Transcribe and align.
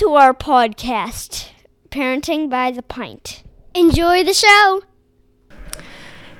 Welcome 0.00 0.14
to 0.14 0.24
our 0.24 0.34
podcast, 0.34 1.48
Parenting 1.90 2.48
by 2.48 2.70
the 2.70 2.80
Pint. 2.80 3.42
Enjoy 3.74 4.24
the 4.24 4.32
show. 4.32 4.82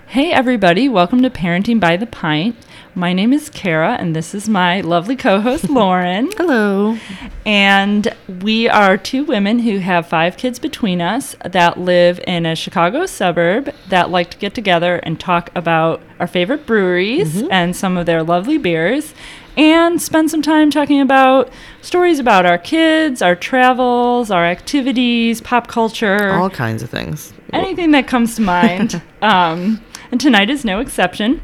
Hey, 0.06 0.32
everybody, 0.32 0.88
welcome 0.88 1.20
to 1.22 1.28
Parenting 1.28 1.78
by 1.78 1.98
the 1.98 2.06
Pint. 2.06 2.56
My 2.94 3.12
name 3.12 3.34
is 3.34 3.50
Kara, 3.50 3.96
and 4.00 4.16
this 4.16 4.34
is 4.34 4.48
my 4.48 4.80
lovely 4.80 5.14
co 5.14 5.40
host, 5.40 5.68
Lauren. 5.68 6.30
Hello. 6.38 6.96
And 7.44 8.08
we 8.40 8.66
are 8.66 8.96
two 8.96 9.24
women 9.24 9.58
who 9.58 9.78
have 9.78 10.06
five 10.06 10.38
kids 10.38 10.58
between 10.58 11.02
us 11.02 11.36
that 11.44 11.78
live 11.78 12.18
in 12.26 12.46
a 12.46 12.56
Chicago 12.56 13.04
suburb 13.04 13.74
that 13.90 14.10
like 14.10 14.30
to 14.30 14.38
get 14.38 14.54
together 14.54 14.96
and 15.02 15.20
talk 15.20 15.50
about 15.54 16.00
our 16.18 16.26
favorite 16.26 16.64
breweries 16.64 17.34
mm-hmm. 17.34 17.52
and 17.52 17.76
some 17.76 17.98
of 17.98 18.06
their 18.06 18.22
lovely 18.22 18.56
beers 18.56 19.12
and 19.56 20.00
spend 20.00 20.30
some 20.30 20.42
time 20.42 20.70
talking 20.70 21.00
about 21.00 21.50
stories 21.82 22.18
about 22.18 22.46
our 22.46 22.58
kids, 22.58 23.22
our 23.22 23.34
travels, 23.36 24.30
our 24.30 24.44
activities, 24.44 25.40
pop 25.40 25.66
culture 25.68 26.32
All 26.32 26.50
kinds 26.50 26.82
of 26.82 26.90
things. 26.90 27.32
anything 27.52 27.90
that 27.92 28.06
comes 28.06 28.36
to 28.36 28.42
mind. 28.42 29.02
um, 29.22 29.82
and 30.10 30.20
tonight 30.20 30.50
is 30.50 30.64
no 30.64 30.80
exception. 30.80 31.40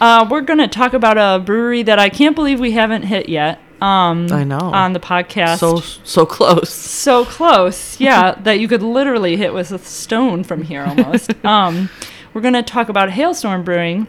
Uh, 0.00 0.26
we're 0.30 0.40
going 0.40 0.58
to 0.58 0.68
talk 0.68 0.94
about 0.94 1.18
a 1.18 1.42
brewery 1.42 1.82
that 1.82 1.98
I 1.98 2.08
can't 2.08 2.34
believe 2.34 2.60
we 2.60 2.72
haven't 2.72 3.02
hit 3.02 3.28
yet. 3.28 3.60
Um, 3.80 4.28
I 4.32 4.42
know. 4.42 4.58
On 4.58 4.94
the 4.94 5.00
podcast. 5.00 5.58
So 5.58 5.80
so 5.80 6.24
close. 6.24 6.70
So 6.72 7.26
close, 7.26 8.00
yeah, 8.00 8.34
that 8.40 8.58
you 8.58 8.68
could 8.68 8.82
literally 8.82 9.36
hit 9.36 9.52
with 9.52 9.70
a 9.70 9.78
stone 9.78 10.44
from 10.44 10.62
here 10.62 10.82
almost. 10.82 11.32
um, 11.44 11.90
we're 12.32 12.40
going 12.40 12.54
to 12.54 12.62
talk 12.62 12.88
about 12.88 13.10
Hailstorm 13.10 13.64
Brewing, 13.64 14.06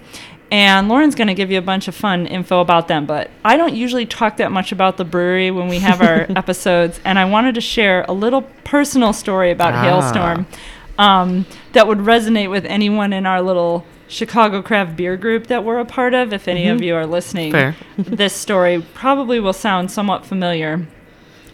and 0.52 0.88
Lauren's 0.88 1.16
going 1.16 1.28
to 1.28 1.34
give 1.34 1.52
you 1.52 1.58
a 1.58 1.62
bunch 1.62 1.88
of 1.88 1.96
fun 1.96 2.26
info 2.26 2.62
about 2.62 2.88
them. 2.88 3.06
But 3.06 3.30
I 3.44 3.58
don't 3.58 3.76
usually 3.76 4.06
talk 4.06 4.38
that 4.38 4.52
much 4.52 4.72
about 4.72 4.98
the 4.98 5.06
brewery 5.06 5.52
when 5.52 5.68
we 5.68 5.80
have 5.80 6.02
our 6.02 6.26
episodes, 6.36 7.00
and 7.04 7.20
I 7.20 7.26
wanted 7.26 7.56
to 7.56 7.62
share 7.62 8.06
a 8.08 8.14
little 8.14 8.44
personal 8.64 9.14
story 9.14 9.52
about 9.52 9.74
Ah. 9.74 9.82
Hailstorm 9.84 10.48
um, 10.98 11.46
that 11.74 11.88
would 11.88 12.00
resonate 12.00 12.50
with 12.50 12.66
anyone 12.66 13.14
in 13.14 13.26
our 13.26 13.42
little 13.42 13.86
Chicago 14.08 14.62
craft 14.62 14.96
beer 14.96 15.18
group 15.18 15.48
that 15.48 15.64
we're 15.66 15.80
a 15.80 15.86
part 15.86 16.14
of. 16.14 16.32
If 16.32 16.48
any 16.48 16.68
of 16.70 16.82
you 16.82 16.96
are 16.96 17.06
listening, 17.06 17.52
this 17.98 18.34
story 18.34 18.84
probably 18.94 19.40
will 19.40 19.52
sound 19.54 19.92
somewhat 19.92 20.26
familiar. 20.26 20.88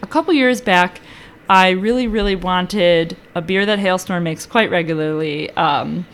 A 0.03 0.07
couple 0.07 0.33
years 0.33 0.61
back, 0.61 1.01
I 1.49 1.71
really, 1.71 2.07
really 2.07 2.35
wanted 2.35 3.17
a 3.33 3.41
beer 3.41 3.65
that 3.65 3.79
Hailstorm 3.79 4.23
makes 4.23 4.45
quite 4.45 4.69
regularly. 4.69 5.49
Um, 5.51 6.05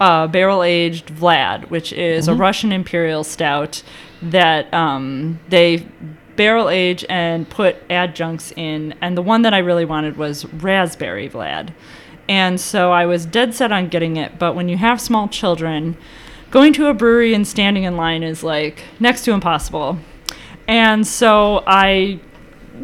uh, 0.00 0.26
barrel 0.26 0.62
aged 0.62 1.08
Vlad, 1.08 1.70
which 1.70 1.92
is 1.92 2.28
a 2.28 2.34
Russian 2.34 2.72
imperial 2.72 3.24
stout 3.24 3.82
that 4.22 4.72
um, 4.72 5.40
they 5.48 5.86
barrel 6.36 6.68
age 6.68 7.04
and 7.08 7.48
put 7.50 7.76
adjuncts 7.90 8.52
in. 8.52 8.94
And 9.00 9.16
the 9.16 9.22
one 9.22 9.42
that 9.42 9.52
I 9.52 9.58
really 9.58 9.84
wanted 9.84 10.16
was 10.16 10.44
raspberry 10.46 11.28
Vlad. 11.28 11.72
And 12.28 12.60
so 12.60 12.92
I 12.92 13.06
was 13.06 13.26
dead 13.26 13.54
set 13.54 13.72
on 13.72 13.88
getting 13.88 14.16
it. 14.16 14.38
But 14.38 14.54
when 14.54 14.68
you 14.68 14.76
have 14.76 15.00
small 15.00 15.28
children, 15.28 15.96
going 16.50 16.72
to 16.74 16.86
a 16.86 16.94
brewery 16.94 17.34
and 17.34 17.46
standing 17.46 17.84
in 17.84 17.96
line 17.96 18.22
is 18.22 18.42
like 18.42 18.84
next 19.00 19.24
to 19.24 19.32
impossible. 19.32 19.98
And 20.68 21.06
so 21.06 21.64
I 21.66 22.20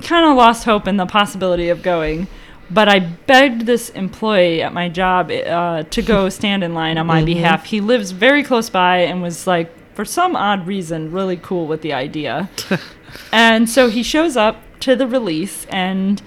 kind 0.03 0.27
of 0.27 0.37
lost 0.37 0.65
hope 0.65 0.89
in 0.89 0.97
the 0.97 1.07
possibility 1.07 1.69
of 1.69 1.83
going. 1.83 2.27
But 2.71 2.89
I 2.89 3.01
begged 3.01 3.67
this 3.67 3.91
employee 3.91 4.63
at 4.63 4.73
my 4.73 4.89
job 4.89 5.31
uh, 5.31 5.83
to 5.85 6.03
go 6.03 6.29
stand 6.31 6.65
in 6.65 6.75
line 6.75 6.99
on 6.99 7.07
my 7.07 7.23
behalf. 7.25 7.67
He 7.67 7.81
lives 7.81 8.11
very 8.11 8.43
close 8.43 8.71
by 8.71 8.99
and 8.99 9.23
was 9.23 9.47
like, 9.47 9.71
for 9.95 10.05
some 10.05 10.35
odd 10.35 10.67
reason, 10.67 11.13
really 11.13 11.37
cool 11.37 11.67
with 11.67 11.83
the 11.83 11.93
idea. 11.93 12.51
and 13.33 13.69
so 13.71 13.89
he 13.89 14.03
shows 14.03 14.37
up 14.37 14.57
to 14.81 14.97
the 14.97 15.07
release, 15.07 15.67
and 15.67 16.21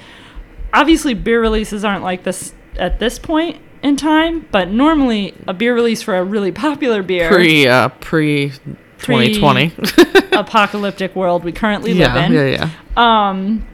obviously, 0.74 1.14
beer 1.14 1.42
releases 1.42 1.84
aren't 1.84 2.04
like 2.04 2.24
this 2.24 2.54
at 2.78 3.00
this 3.00 3.20
point 3.20 3.62
in 3.84 3.98
time, 3.98 4.48
but 4.52 4.70
normally, 4.70 5.36
a 5.48 5.54
beer 5.54 5.76
release 5.76 6.02
for 6.02 6.16
a 6.16 6.24
really 6.24 6.52
popular 6.52 7.04
beer 7.04 7.30
Pre 7.30 7.68
uh 7.68 7.90
pre 7.90 8.52
2020. 9.00 9.74
apocalyptic 10.32 11.16
world 11.16 11.44
we 11.44 11.52
currently 11.52 11.92
yeah, 11.92 12.14
live 12.14 12.26
in 12.26 12.34
yeah, 12.34 12.70
yeah. 12.98 13.30
um, 13.30 13.68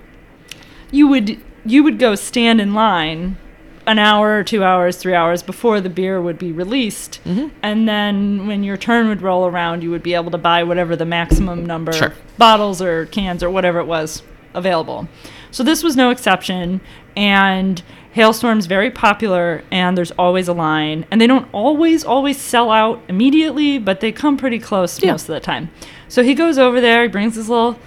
you 0.92 1.08
would 1.08 1.42
you 1.66 1.84
would 1.84 2.00
go 2.00 2.16
stand 2.16 2.60
in 2.62 2.74
line 2.74 3.38
an 3.86 4.00
hour 4.00 4.38
or 4.40 4.44
two 4.46 4.64
hours, 4.64 4.96
three 4.96 5.14
hours 5.14 5.44
before 5.44 5.82
the 5.82 5.90
beer 5.90 6.22
would 6.22 6.38
be 6.40 6.52
released, 6.54 7.20
Mm-hmm. 7.26 7.50
and 7.62 7.88
then 7.88 8.48
when 8.48 8.64
your 8.64 8.78
turn 8.78 9.10
would 9.10 9.22
roll 9.22 9.46
around, 9.46 9.84
you 9.84 9.92
would 9.92 10.04
be 10.04 10.14
able 10.14 10.32
to 10.32 10.38
buy 10.38 10.64
whatever 10.64 10.96
the 10.96 11.06
maximum 11.06 11.66
number 11.66 11.92
Sure. 11.92 12.08
of 12.08 12.14
bottles 12.38 12.82
or 12.82 13.08
cans 13.08 13.44
or 13.44 13.50
whatever 13.50 13.80
it 13.80 13.86
was 13.86 14.24
available. 14.54 15.10
So 15.52 15.64
this 15.64 15.84
was 15.84 15.98
no 15.98 16.12
exception, 16.12 16.80
and 17.18 17.84
Hailstorm's 18.14 18.68
very 18.68 18.90
popular, 18.90 19.64
and 19.70 19.98
there's 19.98 20.12
always 20.12 20.48
a 20.48 20.54
line, 20.54 21.06
and 21.12 21.20
they 21.20 21.28
don't 21.28 21.48
always 21.52 22.06
always 22.06 22.40
sell 22.40 22.72
out 22.72 23.02
immediately, 23.10 23.80
but 23.80 24.00
they 24.00 24.14
come 24.14 24.38
pretty 24.38 24.60
close 24.60 25.02
Yeah. 25.04 25.12
most 25.12 25.24
of 25.28 25.34
the 25.34 25.40
time. 25.42 25.70
So 26.08 26.24
he 26.24 26.36
goes 26.36 26.58
over 26.58 26.80
there, 26.80 27.02
he 27.02 27.08
brings 27.10 27.36
his 27.36 27.50
little 27.50 27.78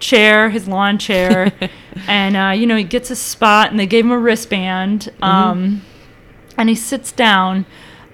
chair, 0.00 0.50
his 0.50 0.68
lawn 0.68 0.98
chair, 0.98 1.52
and 2.08 2.36
uh, 2.36 2.50
you 2.50 2.66
know 2.66 2.76
he 2.76 2.84
gets 2.84 3.10
a 3.10 3.16
spot, 3.16 3.70
and 3.70 3.78
they 3.78 3.86
gave 3.86 4.04
him 4.04 4.12
a 4.12 4.18
wristband, 4.18 5.12
um, 5.22 5.82
and 6.56 6.68
he 6.68 6.74
sits 6.74 7.12
down, 7.12 7.66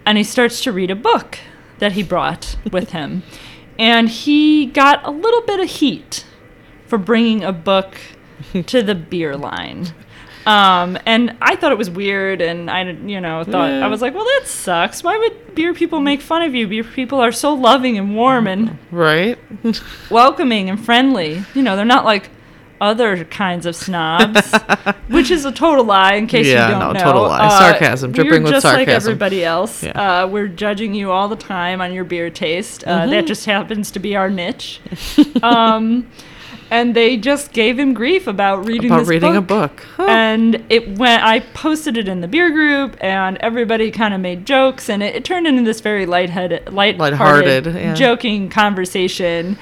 and 0.07 0.19
he 0.19 0.25
starts 0.25 0.63
to 0.63 0.73
read 0.73 0.91
a 0.91 0.97
book 0.97 1.39
that 1.79 1.93
he 1.93 2.03
brought 2.03 2.57
with 2.71 2.91
him, 2.93 3.23
and 3.79 4.09
he 4.09 4.67
got 4.67 5.05
a 5.07 5.11
little 5.11 5.43
bit 5.43 5.61
of 5.61 5.69
heat 5.69 6.25
for 6.87 6.99
bringing 6.99 7.43
a 7.43 7.53
book 7.53 7.97
to 8.67 8.83
the 8.83 8.95
beer 8.95 9.37
line. 9.37 9.89
Um, 10.47 10.99
and 11.07 11.37
I 11.41 11.57
thought 11.57 11.73
it 11.73 11.79
was 11.79 11.91
weird, 11.91 12.41
and 12.41 12.71
I, 12.71 12.83
you 12.91 13.21
know, 13.21 13.45
thought 13.45 13.71
I 13.71 13.87
was 13.87 14.03
like, 14.03 14.15
well, 14.15 14.25
that 14.25 14.43
sucks. 14.47 15.03
Why 15.05 15.17
would 15.17 15.55
beer 15.55 15.73
people 15.75 16.01
make 16.01 16.21
fun 16.21 16.43
of 16.43 16.55
you? 16.55 16.67
Beer 16.67 16.85
people 16.85 17.21
are 17.21 17.33
so 17.33 17.55
loving 17.55 17.97
and 17.99 18.15
warm 18.17 18.47
and 18.47 18.79
Right? 18.91 19.39
welcoming 20.11 20.69
and 20.71 20.85
friendly. 20.85 21.45
You 21.55 21.63
know, 21.63 21.77
they're 21.77 21.85
not 21.85 22.05
like 22.05 22.31
other 22.81 23.25
kinds 23.27 23.65
of 23.65 23.77
snobs, 23.77 24.53
which 25.09 25.31
is 25.31 25.45
a 25.45 25.53
total 25.53 25.85
lie. 25.85 26.15
In 26.15 26.27
case 26.27 26.49
Yeah, 26.49 26.67
you 26.67 26.71
don't 26.73 26.81
no, 26.81 26.93
know, 26.93 27.01
total 27.05 27.23
lie. 27.23 27.47
Uh, 27.47 27.59
Sarcasm, 27.73 28.11
dripping 28.11 28.43
we're 28.43 28.51
just 28.51 28.65
like 28.65 28.89
everybody 28.89 29.45
else. 29.45 29.85
Yeah. 29.85 30.23
Uh, 30.25 30.27
we're 30.27 30.49
judging 30.49 30.93
you 30.93 31.13
all 31.13 31.29
the 31.29 31.37
time 31.37 31.81
on 31.81 31.93
your 31.93 32.03
beer 32.05 32.29
taste. 32.31 32.83
Uh, 32.85 33.03
Mm-hmm. 33.03 33.11
That 33.13 33.27
just 33.27 33.47
happens 33.47 33.93
to 33.93 34.01
be 34.01 34.17
our 34.17 34.29
niche. 34.29 34.81
um, 35.45 36.09
and 36.73 36.97
they 36.97 37.19
just 37.19 37.53
gave 37.53 37.79
him 37.79 37.93
grief 37.93 38.27
about 38.27 38.67
reading 38.67 38.91
About 38.91 39.01
this 39.01 39.09
reading 39.09 39.37
a 39.37 39.43
book. 39.43 39.85
Huh. 39.97 40.07
and 40.09 40.65
it 40.71 40.99
went 40.99 41.23
i 41.23 41.41
posted 41.41 41.99
it 41.99 42.09
in 42.09 42.23
the 42.23 42.29
beer 42.29 42.51
group 42.51 42.97
and 43.01 43.37
everybody 43.39 43.91
kind 43.91 44.15
of 44.15 44.21
made 44.21 44.47
jokes 44.47 44.89
and 44.89 45.03
it, 45.03 45.15
it 45.15 45.25
turned 45.25 45.47
into 45.47 45.63
this 45.63 45.81
very 45.81 46.07
lightheaded 46.07 46.73
light 46.73 46.97
Lighthearted, 46.97 47.67
yeah. 47.67 47.95
joking 47.95 48.49
conversation 48.49 49.59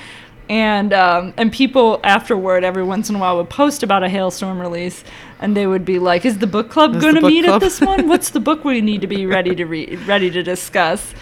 and 0.48 0.92
um, 0.92 1.34
and 1.36 1.52
people 1.52 2.00
afterward 2.04 2.64
every 2.64 2.82
once 2.84 3.10
in 3.10 3.16
a 3.16 3.18
while 3.18 3.36
would 3.36 3.50
post 3.50 3.82
about 3.82 4.02
a 4.02 4.08
hailstorm 4.08 4.60
release 4.60 5.02
and 5.40 5.56
they 5.56 5.66
would 5.66 5.84
be 5.84 5.98
like 5.98 6.24
is 6.24 6.38
the 6.38 6.46
book 6.46 6.70
club 6.70 7.00
going 7.00 7.16
to 7.16 7.20
meet 7.20 7.44
club?" 7.44 7.60
at 7.60 7.60
this 7.60 7.80
one 7.80 8.06
what's 8.12 8.30
the 8.30 8.40
book 8.40 8.64
we 8.64 8.80
need 8.80 9.00
to 9.00 9.06
be 9.08 9.26
ready 9.26 9.54
to 9.54 9.64
read 9.64 9.98
ready 10.06 10.30
to 10.30 10.42
discuss 10.44 11.12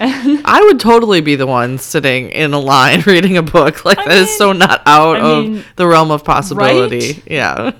I 0.44 0.60
would 0.64 0.78
totally 0.80 1.20
be 1.20 1.34
the 1.36 1.46
one 1.46 1.78
sitting 1.78 2.30
in 2.30 2.52
a 2.52 2.58
line 2.58 3.00
reading 3.06 3.36
a 3.36 3.42
book. 3.42 3.84
Like 3.84 3.98
I 3.98 4.04
that 4.08 4.16
is 4.18 4.26
mean- 4.28 4.38
so 4.38 4.52
not 4.52 4.82
out 4.86 5.16
I 5.16 5.20
of 5.30 5.44
mean, 5.44 5.64
the 5.76 5.86
realm 5.86 6.10
of 6.10 6.24
possibility. 6.24 6.98
right? 7.14 7.22
Yeah. 7.26 7.72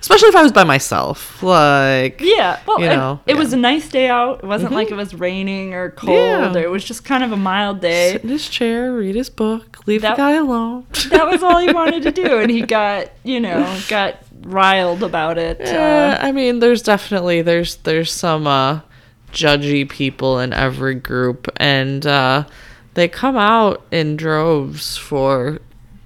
Especially 0.00 0.28
if 0.28 0.36
I 0.36 0.42
was 0.42 0.52
by 0.52 0.64
myself. 0.64 1.42
Like 1.42 2.20
Yeah, 2.20 2.60
well, 2.66 2.80
You 2.80 2.86
know, 2.88 3.20
it 3.26 3.34
yeah. 3.34 3.38
was 3.38 3.52
a 3.52 3.56
nice 3.56 3.88
day 3.88 4.08
out. 4.08 4.38
It 4.42 4.46
wasn't 4.46 4.72
like 4.72 4.90
it 4.90 4.94
was 4.96 5.14
raining 5.14 5.74
or 5.74 5.90
cold. 5.90 6.16
Yeah. 6.16 6.54
Or 6.54 6.58
it 6.58 6.70
was 6.70 6.84
just 6.84 7.04
kind 7.04 7.24
of 7.24 7.32
a 7.32 7.36
mild 7.36 7.80
day. 7.80 8.12
sit 8.12 8.22
in 8.22 8.28
his 8.28 8.48
chair, 8.48 8.92
read 8.92 9.14
his 9.16 9.30
book, 9.30 9.78
leave 9.86 10.02
That- 10.02 10.16
the 10.16 10.22
guy 10.22 10.32
alone. 10.32 10.86
that 11.10 11.26
was 11.26 11.42
all 11.42 11.58
he 11.58 11.72
wanted 11.72 12.02
to 12.04 12.12
do, 12.12 12.38
and 12.38 12.50
he 12.50 12.62
got, 12.62 13.10
you 13.24 13.40
know, 13.40 13.78
got 13.88 14.18
riled 14.42 15.02
about 15.02 15.38
it. 15.38 15.58
Yeah, 15.60 16.18
Uh, 16.22 16.26
I 16.26 16.32
mean, 16.32 16.60
there's 16.60 16.82
definitely 16.82 17.42
there's 17.42 17.76
there's 17.76 18.12
some 18.12 18.46
uh, 18.46 18.80
judgy 19.32 19.88
people 19.88 20.38
in 20.38 20.52
every 20.52 20.94
group, 20.94 21.48
and 21.56 22.06
uh, 22.06 22.44
they 22.94 23.08
come 23.08 23.36
out 23.36 23.84
in 23.90 24.16
droves 24.16 24.96
for 24.96 25.58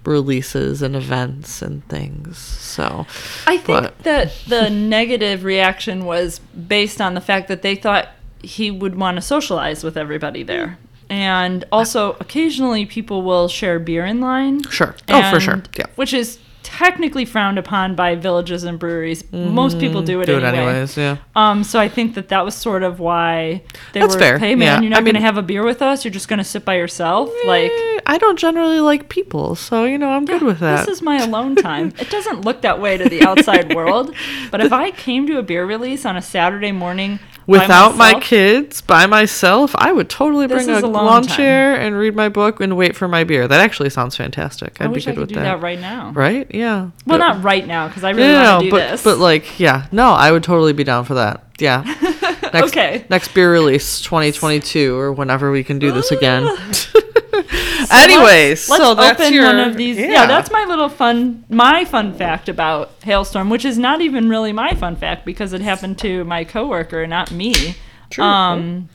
releases 0.05 0.83
and 0.83 0.97
events 0.97 1.63
and 1.63 1.87
things. 1.89 2.37
So 2.39 3.07
I 3.47 3.57
think 3.59 3.67
but- 3.67 3.99
that 4.01 4.33
the 4.49 4.69
negative 4.71 5.45
reaction 5.45 6.05
was 6.05 6.39
based 6.41 7.01
on 7.01 7.15
the 7.15 7.21
fact 7.21 7.49
that 7.49 7.63
they 7.63 7.75
thought 7.77 8.09
he 8.43 8.71
would 8.71 8.97
want 8.97 9.17
to 9.17 9.23
socialize 9.23 9.85
with 9.85 9.97
everybody 9.97 10.43
there. 10.43 10.79
And 11.09 11.65
also, 11.71 12.17
occasionally 12.21 12.87
people 12.87 13.23
will 13.23 13.47
share 13.47 13.79
beer 13.79 14.07
in 14.07 14.21
line. 14.21 14.63
Sure. 14.65 14.95
Oh, 15.09 15.31
for 15.31 15.41
sure. 15.41 15.63
Yeah. 15.77 15.85
Which 15.97 16.15
is 16.15 16.39
technically 16.73 17.25
frowned 17.27 17.59
upon 17.59 17.95
by 17.95 18.15
villages 18.15 18.65
and 18.65 18.79
breweries. 18.79 19.31
Most 19.33 19.79
people 19.79 20.01
do 20.03 20.21
it 20.21 20.29
Mm-hmm. 20.29 20.41
Do 20.41 20.45
it 20.47 20.49
anyway. 20.49 20.71
anyways, 20.73 20.97
yeah. 20.97 21.17
Um, 21.37 21.63
so 21.65 21.79
I 21.79 21.89
think 21.89 22.15
that 22.15 22.29
that 22.29 22.45
was 22.45 22.55
sort 22.55 22.83
of 22.83 22.99
why 22.99 23.63
they 23.93 24.01
That's 24.01 24.15
were, 24.15 24.21
fair, 24.21 24.39
hey 24.39 24.55
man, 24.55 24.67
yeah. 24.67 24.81
you're 24.81 24.91
not 24.91 25.07
I 25.07 25.13
to 25.13 25.21
have 25.21 25.37
a 25.37 25.43
beer 25.43 25.63
with 25.65 25.83
us. 25.83 26.05
You're 26.05 26.13
just 26.13 26.29
going 26.29 26.39
to 26.39 26.45
sit 26.45 26.65
by 26.65 26.77
yourself. 26.77 27.31
Like, 27.47 27.71
Eh, 27.71 28.01
I 28.07 28.17
don't 28.19 28.39
generally 28.39 28.81
like 28.81 29.09
people, 29.11 29.55
so 29.55 29.85
you 29.85 29.99
know 29.99 30.11
I'm 30.11 30.25
good 30.25 30.43
with 30.43 30.61
that. 30.61 30.87
this 30.87 30.97
is 30.97 31.03
my 31.03 31.19
alone 31.23 31.57
time. 31.57 31.93
it 31.99 32.09
doesn't 32.09 32.45
look 32.45 32.63
that 32.63 32.81
way 32.81 32.97
to 32.97 33.09
the 33.09 33.23
outside 33.23 33.75
world. 33.75 34.15
But 34.51 34.61
if 34.63 34.73
I 34.73 34.91
came 34.93 35.27
to 35.27 35.39
a 35.39 35.43
beer 35.43 35.67
release 35.67 36.07
on 36.07 36.17
a 36.17 36.23
Saturday 36.23 36.73
morning 36.73 37.19
Without 37.47 37.97
my 37.97 38.19
kids, 38.21 38.81
by 38.81 39.07
myself, 39.07 39.75
I 39.77 39.93
would 39.93 40.09
totally 40.09 40.47
bring 40.47 40.69
is 40.69 40.83
a 40.83 40.87
lawn 40.87 41.23
time. 41.25 41.37
chair 41.37 41.75
and 41.81 41.97
read 41.99 42.15
my 42.15 42.29
book 42.29 42.61
and 42.61 42.77
wait 42.77 42.95
for 42.97 43.09
my 43.09 43.25
beer. 43.25 43.49
That 43.49 43.61
actually 43.61 43.91
sounds 43.91 44.17
fantastic. 44.17 44.77
I'd 44.81 44.91
I 44.91 44.93
be 44.93 45.01
good 45.01 45.19
with 45.19 45.29
do 45.31 45.35
that. 45.37 45.43
that. 45.43 45.61
right 45.63 45.81
now. 45.81 46.11
Right? 46.13 46.47
Yeah. 46.55 46.81
Well, 46.83 46.91
But- 47.07 47.19
not 47.19 47.43
right 47.43 47.67
now 47.67 47.89
because 47.89 48.05
I 48.05 48.11
really 48.11 48.29
Yeah, 48.29 48.53
want 48.53 48.61
to 48.65 48.67
do 48.67 48.71
but 48.71 48.91
this. 48.91 49.05
but 49.05 49.19
like 49.19 49.59
yeah, 49.59 49.87
no, 49.93 50.13
I 50.13 50.31
would 50.33 50.43
totally 50.45 50.73
be 50.73 50.85
down 50.85 51.05
for 51.05 51.15
that. 51.15 51.45
Yeah. 51.59 51.83
Next, 52.53 52.69
Okay. 52.69 53.05
Next 53.09 53.33
beer 53.35 53.51
release, 53.51 54.01
2022 54.03 54.95
or 54.97 55.13
whenever 55.13 55.51
we 55.51 55.65
can 55.65 55.79
do 55.79 55.91
this 55.93 56.11
again. 56.11 56.49
Let's- 57.33 57.91
Anyways, 57.93 58.69
let's 58.69 58.83
so 58.83 58.95
that's 58.95 59.21
open 59.21 59.33
your, 59.33 59.45
one 59.47 59.59
of 59.61 59.77
these. 59.77 59.97
Yeah. 59.99 60.27
that's 60.27 60.51
my 60.51 60.65
little 60.65 60.89
fun, 60.89 61.45
my 61.49 61.85
fun 61.85 62.13
fact 62.15 62.49
about 62.49 62.91
Hailstorm, 63.03 63.49
which 63.51 63.65
is 63.65 63.79
not 63.79 64.01
even 64.01 64.29
really 64.29 64.53
my 64.53 64.75
fun 64.75 64.97
fact 64.97 65.25
because 65.25 65.53
it 65.53 65.61
happened 65.63 65.99
to 66.01 66.25
my 66.25 66.45
coworker, 66.45 67.07
not 67.07 67.31
me. 67.31 67.75
True. 68.11 68.25
Um, 68.25 68.89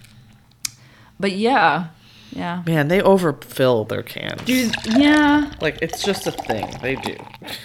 but 1.19 1.31
yeah, 1.31 1.87
yeah, 2.31 2.61
man. 2.67 2.87
They 2.89 3.01
overfill 3.01 3.85
their 3.85 4.03
cans. 4.03 4.41
Dude, 4.43 4.75
yeah, 4.85 5.51
Like 5.61 5.79
it's 5.81 6.03
just 6.03 6.27
a 6.27 6.31
thing 6.31 6.67
they 6.81 6.95
do. 6.95 7.15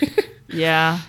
yeah. 0.48 1.00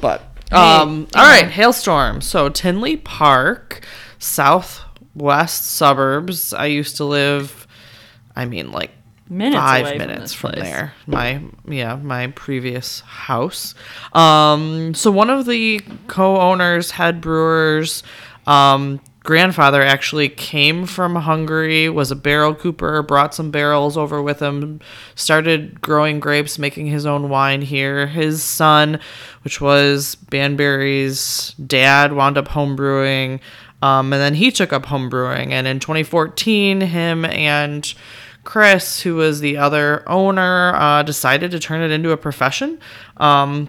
But 0.00 0.22
Hey, 0.50 0.56
um, 0.56 1.00
you 1.00 1.06
all 1.20 1.24
right, 1.26 1.48
hailstorm. 1.50 2.20
So 2.22 2.48
Tinley 2.48 2.96
Park, 2.96 3.84
southwest 4.18 5.66
suburbs. 5.70 6.52
I 6.54 6.66
used 6.66 6.96
to 6.96 7.04
live. 7.04 7.66
I 8.34 8.44
mean, 8.46 8.70
like 8.72 8.90
Minutes 9.28 9.60
five 9.60 9.86
away 9.86 9.98
minutes 9.98 10.32
from, 10.32 10.52
from, 10.52 10.60
there. 10.60 10.94
My 11.06 11.40
yeah, 11.66 11.96
my 11.96 12.26
previous 12.28 13.00
house. 13.00 13.74
Um, 14.12 14.94
so 14.94 15.10
one 15.10 15.30
of 15.30 15.46
the 15.46 15.80
co-owners, 16.06 16.90
head 16.92 17.20
brewers, 17.20 18.02
um, 18.46 19.00
grandfather 19.24 19.82
actually 19.82 20.28
came 20.28 20.84
from 20.86 21.14
Hungary, 21.14 21.88
was 21.88 22.10
a 22.10 22.16
barrel 22.16 22.54
cooper, 22.54 23.02
brought 23.02 23.34
some 23.34 23.50
barrels 23.50 23.96
over 23.96 24.20
with 24.20 24.40
him, 24.40 24.80
started 25.14 25.80
growing 25.80 26.20
grapes, 26.20 26.58
making 26.58 26.86
his 26.86 27.06
own 27.06 27.28
wine 27.28 27.62
here. 27.62 28.06
His 28.06 28.42
son, 28.42 29.00
which 29.44 29.60
was 29.60 30.16
Banbury's 30.16 31.54
dad, 31.66 32.12
wound 32.12 32.36
up 32.36 32.48
homebrewing. 32.48 33.40
Um, 33.80 34.12
and 34.12 34.22
then 34.22 34.34
he 34.34 34.50
took 34.50 34.72
up 34.72 34.86
homebrewing. 34.86 35.50
And 35.50 35.66
in 35.66 35.80
2014, 35.80 36.80
him 36.80 37.24
and 37.24 37.92
Chris, 38.44 39.02
who 39.02 39.14
was 39.14 39.40
the 39.40 39.56
other 39.56 40.08
owner, 40.08 40.74
uh, 40.74 41.02
decided 41.02 41.50
to 41.52 41.58
turn 41.58 41.80
it 41.82 41.90
into 41.90 42.10
a 42.10 42.16
profession. 42.16 42.78
Um, 43.18 43.68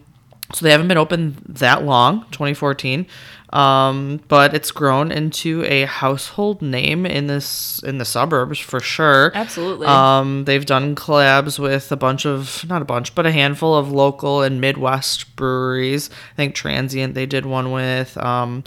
so 0.53 0.63
they 0.65 0.71
haven't 0.71 0.87
been 0.87 0.97
open 0.97 1.37
that 1.47 1.83
long, 1.83 2.25
2014, 2.31 3.07
um, 3.53 4.19
but 4.27 4.55
it's 4.55 4.71
grown 4.71 5.11
into 5.11 5.63
a 5.65 5.85
household 5.85 6.61
name 6.63 7.05
in 7.05 7.27
this 7.27 7.79
in 7.83 7.99
the 7.99 8.05
suburbs 8.05 8.57
for 8.57 8.79
sure. 8.79 9.31
Absolutely. 9.35 9.85
Um, 9.85 10.45
they've 10.45 10.65
done 10.65 10.95
collabs 10.95 11.59
with 11.59 11.91
a 11.91 11.95
bunch 11.95 12.25
of 12.25 12.65
not 12.67 12.81
a 12.81 12.85
bunch, 12.85 13.13
but 13.13 13.27
a 13.27 13.31
handful 13.31 13.75
of 13.75 13.91
local 13.91 14.41
and 14.41 14.59
Midwest 14.59 15.35
breweries. 15.35 16.09
I 16.33 16.35
think 16.35 16.55
Transient 16.55 17.13
they 17.13 17.27
did 17.27 17.45
one 17.45 17.71
with. 17.71 18.17
Um, 18.17 18.63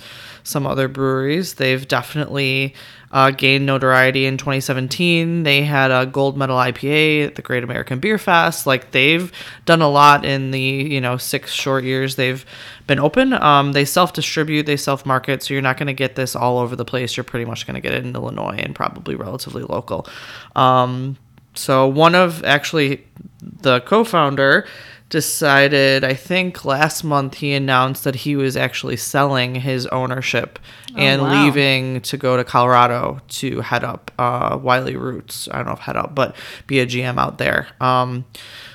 some 0.47 0.67
other 0.67 0.89
breweries. 0.89 1.55
They've 1.55 1.87
definitely 1.87 2.75
uh, 3.11 3.31
gained 3.31 3.67
notoriety 3.67 4.27
in 4.27 4.37
2017. 4.37 5.43
They 5.43 5.63
had 5.63 5.91
a 5.91 6.07
gold 6.07 6.37
medal 6.37 6.57
IPA 6.57 7.27
at 7.27 7.35
the 7.35 7.43
Great 7.43 7.65
American 7.65 7.99
Beer 7.99 8.19
Fest. 8.19 8.67
Like 8.67 8.93
they've 8.93 9.33
done 9.65 9.83
a 9.83 9.89
lot 9.89 10.25
in 10.25 10.53
the 10.53 10.61
you 10.61 11.01
know 11.01 11.17
six 11.17 11.53
short 11.53 11.85
years 11.85 12.17
they've 12.17 12.45
been 12.87 12.99
open. 13.01 13.33
Um, 13.33 13.73
they 13.73 13.85
self 13.85 14.13
distribute, 14.13 14.67
they 14.67 14.77
self 14.77 15.05
market, 15.05 15.43
so 15.43 15.55
you're 15.55 15.63
not 15.63 15.77
going 15.77 15.89
to 15.89 15.95
get 15.95 16.17
this 16.17 16.37
all 16.37 16.59
over 16.59 16.77
the 16.77 16.85
place. 16.85 17.17
You're 17.17 17.25
pretty 17.25 17.45
much 17.45 17.67
going 17.67 17.75
to 17.75 17.81
get 17.81 17.93
it 17.93 18.05
in 18.05 18.15
Illinois 18.15 18.57
and 18.59 18.75
probably 18.75 19.15
relatively 19.15 19.63
local. 19.63 20.07
Um, 20.55 21.19
so 21.55 21.87
one 21.89 22.15
of 22.15 22.45
actually 22.45 23.05
the 23.41 23.81
co-founder 23.81 24.67
decided 25.09 26.03
i 26.03 26.13
think 26.13 26.65
last 26.65 27.05
month 27.05 27.35
he 27.35 27.53
announced 27.53 28.03
that 28.03 28.17
he 28.17 28.35
was 28.35 28.57
actually 28.57 28.97
selling 28.97 29.55
his 29.55 29.87
ownership 29.87 30.59
and 30.97 31.23
wow. 31.23 31.45
leaving 31.45 32.01
to 32.01 32.17
go 32.17 32.37
to 32.37 32.43
colorado 32.43 33.21
to 33.29 33.61
head 33.61 33.85
up 33.85 34.11
uh, 34.19 34.59
wiley 34.61 34.97
roots 34.97 35.49
i 35.53 35.59
don't 35.59 35.67
know 35.67 35.73
if 35.73 35.79
head 35.79 35.97
up 35.97 36.13
but 36.15 36.35
be 36.67 36.81
a 36.81 36.87
gm 36.87 37.19
out 37.19 37.39
there 37.39 37.69
um, 37.81 38.25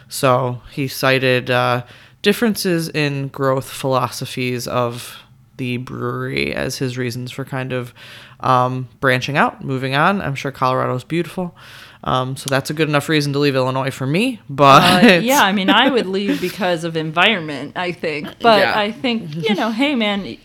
so 0.08 0.62
he 0.72 0.88
cited 0.88 1.52
uh, 1.52 1.84
differences 2.22 2.90
in 2.90 3.28
growth 3.30 3.70
philosophies 3.70 4.68
of 4.68 5.18
the 5.58 5.78
brewery 5.78 6.54
as 6.54 6.78
his 6.78 6.98
reasons 6.98 7.32
for 7.32 7.46
kind 7.46 7.72
of 7.72 7.94
um, 8.40 8.88
branching 9.00 9.38
out, 9.38 9.64
moving 9.64 9.94
on. 9.96 10.22
I'm 10.22 10.36
sure 10.36 10.52
Colorado's 10.52 11.04
beautiful. 11.04 11.56
Um, 12.04 12.36
so 12.36 12.50
that's 12.50 12.72
a 12.72 12.74
good 12.74 12.90
enough 12.90 13.08
reason 13.10 13.32
to 13.34 13.40
leave 13.40 13.56
Illinois 13.56 13.92
for 13.92 14.08
me. 14.08 14.40
But 14.50 15.04
Uh, 15.04 15.08
yeah, 15.20 15.44
I 15.44 15.52
mean, 15.52 15.70
I 15.70 15.90
would 15.90 16.06
leave 16.18 16.42
because 16.42 16.84
of 16.84 16.98
environment, 16.98 17.74
I 17.78 17.92
think. 17.92 18.28
But 18.40 18.60
Yeah. 18.62 18.74
I 18.80 18.92
think, 18.92 19.36
you 19.36 19.54
know, 19.54 19.70
hey, 19.70 19.94
man, 19.94 20.36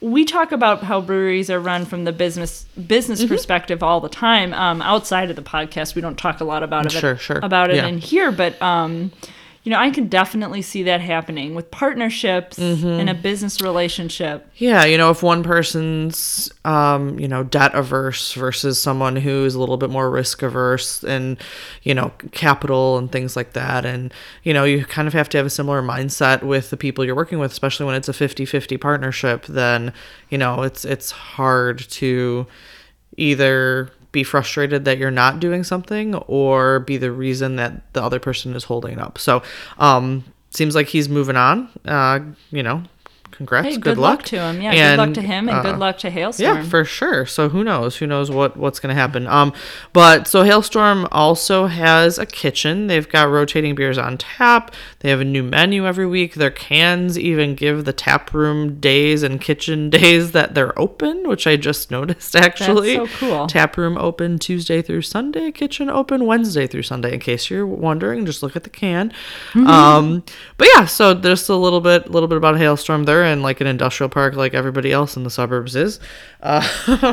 we 0.00 0.24
talk 0.24 0.50
about 0.50 0.82
how 0.82 1.00
breweries 1.00 1.48
are 1.50 1.60
run 1.60 1.84
from 1.84 2.04
the 2.04 2.12
business 2.12 2.64
business 2.86 3.20
Mm-hmm. 3.20 3.28
perspective 3.28 3.82
all 3.84 4.00
the 4.00 4.08
time. 4.08 4.52
Um, 4.54 4.82
outside 4.82 5.30
of 5.30 5.36
the 5.36 5.42
podcast, 5.42 5.94
we 5.94 6.02
don't 6.02 6.18
talk 6.18 6.40
a 6.40 6.44
lot 6.44 6.62
about 6.64 6.86
it. 6.86 6.92
Sure, 6.92 7.16
sure. 7.16 7.38
About 7.42 7.70
it 7.70 7.76
Yeah. 7.76 7.86
in 7.86 7.98
here, 7.98 8.32
but 8.32 8.60
um, 8.60 9.12
you 9.66 9.70
know, 9.70 9.78
I 9.80 9.90
can 9.90 10.06
definitely 10.06 10.62
see 10.62 10.84
that 10.84 11.00
happening 11.00 11.56
with 11.56 11.72
partnerships 11.72 12.56
Mm-hmm. 12.56 12.86
in 12.86 13.08
a 13.08 13.14
business 13.14 13.60
relationship. 13.60 14.48
Yeah, 14.54 14.84
you 14.84 14.96
know, 14.96 15.10
if 15.10 15.24
one 15.24 15.42
person's, 15.42 16.52
um, 16.64 17.18
you 17.18 17.26
know, 17.26 17.42
debt 17.42 17.74
averse 17.74 18.32
versus 18.34 18.80
someone 18.80 19.16
who 19.16 19.44
is 19.44 19.56
a 19.56 19.58
little 19.58 19.76
bit 19.76 19.90
more 19.90 20.08
risk 20.08 20.40
averse 20.42 21.02
and, 21.02 21.36
you 21.82 21.94
know, 21.94 22.12
capital 22.30 22.96
and 22.96 23.10
things 23.10 23.34
like 23.34 23.54
that. 23.54 23.84
And, 23.84 24.14
you 24.44 24.54
know, 24.54 24.62
you 24.62 24.84
kind 24.84 25.08
of 25.08 25.14
have 25.14 25.28
to 25.30 25.36
have 25.36 25.46
a 25.46 25.50
similar 25.50 25.82
mindset 25.82 26.44
with 26.44 26.70
the 26.70 26.76
people 26.76 27.04
you're 27.04 27.16
working 27.16 27.40
with, 27.40 27.50
especially 27.50 27.86
when 27.86 27.96
it's 27.96 28.08
a 28.08 28.12
50 28.12 28.46
50 28.46 28.76
partnership. 28.76 29.46
Then, 29.46 29.92
you 30.30 30.38
know, 30.38 30.62
it's, 30.62 30.84
it's 30.84 31.10
hard 31.10 31.80
to 31.80 32.46
either 33.16 33.90
be 34.16 34.24
frustrated 34.24 34.86
that 34.86 34.96
you're 34.96 35.10
not 35.10 35.40
doing 35.40 35.62
something 35.62 36.14
or 36.14 36.80
be 36.80 36.96
the 36.96 37.12
reason 37.12 37.56
that 37.56 37.92
the 37.92 38.02
other 38.02 38.18
person 38.18 38.54
is 38.54 38.64
holding 38.64 38.94
it 38.94 38.98
up. 38.98 39.18
So, 39.18 39.42
um, 39.78 40.24
seems 40.48 40.74
like 40.74 40.88
he's 40.88 41.06
moving 41.06 41.36
on. 41.36 41.68
Uh, 41.84 42.20
you 42.50 42.62
know, 42.62 42.82
congrats. 43.36 43.66
Hey, 43.66 43.74
good, 43.74 43.82
good, 43.82 43.98
luck. 43.98 44.22
to 44.24 44.38
him. 44.38 44.60
Yeah, 44.60 44.96
good 44.96 44.98
luck 44.98 45.14
to 45.14 45.22
him, 45.22 45.48
and 45.48 45.58
uh, 45.58 45.62
good 45.62 45.78
luck 45.78 45.98
to 45.98 46.10
Hailstorm. 46.10 46.56
yeah, 46.56 46.62
for 46.62 46.84
sure. 46.84 47.26
So 47.26 47.48
who 47.48 47.62
knows? 47.62 47.96
Who 47.96 48.06
knows 48.06 48.30
what 48.30 48.56
what's 48.56 48.80
going 48.80 48.94
to 48.94 49.00
happen? 49.00 49.26
Um, 49.26 49.52
but 49.92 50.26
so 50.26 50.42
Hailstorm 50.42 51.06
also 51.12 51.66
has 51.66 52.18
a 52.18 52.26
kitchen. 52.26 52.86
They've 52.86 53.08
got 53.08 53.28
rotating 53.28 53.74
beers 53.74 53.98
on 53.98 54.18
tap. 54.18 54.74
They 55.00 55.10
have 55.10 55.20
a 55.20 55.24
new 55.24 55.42
menu 55.42 55.86
every 55.86 56.06
week. 56.06 56.34
Their 56.34 56.50
cans 56.50 57.18
even 57.18 57.54
give 57.54 57.84
the 57.84 57.92
tap 57.92 58.32
room 58.32 58.80
days 58.80 59.22
and 59.22 59.40
kitchen 59.40 59.90
days 59.90 60.32
that 60.32 60.54
they're 60.54 60.78
open, 60.78 61.28
which 61.28 61.46
I 61.46 61.56
just 61.56 61.90
noticed 61.90 62.34
actually. 62.36 62.96
so 62.96 63.06
cool. 63.06 63.46
Tap 63.46 63.76
room 63.76 63.98
open 63.98 64.38
Tuesday 64.38 64.82
through 64.82 65.02
Sunday. 65.02 65.52
Kitchen 65.52 65.90
open 65.90 66.26
Wednesday 66.26 66.66
through 66.66 66.82
Sunday. 66.82 67.14
In 67.14 67.20
case 67.20 67.50
you're 67.50 67.66
wondering, 67.66 68.24
just 68.26 68.42
look 68.42 68.56
at 68.56 68.64
the 68.64 68.70
can. 68.70 69.10
Mm-hmm. 69.52 69.66
Um, 69.66 70.24
but 70.56 70.68
yeah, 70.74 70.86
so 70.86 71.14
just 71.14 71.48
a 71.48 71.56
little 71.56 71.80
bit, 71.80 72.10
little 72.10 72.28
bit 72.28 72.38
about 72.38 72.56
Hailstorm. 72.56 73.04
They're 73.04 73.24
in 73.26 73.42
like 73.42 73.60
an 73.60 73.66
industrial 73.66 74.08
park, 74.08 74.34
like 74.34 74.54
everybody 74.54 74.92
else 74.92 75.16
in 75.16 75.24
the 75.24 75.30
suburbs 75.30 75.76
is. 75.76 76.00
Uh, 76.42 76.66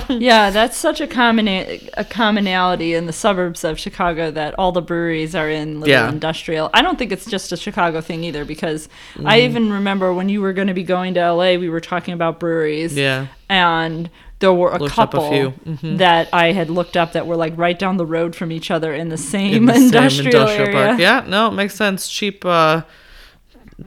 Yeah, 0.09 0.49
that's 0.49 0.77
such 0.77 1.01
a 1.01 1.07
common 1.07 1.47
a 1.47 2.05
commonality 2.09 2.93
in 2.93 3.05
the 3.05 3.13
suburbs 3.13 3.63
of 3.63 3.79
Chicago 3.79 4.31
that 4.31 4.53
all 4.59 4.71
the 4.71 4.81
breweries 4.81 5.35
are 5.35 5.49
in 5.49 5.79
little 5.81 5.93
Yeah. 5.93 6.09
industrial. 6.09 6.69
I 6.73 6.81
don't 6.81 6.97
think 6.97 7.11
it's 7.11 7.25
just 7.25 7.51
a 7.51 7.57
Chicago 7.57 8.01
thing 8.01 8.23
either 8.23 8.45
because 8.45 8.89
I 9.17 9.39
Mm-hmm. 9.39 9.49
even 9.49 9.73
remember 9.73 10.13
when 10.13 10.29
you 10.29 10.41
were 10.41 10.53
going 10.53 10.67
to 10.67 10.73
be 10.73 10.83
going 10.83 11.13
to 11.15 11.19
LA, 11.31 11.57
we 11.57 11.69
were 11.69 11.81
talking 11.81 12.13
about 12.13 12.39
breweries. 12.39 12.95
Yeah. 12.95 13.27
and 13.49 14.09
there 14.39 14.51
were 14.51 14.71
a 14.71 14.77
Looked 14.77 14.97
up 14.99 15.13
a 15.13 15.17
couple 15.17 15.29
few. 15.31 15.53
Mhm. 15.65 15.97
that 15.99 16.27
I 16.33 16.51
had 16.51 16.69
looked 16.69 16.97
up 16.97 17.13
that 17.13 17.27
were 17.27 17.37
like 17.37 17.53
right 17.57 17.77
down 17.79 17.95
the 17.97 18.05
road 18.05 18.35
from 18.35 18.51
each 18.51 18.71
other 18.71 18.93
in 18.93 19.07
the 19.07 19.15
same, 19.17 19.53
in 19.55 19.65
the 19.67 19.73
same 19.73 19.85
industrial, 20.25 20.47
area. 20.49 20.97
Yeah, 20.99 21.23
no, 21.25 21.47
it 21.47 21.51
makes 21.51 21.75
sense. 21.75 22.09
Cheap, 22.09 22.43
uh, 22.43 22.81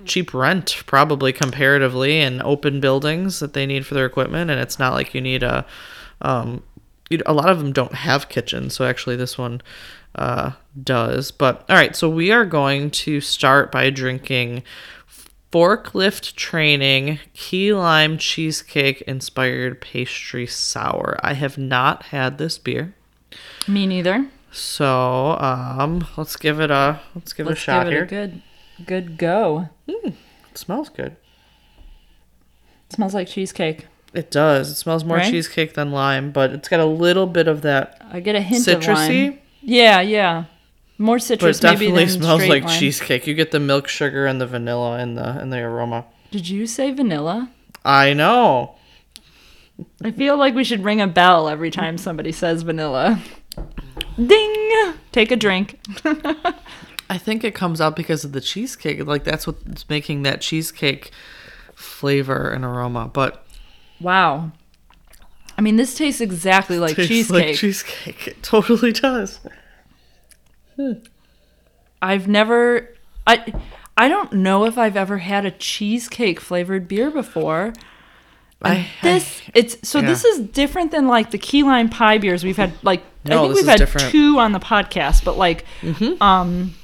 cheap 0.04 0.34
rent 0.34 0.82
probably 0.86 1.32
comparatively, 1.32 2.20
and 2.20 2.42
open 2.42 2.80
buildings 2.80 3.40
that 3.40 3.52
they 3.52 3.66
need 3.66 3.86
for 3.86 3.94
their 3.94 4.06
equipment, 4.06 4.50
and 4.50 4.60
it's 4.60 4.78
not 4.78 4.92
like 4.92 5.14
you 5.14 5.20
need 5.20 5.42
a, 5.42 5.64
um, 6.20 6.62
you 7.10 7.18
know, 7.18 7.24
a 7.26 7.32
lot 7.32 7.48
of 7.48 7.58
them 7.58 7.72
don't 7.72 7.94
have 7.94 8.28
kitchens, 8.28 8.74
so 8.74 8.84
actually 8.84 9.16
this 9.16 9.38
one 9.38 9.62
uh, 10.14 10.52
does. 10.82 11.30
But 11.30 11.64
all 11.68 11.76
right, 11.76 11.94
so 11.94 12.08
we 12.08 12.30
are 12.32 12.44
going 12.44 12.90
to 12.90 13.20
start 13.20 13.70
by 13.72 13.90
drinking 13.90 14.62
forklift 15.52 16.34
training 16.34 17.18
key 17.32 17.72
lime 17.72 18.18
cheesecake 18.18 19.00
inspired 19.02 19.80
pastry 19.80 20.46
sour. 20.46 21.18
I 21.22 21.34
have 21.34 21.56
not 21.56 22.04
had 22.06 22.38
this 22.38 22.58
beer. 22.58 22.94
Me 23.68 23.86
neither. 23.86 24.28
So, 24.50 25.36
um, 25.38 26.06
let's 26.16 26.36
give 26.36 26.60
it 26.60 26.70
a 26.70 27.00
let's 27.14 27.32
give 27.32 27.46
Let's 27.46 27.60
it 27.60 27.62
a 27.62 27.64
shot 27.64 27.84
give 27.84 27.92
it 27.92 27.96
here. 27.96 28.04
a 28.04 28.06
good, 28.06 28.42
good 28.84 29.16
go. 29.18 29.68
It 29.86 30.14
smells 30.54 30.88
good. 30.88 31.16
smells 32.90 33.14
like 33.14 33.28
cheesecake. 33.28 33.86
It 34.14 34.30
does. 34.30 34.70
It 34.70 34.74
smells 34.76 35.04
more 35.04 35.18
Right? 35.18 35.30
cheesecake 35.30 35.74
than 35.74 35.90
lime, 35.92 36.30
but 36.30 36.50
it's 36.52 36.68
got 36.68 36.80
a 36.80 36.86
little 36.86 37.26
bit 37.26 37.48
of 37.48 37.62
that, 37.62 38.00
I 38.10 38.20
get 38.20 38.34
a 38.34 38.40
hint 38.40 38.66
of 38.68 38.80
Citrusy? 38.80 39.28
lime. 39.30 39.38
Yeah, 39.60 40.00
yeah. 40.00 40.44
More 40.98 41.18
citrus. 41.18 41.60
but 41.60 41.68
it 41.68 41.72
definitely 41.72 42.06
smells 42.08 42.46
like 42.48 42.64
lime. 42.64 42.78
cheesecake. 42.78 43.26
You 43.26 43.34
get 43.34 43.50
the 43.50 43.60
milk 43.60 43.88
sugar 43.88 44.24
and 44.26 44.40
the 44.40 44.46
vanilla 44.46 44.96
and 44.98 45.18
the 45.18 45.40
in 45.42 45.50
the 45.50 45.58
aroma. 45.58 46.06
Did 46.30 46.48
you 46.48 46.66
say 46.66 46.90
vanilla? 46.92 47.50
I 47.84 48.14
know. 48.14 48.76
I 50.02 50.10
feel 50.10 50.38
like 50.38 50.54
we 50.54 50.64
should 50.64 50.82
ring 50.84 51.02
a 51.02 51.06
bell 51.06 51.48
every 51.48 51.70
time 51.70 51.98
somebody 51.98 52.32
says 52.32 52.62
vanilla. 52.62 53.20
Ding! 54.16 54.94
Take 55.12 55.30
a 55.30 55.36
drink. 55.36 55.78
I 57.08 57.18
think 57.18 57.44
it 57.44 57.54
comes 57.54 57.80
out 57.80 57.94
because 57.96 58.24
of 58.24 58.32
the 58.32 58.40
cheesecake. 58.40 59.04
Like 59.06 59.24
that's 59.24 59.46
what's 59.46 59.88
making 59.88 60.22
that 60.24 60.40
cheesecake 60.40 61.10
flavor 61.74 62.50
and 62.50 62.64
aroma. 62.64 63.10
But 63.12 63.44
Wow. 64.00 64.52
I 65.58 65.62
mean, 65.62 65.76
this 65.76 65.94
tastes 65.94 66.20
exactly 66.20 66.78
like 66.78 66.96
tastes 66.96 67.08
cheesecake. 67.08 67.46
like 67.46 67.54
cheesecake. 67.56 68.26
It 68.28 68.42
totally 68.42 68.92
does. 68.92 69.40
I've 72.02 72.28
never 72.28 72.94
I 73.26 73.54
I 73.96 74.08
don't 74.08 74.32
know 74.34 74.66
if 74.66 74.76
I've 74.76 74.96
ever 74.96 75.18
had 75.18 75.46
a 75.46 75.50
cheesecake 75.50 76.40
flavored 76.40 76.86
beer 76.88 77.10
before. 77.10 77.72
I 78.62 78.88
This 79.02 79.42
it's 79.54 79.88
so 79.88 80.00
this 80.00 80.24
is 80.24 80.40
different 80.48 80.90
than 80.90 81.06
like 81.08 81.30
the 81.30 81.38
key 81.38 81.62
lime 81.62 81.88
pie 81.88 82.18
beers 82.18 82.42
we've 82.44 82.56
had 82.56 82.72
like 82.82 83.02
No, 83.24 83.38
I 83.38 83.42
think 83.46 83.54
we've 83.54 83.66
had 83.66 83.78
different. 83.78 84.10
two 84.10 84.38
on 84.38 84.52
the 84.52 84.60
podcast, 84.60 85.24
but 85.24 85.38
like 85.38 85.64
Mm-hmm. 85.82 86.22
um 86.22 86.74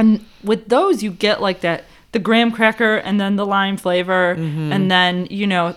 and 0.00 0.24
with 0.42 0.68
those 0.68 1.02
you 1.02 1.10
get 1.10 1.40
like 1.40 1.60
that 1.60 1.84
the 2.12 2.18
graham 2.18 2.50
cracker 2.50 2.96
and 2.96 3.20
then 3.20 3.36
the 3.36 3.46
lime 3.46 3.76
flavor 3.76 4.34
Mm-hmm. 4.36 4.72
and 4.72 4.90
then 4.90 5.26
you 5.30 5.46
know 5.46 5.72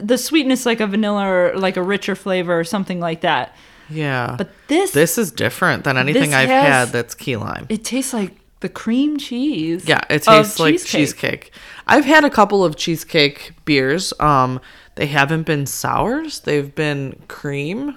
the 0.00 0.18
sweetness 0.18 0.66
like 0.66 0.80
a 0.80 0.86
vanilla 0.86 1.24
or 1.26 1.52
like 1.56 1.76
a 1.78 1.82
richer 1.82 2.14
flavor 2.14 2.58
or 2.58 2.64
something 2.64 3.00
like 3.00 3.20
that. 3.22 3.54
yeah. 3.88 4.34
But 4.36 4.50
this 4.68 4.90
this 4.92 5.16
is 5.18 5.30
different 5.32 5.84
than 5.84 5.96
anything 5.96 6.34
I've 6.34 6.48
has- 6.50 6.66
had 6.72 6.88
that's 6.88 7.14
key 7.14 7.36
lime. 7.36 7.66
it 7.68 7.84
tastes 7.84 8.12
like 8.12 8.32
the 8.60 8.68
cream 8.68 9.18
cheese. 9.18 9.86
Yeah, 9.86 10.00
it 10.08 10.22
tastes 10.22 10.58
like 10.58 10.82
cheesecake. 10.82 11.52
I've 11.86 12.06
had 12.06 12.24
a 12.24 12.30
couple 12.30 12.64
of 12.64 12.76
cheesecake 12.76 13.52
beers. 13.66 14.12
Um, 14.20 14.58
they 14.94 15.06
haven't 15.06 15.42
been 15.44 15.66
sours. 15.66 16.40
They've 16.40 16.74
been 16.74 17.20
cream 17.28 17.96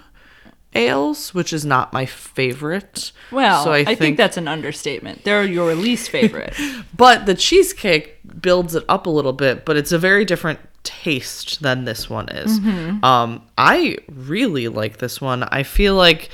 ales, 0.78 1.34
which 1.34 1.52
is 1.52 1.66
not 1.66 1.92
my 1.92 2.06
favorite. 2.06 3.12
Well, 3.32 3.64
so 3.64 3.74
I, 3.74 3.96
think, 3.96 4.18
that's 4.18 4.38
an 4.38 4.48
understatement. 4.48 5.24
They're 5.24 5.44
your 5.44 5.76
least 5.76 6.10
favorite. 6.10 6.54
But 6.96 7.28
the 7.28 7.36
cheesecake 7.36 8.18
builds 8.42 8.74
it 8.74 8.84
up 8.90 9.06
a 9.06 9.10
little 9.10 9.34
bit, 9.34 9.66
but 9.66 9.78
it's 9.78 9.92
a 9.92 10.00
very 10.00 10.26
different 10.26 10.60
taste 10.84 11.62
than 11.62 11.86
this 11.86 12.10
one 12.10 12.30
is. 12.30 12.60
Mm-hmm. 12.60 13.04
Um, 13.06 13.44
I 13.58 13.98
really 14.10 14.68
like 14.68 14.98
this 14.98 15.22
one. 15.22 15.44
I 15.44 15.62
feel 15.62 15.94
like 15.94 16.30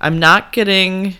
I'm 0.00 0.18
not 0.18 0.52
getting. 0.52 1.16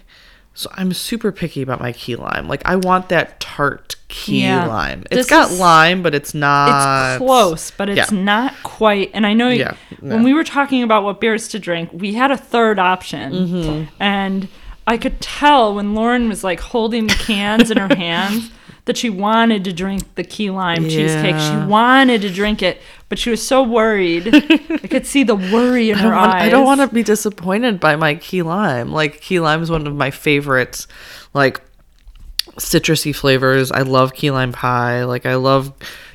So 0.54 0.70
I'm 0.74 0.92
super 0.92 1.32
picky 1.32 1.62
about 1.62 1.80
my 1.80 1.92
key 1.92 2.14
lime. 2.16 2.46
Like 2.48 2.62
I 2.66 2.76
want 2.76 3.08
that 3.08 3.40
tart 3.40 3.96
key 4.08 4.42
Yeah. 4.42 4.66
lime. 4.66 5.04
This 5.10 5.20
It's 5.20 5.30
got 5.30 5.50
is- 5.50 5.58
lime, 5.58 6.02
but 6.02 6.14
it's 6.14 6.34
not. 6.34 7.12
it's 7.14 7.18
close, 7.18 7.70
but 7.70 7.88
it's 7.88 8.12
yeah. 8.12 8.18
not 8.18 8.54
quite. 8.62 9.10
And 9.14 9.26
I 9.26 9.32
know 9.32 9.48
Yeah, 9.48 9.74
when 10.00 10.22
we 10.22 10.34
were 10.34 10.44
talking 10.44 10.82
about 10.82 11.04
what 11.04 11.20
beers 11.20 11.48
to 11.48 11.58
drink, 11.58 11.88
we 11.92 12.12
had 12.14 12.30
a 12.30 12.36
third 12.36 12.78
option, 12.78 13.32
Mm-hmm. 13.32 13.84
and 14.02 14.48
I 14.86 14.96
could 14.98 15.20
tell 15.20 15.74
when 15.74 15.94
Lauren 15.94 16.28
was 16.28 16.42
like 16.44 16.60
holding 16.60 17.06
the 17.06 17.14
cans 17.14 17.70
in 17.70 17.78
her 17.78 17.94
hands 17.94 18.50
that 18.84 18.96
she 18.96 19.08
wanted 19.08 19.64
to 19.64 19.72
drink 19.72 20.14
the 20.16 20.24
key 20.24 20.50
lime 20.50 20.88
cheesecake. 20.88 21.38
She 21.38 21.56
wanted 21.68 22.22
to 22.22 22.30
drink 22.30 22.62
it, 22.62 22.80
but 23.08 23.18
she 23.18 23.30
was 23.30 23.46
so 23.46 23.62
worried. 23.62 24.28
I 24.34 24.88
could 24.88 25.06
see 25.06 25.22
the 25.22 25.36
worry 25.36 25.90
in 25.90 25.98
her 25.98 26.10
want, 26.10 26.32
eyes. 26.32 26.42
I 26.42 26.48
don't 26.48 26.64
want 26.64 26.80
to 26.80 26.88
be 26.88 27.02
disappointed 27.02 27.78
by 27.78 27.96
my 27.96 28.16
key 28.16 28.42
lime. 28.42 28.90
Like 28.90 29.20
key 29.20 29.38
lime 29.38 29.62
is 29.62 29.70
one 29.70 29.86
of 29.86 29.94
my 29.94 30.10
favorites. 30.10 30.88
Like 31.32 31.62
citrusy 32.56 33.14
flavors. 33.14 33.70
I 33.70 33.82
love 33.82 34.14
key 34.14 34.30
lime 34.30 34.52
pie. 34.52 35.04
Like 35.04 35.26
I 35.26 35.36
love, 35.36 35.72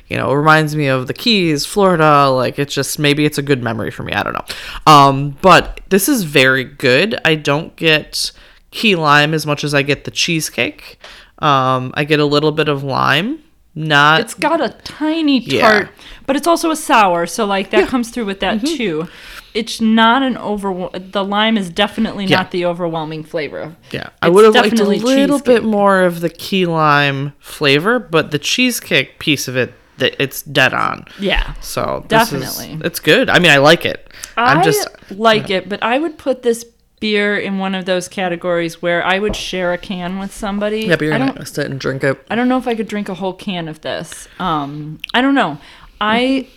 you 0.08 0.16
know, 0.18 0.30
it 0.30 0.36
reminds 0.36 0.76
me 0.76 0.88
of 0.88 1.06
the 1.06 1.14
Keys, 1.14 1.64
Florida. 1.64 2.28
Like 2.28 2.58
it's 2.58 2.74
just 2.74 2.98
maybe 2.98 3.24
it's 3.24 3.38
a 3.38 3.42
good 3.42 3.62
memory 3.62 3.90
for 3.90 4.02
me. 4.02 4.12
I 4.12 4.22
don't 4.22 4.34
know. 4.34 4.44
Um, 4.86 5.36
but 5.40 5.80
this 5.88 6.08
is 6.08 6.24
very 6.24 6.64
good. 6.64 7.18
I 7.24 7.34
don't 7.34 7.74
get 7.76 8.30
key 8.70 8.94
lime 8.94 9.32
as 9.32 9.46
much 9.46 9.64
as 9.64 9.72
I 9.72 9.80
get 9.82 10.04
the 10.04 10.10
cheesecake. 10.10 11.00
Um, 11.40 11.92
I 11.94 12.04
get 12.04 12.20
a 12.20 12.24
little 12.24 12.52
bit 12.52 12.68
of 12.68 12.82
lime. 12.82 13.40
Not 13.74 14.20
It's 14.20 14.34
got 14.34 14.60
a 14.60 14.70
tiny 14.82 15.38
Yeah. 15.38 15.60
tart, 15.60 15.88
but 16.26 16.34
it's 16.34 16.48
also 16.48 16.70
a 16.72 16.76
sour, 16.76 17.26
so 17.26 17.44
like 17.44 17.70
that 17.70 17.86
comes 17.88 18.10
through 18.10 18.24
with 18.24 18.40
Mm-hmm. 18.40 18.64
that 18.66 18.76
too. 18.76 19.08
It's 19.54 19.80
not 19.80 20.22
an 20.22 20.36
over. 20.36 20.88
The 20.94 21.24
lime 21.24 21.56
is 21.56 21.70
definitely 21.70 22.24
Yeah. 22.26 22.38
not 22.38 22.50
the 22.50 22.64
overwhelming 22.66 23.22
flavor. 23.22 23.76
Yeah, 23.92 24.08
I 24.20 24.28
would 24.30 24.44
have 24.44 24.54
liked 24.54 24.80
a 24.80 24.84
little 24.84 25.38
bit 25.38 25.62
more 25.64 26.02
of 26.02 26.20
the 26.20 26.28
key 26.28 26.66
lime 26.66 27.34
flavor, 27.38 27.98
but 28.00 28.30
the 28.32 28.38
cheesecake 28.38 29.18
piece 29.20 29.46
of 29.46 29.56
it, 29.56 29.72
that 29.98 30.20
it's 30.20 30.42
dead 30.42 30.74
on. 30.74 31.04
Yeah, 31.20 31.54
So 31.60 32.04
this 32.08 32.32
is- 32.32 32.40
Definitely. 32.56 32.86
it's 32.86 32.98
good. 33.00 33.30
I 33.30 33.38
mean, 33.38 33.50
I 33.52 33.58
like 33.58 33.84
it. 33.84 34.12
I 34.36 34.54
I'm 34.54 34.62
just 34.64 34.88
like 35.10 35.50
it, 35.50 35.68
but 35.68 35.82
I 35.84 35.98
would 35.98 36.18
put 36.18 36.42
this 36.42 36.64
beer 37.00 37.36
in 37.38 37.58
one 37.58 37.74
of 37.74 37.84
those 37.84 38.08
categories 38.08 38.82
where 38.82 39.04
I 39.04 39.18
would 39.18 39.36
share 39.36 39.72
a 39.72 39.78
can 39.78 40.18
with 40.18 40.32
somebody. 40.34 40.82
yeah, 40.82 40.96
but 40.96 41.02
you're 41.04 41.14
I 41.14 41.18
gonna 41.18 41.46
sit 41.46 41.70
and 41.70 41.78
drink 41.80 42.02
it. 42.04 42.24
I 42.30 42.34
don't 42.34 42.48
know 42.48 42.58
if 42.58 42.66
I 42.68 42.74
could 42.74 42.88
drink 42.88 43.08
a 43.08 43.14
whole 43.14 43.32
can 43.34 43.68
of 43.68 43.80
this. 43.82 44.28
Um, 44.38 44.98
I 45.14 45.20
don't 45.20 45.34
know. 45.34 45.58
I 46.00 46.48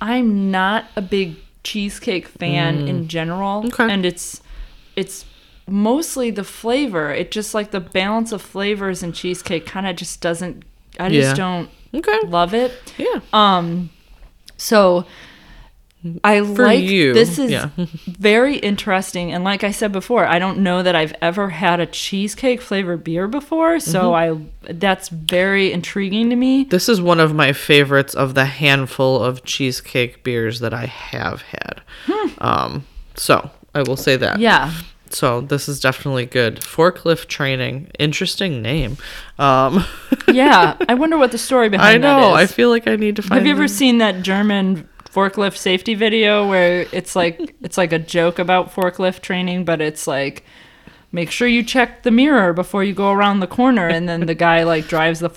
I'm 0.00 0.50
not 0.50 0.84
a 0.96 1.02
big 1.02 1.36
cheesecake 1.64 2.28
fan 2.28 2.86
in 2.86 3.08
general, 3.08 3.62
Mm. 3.62 3.66
Okay. 3.72 3.92
and 3.92 4.04
it's 4.06 4.40
it's 4.94 5.24
mostly 5.66 6.30
the 6.30 6.44
flavor. 6.44 7.12
It 7.12 7.30
just 7.30 7.54
like 7.54 7.70
the 7.70 7.80
balance 7.80 8.30
of 8.32 8.40
flavors 8.42 9.02
in 9.02 9.12
cheesecake 9.12 9.66
kind 9.66 9.86
of 9.86 9.96
just 9.96 10.20
doesn't. 10.20 10.64
I 11.00 11.08
just 11.08 11.30
Yeah. 11.30 11.34
don't 11.34 11.70
Okay. 11.94 12.18
love 12.28 12.54
it. 12.54 12.72
Yeah. 12.98 13.20
Um, 13.32 13.90
so 14.56 15.04
I 16.24 16.40
For 16.40 16.64
like 16.66 16.82
you, 16.84 17.12
this 17.14 17.38
is 17.38 17.50
yeah. 17.50 17.70
very 18.06 18.56
interesting, 18.56 19.32
and 19.32 19.44
like 19.44 19.64
I 19.64 19.70
said 19.70 19.92
before, 19.92 20.26
I 20.26 20.38
don't 20.38 20.58
know 20.58 20.82
that 20.82 20.94
I've 20.96 21.14
ever 21.20 21.50
had 21.50 21.80
a 21.80 21.86
cheesecake 21.86 22.60
flavored 22.60 23.04
beer 23.04 23.28
before, 23.28 23.80
so 23.80 24.12
Mm-hmm. 24.12 24.42
I 24.68 24.72
that's 24.72 25.08
very 25.10 25.72
intriguing 25.72 26.30
to 26.30 26.36
me. 26.36 26.64
This 26.64 26.88
is 26.88 27.00
one 27.00 27.20
of 27.20 27.34
my 27.34 27.52
favorites 27.52 28.14
of 28.14 28.34
the 28.34 28.46
handful 28.46 29.22
of 29.22 29.44
cheesecake 29.44 30.24
beers 30.24 30.60
that 30.60 30.74
I 30.74 30.86
have 30.86 31.42
had. 31.42 31.82
Um, 32.38 32.84
so 33.14 33.50
I 33.74 33.82
will 33.82 33.96
say 33.96 34.16
that. 34.16 34.36
Hmm. 34.36 34.42
Yeah, 34.42 34.72
So 35.10 35.40
this 35.40 35.68
is 35.68 35.78
definitely 35.80 36.26
good. 36.26 36.56
Forklift 36.60 37.28
training, 37.28 37.90
interesting 37.98 38.60
name. 38.60 38.96
Um, 39.38 39.84
yeah. 40.32 40.76
I 40.88 40.94
wonder 40.94 41.16
what 41.16 41.30
the 41.32 41.38
story 41.38 41.68
behind. 41.68 42.04
It 42.04 42.06
is. 42.06 42.12
I 42.12 42.20
know. 42.20 42.34
I 42.34 42.46
feel 42.46 42.70
like 42.70 42.88
I 42.88 42.96
need 42.96 43.16
to 43.16 43.22
find. 43.22 43.34
Have 43.38 43.46
you 43.46 43.52
ever 43.52 43.62
the- 43.68 43.68
seen 43.68 43.98
that 43.98 44.22
German 44.22 44.88
forklift 45.16 45.56
safety 45.56 45.94
video 45.94 46.46
where 46.46 46.86
it's 46.92 47.16
like 47.16 47.56
it's 47.62 47.78
like 47.78 47.92
a 47.92 47.98
joke 47.98 48.38
about 48.38 48.72
forklift 48.72 49.22
training, 49.22 49.64
but 49.64 49.80
it's 49.80 50.06
like 50.06 50.44
make 51.10 51.30
sure 51.30 51.48
you 51.48 51.62
check 51.62 52.02
the 52.02 52.10
mirror 52.10 52.52
before 52.52 52.84
you 52.84 52.92
go 52.92 53.10
around 53.12 53.40
the 53.40 53.46
corner. 53.46 53.88
And 53.88 54.06
then 54.06 54.26
the 54.26 54.34
guy 54.34 54.64
like 54.64 54.86
drives 54.86 55.20
the 55.20 55.30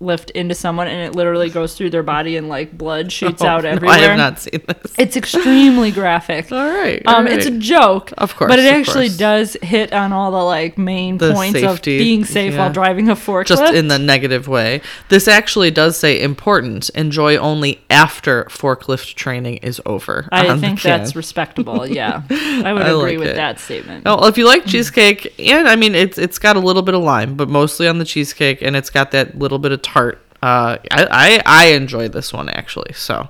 forklift 0.00 0.30
into 0.30 0.54
someone 0.54 0.86
and 0.88 1.00
it 1.02 1.16
literally 1.16 1.50
goes 1.50 1.74
through 1.74 1.90
their 1.90 2.02
body 2.02 2.36
and 2.36 2.48
like 2.48 2.76
blood 2.76 3.12
shoots 3.12 3.42
Oh, 3.42 3.46
out 3.46 3.64
no, 3.64 3.70
everywhere. 3.70 3.96
I 3.96 4.00
have 4.00 4.16
not 4.16 4.38
seen 4.40 4.60
this. 4.66 4.94
It's 4.98 5.16
extremely 5.16 5.90
graphic. 5.90 6.50
All 6.52 6.58
right. 6.68 7.02
Um, 7.06 7.26
all 7.26 7.32
it's 7.32 7.46
a 7.46 7.58
joke, 7.58 8.12
Of 8.18 8.36
course, 8.36 8.48
but 8.50 8.58
it 8.58 8.66
actually 8.72 9.08
course. 9.08 9.16
does 9.16 9.56
hit 9.62 9.92
on 9.92 10.12
all 10.12 10.30
the 10.30 10.42
like 10.42 10.78
main 10.78 11.18
The 11.18 11.32
points 11.32 11.60
safety, 11.60 11.96
of 11.96 12.00
being 12.00 12.24
safe 12.24 12.52
yeah. 12.52 12.58
while 12.60 12.72
driving 12.72 13.08
a 13.08 13.14
forklift. 13.14 13.46
just 13.46 13.74
in 13.74 13.88
the 13.88 13.98
negative 13.98 14.48
way. 14.48 14.80
This 15.08 15.28
actually 15.28 15.70
does 15.70 15.96
say 15.96 16.20
important. 16.20 16.88
Enjoy 16.90 17.36
only 17.36 17.80
after 17.90 18.44
forklift 18.44 19.14
training 19.14 19.58
is 19.58 19.80
over. 19.86 20.28
I 20.32 20.56
think 20.58 20.82
that's 20.82 21.14
respectable. 21.16 21.86
Yeah, 21.98 22.22
I 22.30 22.72
would 22.72 22.82
I 22.82 22.90
agree 22.90 23.12
like 23.12 23.18
with 23.20 23.28
it. 23.28 23.36
that 23.36 23.58
statement. 23.58 24.02
Oh, 24.06 24.26
if 24.28 24.36
you 24.36 24.46
like 24.46 24.66
cheesecake, 24.66 25.32
and 25.38 25.66
I 25.66 25.74
mean 25.74 25.94
it's 25.94 26.18
it's 26.18 26.38
got 26.38 26.56
a 26.56 26.60
little 26.60 26.82
bit 26.82 26.94
of 26.94 27.02
lime, 27.02 27.34
but 27.34 27.48
mostly 27.48 27.88
on 27.88 27.98
the 27.98 28.04
cheesecake, 28.04 28.60
and 28.62 28.76
it's 28.76 28.90
got 28.90 29.10
that 29.12 29.38
little 29.38 29.58
bit 29.58 29.72
of 29.72 29.80
tart. 29.92 30.22
Uh, 30.42 30.78
I 30.90 31.06
I, 31.10 31.42
I 31.44 31.66
enjoy 31.68 32.08
this 32.08 32.32
one 32.32 32.48
actually. 32.48 32.92
So, 32.94 33.28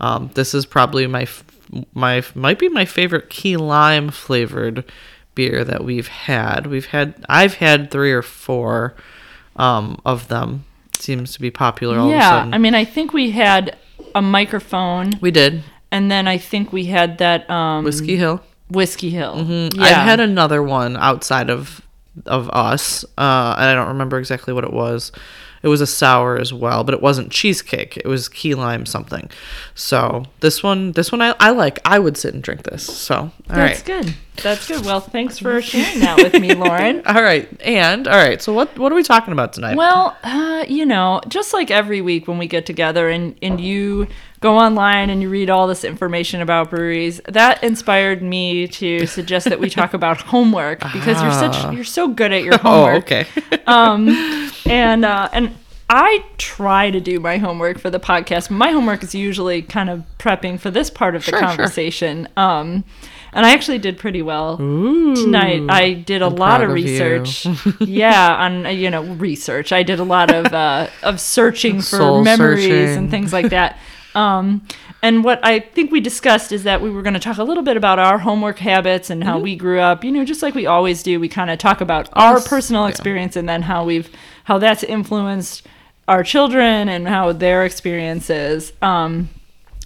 um, 0.00 0.30
this 0.34 0.54
is 0.54 0.66
probably 0.66 1.06
my 1.06 1.22
f- 1.22 1.44
my 1.94 2.22
might 2.34 2.58
be 2.58 2.68
my 2.68 2.84
favorite 2.84 3.30
key 3.30 3.56
lime 3.56 4.10
flavored 4.10 4.84
beer 5.34 5.64
that 5.64 5.84
we've 5.84 6.08
had. 6.08 6.66
We've 6.66 6.86
had 6.86 7.24
I've 7.28 7.54
had 7.54 7.90
three 7.90 8.12
or 8.12 8.22
four 8.22 8.94
um, 9.56 10.00
of 10.04 10.28
them. 10.28 10.64
Seems 10.94 11.32
to 11.34 11.40
be 11.40 11.50
popular 11.50 11.98
all 11.98 12.06
of 12.06 12.12
a 12.12 12.16
yeah, 12.16 12.30
sudden. 12.30 12.54
I 12.54 12.58
mean, 12.58 12.74
I 12.74 12.84
think 12.84 13.12
we 13.12 13.30
had 13.30 13.76
a 14.16 14.22
microphone, 14.22 15.12
we 15.20 15.30
did 15.30 15.62
and 15.90 16.10
then 16.10 16.28
I 16.28 16.38
think 16.38 16.72
we 16.72 16.86
had 16.86 17.18
that 17.18 17.48
um, 17.48 17.84
Whiskey 17.84 18.16
Hill. 18.16 18.42
Whiskey 18.70 19.10
Hill. 19.10 19.34
Mm, 19.36 19.78
I've 19.78 20.04
had 20.04 20.20
another 20.20 20.62
one 20.62 20.96
outside 20.96 21.50
of 21.50 21.82
of 22.26 22.50
us, 22.50 23.04
uh, 23.16 23.54
and 23.58 23.64
I 23.64 23.74
don't 23.74 23.88
remember 23.88 24.18
exactly 24.18 24.52
what 24.52 24.64
it 24.64 24.72
was. 24.72 25.12
It 25.62 25.68
was 25.68 25.80
a 25.80 25.86
sour 25.86 26.38
as 26.38 26.52
well, 26.52 26.84
but 26.84 26.94
it 26.94 27.02
wasn't 27.02 27.32
cheesecake. 27.32 27.96
It 27.96 28.06
was 28.06 28.28
key 28.28 28.54
lime 28.54 28.86
something. 28.86 29.30
So 29.74 30.24
this 30.40 30.62
one, 30.62 30.92
this 30.92 31.10
one 31.10 31.22
I, 31.22 31.34
I 31.40 31.50
like. 31.50 31.78
I 31.84 31.98
would 31.98 32.16
sit 32.16 32.34
and 32.34 32.42
drink 32.42 32.62
this. 32.62 32.84
So 32.84 33.16
all 33.16 33.32
right. 33.48 33.68
That's 33.68 33.82
good. 33.82 34.14
That's 34.42 34.66
good. 34.68 34.84
Well, 34.84 35.00
thanks 35.00 35.38
for 35.38 35.60
sharing 35.62 36.00
that 36.00 36.16
with 36.18 36.40
me, 36.40 36.54
Lauren. 36.54 37.02
All 37.06 37.22
right, 37.22 37.48
and 37.62 38.06
all 38.08 38.16
right. 38.16 38.40
So 38.40 38.52
what 38.52 38.76
what 38.78 38.92
are 38.92 38.94
we 38.94 39.02
talking 39.02 39.32
about 39.32 39.52
tonight? 39.52 39.76
Well, 39.76 40.16
uh, 40.22 40.64
you 40.68 40.86
know, 40.86 41.20
just 41.28 41.52
like 41.52 41.70
every 41.70 42.00
week 42.00 42.28
when 42.28 42.38
we 42.38 42.46
get 42.46 42.66
together 42.66 43.08
and, 43.08 43.36
and 43.42 43.60
you 43.60 44.06
go 44.40 44.56
online 44.56 45.10
and 45.10 45.20
you 45.20 45.28
read 45.28 45.50
all 45.50 45.66
this 45.66 45.82
information 45.84 46.40
about 46.40 46.70
breweries, 46.70 47.20
that 47.28 47.62
inspired 47.64 48.22
me 48.22 48.68
to 48.68 49.06
suggest 49.06 49.48
that 49.48 49.58
we 49.58 49.68
talk 49.68 49.94
about 49.94 50.20
homework 50.32 50.80
because 50.92 51.20
you're 51.22 51.32
such 51.32 51.74
you're 51.74 51.84
so 51.84 52.08
good 52.08 52.32
at 52.32 52.42
your 52.42 52.54
oh, 52.56 52.58
homework. 52.58 53.04
okay. 53.04 53.26
Um, 53.66 54.08
and 54.66 55.04
uh, 55.04 55.28
and 55.32 55.54
I 55.90 56.22
try 56.36 56.90
to 56.90 57.00
do 57.00 57.18
my 57.18 57.38
homework 57.38 57.78
for 57.78 57.88
the 57.90 57.98
podcast. 58.00 58.50
My 58.50 58.70
homework 58.72 59.02
is 59.02 59.14
usually 59.14 59.62
kind 59.62 59.88
of 59.88 60.04
prepping 60.18 60.60
for 60.60 60.70
this 60.70 60.90
part 60.90 61.16
of 61.16 61.24
the 61.24 61.30
Sure, 61.30 61.38
sure. 61.38 61.48
conversation. 61.48 62.28
Um, 62.36 62.84
and 63.32 63.44
I 63.46 63.52
actually 63.52 63.78
did 63.78 63.98
pretty 63.98 64.22
well 64.22 64.60
Ooh, 64.60 65.14
tonight. 65.16 65.62
I 65.68 65.92
did 65.92 66.22
a 66.22 66.26
I'm 66.26 66.36
lot 66.36 66.62
of 66.62 66.70
of 66.70 66.74
research. 66.74 67.46
yeah, 67.80 68.36
on 68.36 68.76
you 68.76 68.90
know 68.90 69.02
research. 69.02 69.72
I 69.72 69.82
did 69.82 69.98
a 70.00 70.04
lot 70.04 70.32
of 70.32 70.46
uh, 70.52 70.88
of 71.02 71.20
searching 71.20 71.76
for 71.78 71.96
Soul 71.98 72.22
memories 72.24 72.64
searching. 72.64 72.96
and 72.98 73.10
things 73.10 73.32
like 73.32 73.50
that. 73.50 73.78
Um, 74.14 74.66
and 75.00 75.22
what 75.22 75.38
I 75.44 75.60
think 75.60 75.92
we 75.92 76.00
discussed 76.00 76.50
is 76.50 76.64
that 76.64 76.80
we 76.80 76.90
were 76.90 77.02
going 77.02 77.14
to 77.14 77.20
talk 77.20 77.38
a 77.38 77.44
little 77.44 77.62
bit 77.62 77.76
about 77.76 78.00
our 78.00 78.18
homework 78.18 78.58
habits 78.58 79.10
and 79.10 79.22
how 79.22 79.34
Mm-hmm. 79.34 79.44
we 79.44 79.54
grew 79.56 79.78
up. 79.78 80.02
You 80.02 80.10
know, 80.10 80.24
just 80.24 80.42
like 80.42 80.54
we 80.56 80.66
always 80.66 81.04
do, 81.04 81.20
we 81.20 81.28
kind 81.28 81.50
of 81.50 81.58
talk 81.58 81.80
about 81.80 82.08
our 82.14 82.40
personal 82.40 82.82
yeah. 82.82 82.88
experience 82.88 83.36
and 83.36 83.48
then 83.48 83.62
how 83.62 83.84
we've 83.84 84.10
how 84.44 84.58
that's 84.58 84.82
influenced 84.82 85.66
our 86.08 86.24
children 86.24 86.88
and 86.88 87.06
how 87.06 87.32
their 87.32 87.64
experiences. 87.64 88.72
Um, 88.82 89.28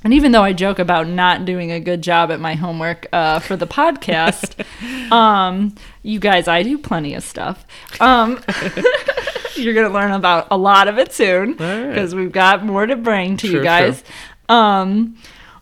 and 0.05 0.13
even 0.15 0.33
though 0.33 0.43
I 0.43 0.53
joke 0.53 0.79
about 0.79 1.09
not 1.09 1.45
doing 1.45 1.71
a 1.71 1.81
good 1.81 2.03
job 2.03 2.31
at 2.31 2.41
my 2.41 2.55
homework 2.55 3.07
uh, 3.13 3.39
for 3.39 3.57
the 3.57 3.67
podcast, 3.67 4.65
um, 5.13 5.75
you 6.03 6.19
guys, 6.19 6.49
I 6.49 6.63
do 6.63 6.79
plenty 6.79 7.15
of 7.15 7.23
stuff. 7.23 7.65
Um, 8.01 8.33
you're 9.57 9.75
going 9.75 9.87
to 9.87 9.93
learn 9.93 10.13
about 10.13 10.49
a 10.51 10.57
lot 10.57 10.89
of 10.89 10.99
it 10.99 11.13
soon 11.13 11.61
All 11.61 11.67
right. 11.67 11.89
because 11.89 12.15
we've 12.15 12.33
got 12.33 12.65
more 12.65 12.87
to 12.87 12.97
bring 12.97 13.37
to 13.39 13.47
you 13.47 13.55
True, 13.55 13.65
guys. 13.65 14.03
Um, 14.49 15.17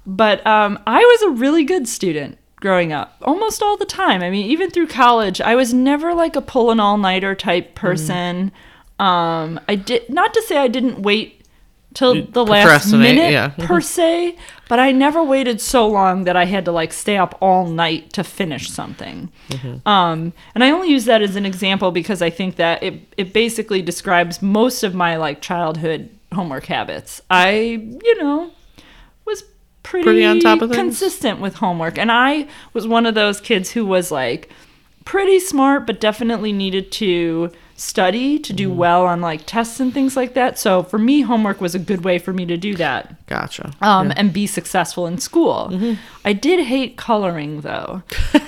but 0.07 0.45
um, 0.47 0.79
I 0.87 0.99
was 0.99 1.23
a 1.23 1.41
really 1.41 1.65
good 1.65 1.87
student 1.87 2.39
growing 2.57 2.93
up, 2.93 3.17
almost 3.23 3.63
all 3.63 3.77
the 3.77 3.87
time. 3.87 4.23
I 4.23 4.31
mean, 4.31 4.47
even 4.51 4.71
through 4.71 4.89
college, 4.89 5.41
I 5.41 5.55
was 5.55 5.73
never 5.73 6.15
like 6.15 6.37
a 6.37 6.43
pull 6.43 6.71
an 6.71 6.81
all 6.81 6.99
nighter 6.99 7.35
type 7.35 7.75
person. 7.75 8.53
Um, 8.99 9.59
I 9.69 9.77
did 9.77 10.11
not 10.11 10.35
to 10.35 10.43
say 10.43 10.59
I 10.59 10.69
didn't 10.69 11.01
wait 11.03 11.40
till 11.95 12.25
the 12.27 12.45
last 12.45 12.93
minute 12.93 13.33
yeah. 13.33 13.49
per 13.59 13.81
se, 13.81 14.37
but 14.69 14.79
I 14.79 14.93
never 14.93 15.23
waited 15.25 15.61
so 15.61 15.87
long 15.89 16.25
that 16.25 16.37
I 16.37 16.45
had 16.45 16.65
to 16.67 16.73
like 16.73 16.93
stay 16.93 17.17
up 17.17 17.37
all 17.41 17.67
night 17.67 18.13
to 18.13 18.25
finish 18.25 18.71
something. 18.71 19.31
Um, 19.85 20.33
and 20.55 20.63
I 20.63 20.71
only 20.71 20.89
use 20.91 21.05
that 21.07 21.23
as 21.23 21.37
an 21.37 21.45
example 21.47 21.91
because 21.91 22.23
I 22.23 22.31
think 22.31 22.57
that 22.57 22.83
it 22.83 23.01
it 23.17 23.33
basically 23.33 23.83
describes 23.83 24.41
most 24.41 24.83
of 24.85 24.95
my 24.95 25.17
like 25.17 25.41
childhood 25.41 26.11
homework 26.33 26.67
habits. 26.67 27.21
I, 27.31 27.51
you 28.05 28.23
know, 28.23 28.53
was 29.27 29.43
pretty, 29.83 30.05
Pretty 30.05 30.25
on 30.25 30.41
top 30.41 30.63
of 30.63 30.71
things? 30.71 30.77
consistent 30.77 31.41
with 31.41 31.57
homework, 31.57 31.99
and 31.99 32.13
I 32.13 32.47
was 32.73 32.87
one 32.87 33.07
of 33.07 33.15
those 33.15 33.41
kids 33.41 33.73
who 33.73 33.85
was 33.85 34.11
like 34.13 34.51
pretty 35.05 35.41
smart, 35.41 35.87
but 35.87 36.01
definitely 36.01 36.53
needed 36.53 36.93
to 36.93 37.51
study 37.81 38.39
to 38.39 38.51
Mm-hmm. 38.53 38.57
do 38.57 38.73
well 38.73 39.07
on 39.07 39.21
like 39.23 39.43
tests 39.47 39.81
and 39.81 39.95
things 39.95 40.15
like 40.17 40.35
that. 40.35 40.59
So 40.59 40.83
for 40.83 40.99
me, 40.99 41.23
homework 41.23 41.61
was 41.61 41.75
a 41.75 41.79
good 41.79 42.05
way 42.05 42.19
for 42.19 42.33
me 42.33 42.45
to 42.47 42.57
do 42.57 42.75
that 42.77 43.27
Gotcha. 43.27 43.73
um, 43.81 44.13
and 44.17 44.33
be 44.33 44.47
successful 44.47 45.07
in 45.07 45.19
school. 45.19 45.69
Mm-hmm. 45.73 45.95
I 46.25 46.33
did 46.35 46.67
hate 46.67 46.97
coloring 46.99 47.63
though. 47.63 48.03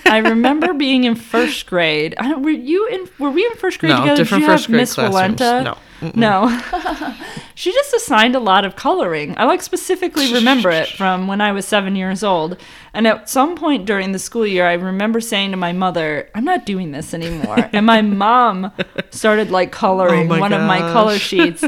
I 0.06 0.18
remember 0.18 0.74
being 0.74 1.04
in 1.04 1.14
first 1.14 1.66
grade. 1.66 2.14
I 2.18 2.28
don't, 2.28 2.42
were 2.42 2.50
you 2.50 2.86
in? 2.88 3.08
Were 3.18 3.30
we 3.30 3.46
in 3.46 3.54
first 3.54 3.78
grade 3.78 3.90
No, 3.92 4.00
together? 4.00 4.16
different 4.22 4.42
Did 4.42 4.46
you 4.48 4.52
first 4.52 4.64
have 4.66 4.70
grade 4.70 4.80
Miss. 4.82 4.94
Valenta? 4.96 5.62
No. 5.64 5.78
Mm-mm. 6.02 6.16
No. 6.16 7.14
she 7.54 7.72
just 7.72 7.94
assigned 7.94 8.34
a 8.34 8.40
lot 8.40 8.64
of 8.64 8.74
coloring. 8.76 9.34
I 9.38 9.44
like 9.44 9.62
specifically 9.62 10.32
remember 10.34 10.70
it 10.70 10.88
from 10.88 11.28
when 11.28 11.40
I 11.40 11.52
was 11.52 11.64
seven 11.66 11.94
years 11.96 12.22
old. 12.24 12.56
And 12.94 13.06
at 13.06 13.30
some 13.30 13.56
point 13.56 13.86
during 13.86 14.12
the 14.12 14.18
school 14.18 14.46
year, 14.46 14.66
I 14.66 14.74
remember 14.74 15.20
saying 15.20 15.52
to 15.52 15.56
my 15.56 15.72
mother, 15.72 16.28
"I'm 16.34 16.44
not 16.44 16.66
doing 16.66 16.90
this 16.92 17.14
anymore." 17.14 17.70
and 17.72 17.86
my 17.86 18.02
mom 18.02 18.70
started 19.10 19.50
like 19.50 19.72
coloring 19.72 20.30
Oh 20.30 20.38
one 20.40 20.52
of 20.52 20.60
my 20.62 20.80
color 20.80 21.18
sheets, 21.18 21.62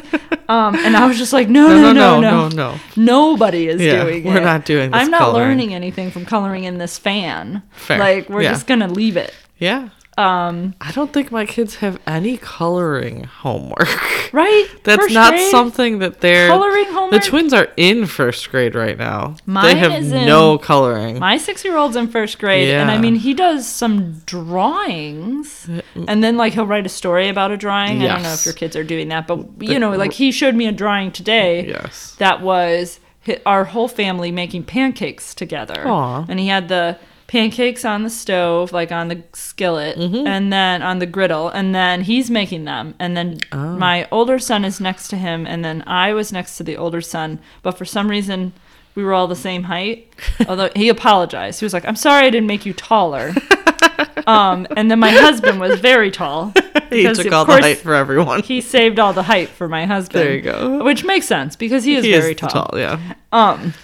um, 0.48 0.74
and 0.76 0.96
I 0.96 1.06
was 1.06 1.16
just 1.16 1.32
like, 1.32 1.48
"No, 1.48 1.68
No, 1.68 1.80
no, 1.80 1.92
no, 1.92 1.92
no, 1.92 2.20
no, 2.20 2.30
no, 2.30 2.48
no, 2.48 2.72
no. 2.74 2.80
Nobody 2.96 3.68
is 3.68 3.80
Yeah, 3.80 4.04
doing 4.04 4.26
it. 4.26 4.28
we're 4.28 4.40
not 4.40 4.64
doing 4.66 4.90
this 4.90 5.00
I'm 5.00 5.10
not 5.10 5.20
coloring. 5.20 5.48
learning 5.48 5.74
anything 5.74 6.10
from 6.10 6.26
coloring 6.26 6.64
in 6.64 6.76
this 6.78 6.98
fan. 6.98 7.62
Fair. 7.72 7.98
Like 7.98 8.28
we're 8.28 8.42
Yeah. 8.42 8.52
just 8.52 8.66
gonna 8.66 8.88
leave 8.88 9.16
it." 9.16 9.32
Yeah. 9.58 9.88
Um, 10.16 10.74
I 10.80 10.92
don't 10.92 11.12
think 11.12 11.32
my 11.32 11.44
kids 11.44 11.76
have 11.76 11.98
any 12.06 12.36
coloring 12.36 13.24
homework. 13.24 13.88
right? 14.32 14.66
That's 14.84 15.02
First 15.02 15.14
not 15.14 15.32
grade? 15.32 15.50
something 15.50 15.98
that 15.98 16.20
they're 16.20 16.48
Coloring 16.48 16.86
homework. 16.86 17.22
The 17.22 17.28
twins 17.28 17.52
are 17.52 17.68
in 17.76 18.06
first 18.06 18.50
grade 18.50 18.74
right 18.74 18.96
now. 18.96 19.36
they 19.46 19.76
have 19.76 19.92
is 19.92 20.12
in- 20.12 20.26
no 20.26 20.58
coloring. 20.58 21.18
My 21.18 21.36
six 21.38 21.64
year 21.64 21.76
old's 21.76 21.96
in 21.96 22.08
first 22.08 22.38
grade, 22.38 22.68
and 22.68 22.90
I 22.90 22.98
mean, 22.98 23.16
he 23.16 23.34
does 23.34 23.66
some 23.66 24.20
drawings, 24.26 25.68
and 25.94 26.22
then 26.22 26.36
like 26.36 26.52
he'll 26.52 26.66
write 26.66 26.86
a 26.86 26.90
story 26.90 27.28
about 27.28 27.50
a 27.50 27.56
drawing. 27.56 28.02
I 28.02 28.08
don't 28.08 28.22
know 28.22 28.32
if 28.32 28.44
your 28.44 28.54
kids 28.54 28.76
are 28.76 28.84
doing 28.84 29.08
that, 29.08 29.26
but 29.26 29.46
you 29.60 29.78
know, 29.78 29.90
like 29.92 30.12
he 30.12 30.30
showed 30.32 30.54
me 30.54 30.66
a 30.66 30.72
drawing 30.72 31.12
today 31.12 31.66
yes. 31.66 32.14
that 32.16 32.40
was 32.40 33.00
our 33.46 33.64
whole 33.64 33.88
family 33.88 34.30
making 34.30 34.64
pancakes 34.64 35.34
together. 35.34 35.86
Aw. 35.86 36.26
And 36.28 36.38
he 36.38 36.48
had 36.48 36.68
the 36.68 36.98
pancakes 37.26 37.84
on 37.84 38.02
the 38.02 38.10
stove, 38.10 38.72
like 38.72 38.92
on 38.92 39.08
the 39.08 39.22
skillet, 39.32 39.96
Mm-hmm. 39.96 40.26
and 40.26 40.52
then 40.52 40.82
on 40.82 40.98
the 40.98 41.06
griddle, 41.06 41.48
and 41.48 41.74
then 41.74 42.02
he's 42.02 42.30
making 42.30 42.64
them. 42.64 42.94
And 42.98 43.16
then 43.16 43.38
Oh. 43.52 43.76
my 43.76 44.06
older 44.10 44.38
son 44.38 44.64
is 44.64 44.80
next 44.80 45.08
to 45.08 45.16
him, 45.16 45.46
and 45.46 45.64
then 45.64 45.82
I 45.86 46.12
was 46.12 46.32
next 46.32 46.56
to 46.58 46.62
the 46.62 46.76
older 46.76 47.00
son. 47.00 47.38
But 47.62 47.78
for 47.78 47.84
some 47.84 48.08
reason, 48.10 48.52
we 48.94 49.02
were 49.04 49.12
all 49.14 49.26
the 49.26 49.34
same 49.36 49.64
height. 49.64 50.12
Although 50.48 50.70
he 50.76 50.88
apologized. 50.88 51.60
He 51.60 51.64
was 51.66 51.72
like, 51.72 51.84
I'm 51.86 51.96
sorry 51.96 52.26
I 52.26 52.30
didn't 52.30 52.46
make 52.46 52.64
you 52.66 52.72
taller. 52.72 53.34
um, 54.26 54.66
and 54.76 54.90
then 54.90 54.98
my 55.00 55.10
husband 55.10 55.60
was 55.60 55.80
very 55.80 56.10
tall. 56.10 56.52
He 56.90 57.02
took 57.12 57.32
all 57.32 57.44
the 57.44 57.54
height 57.60 57.78
for 57.78 57.92
everyone. 57.94 58.42
He 58.44 58.60
saved 58.60 59.00
all 59.00 59.12
the 59.12 59.24
height 59.24 59.48
for 59.48 59.66
my 59.68 59.84
husband. 59.84 60.24
There 60.24 60.34
you 60.36 60.42
go. 60.42 60.84
Which 60.84 61.02
makes 61.02 61.26
sense 61.26 61.56
because 61.56 61.82
he 61.82 61.96
is 61.96 62.04
he 62.04 62.12
very 62.12 62.32
is 62.34 62.36
tall. 62.38 62.70
yeah. 62.76 63.00
Um, 63.32 63.74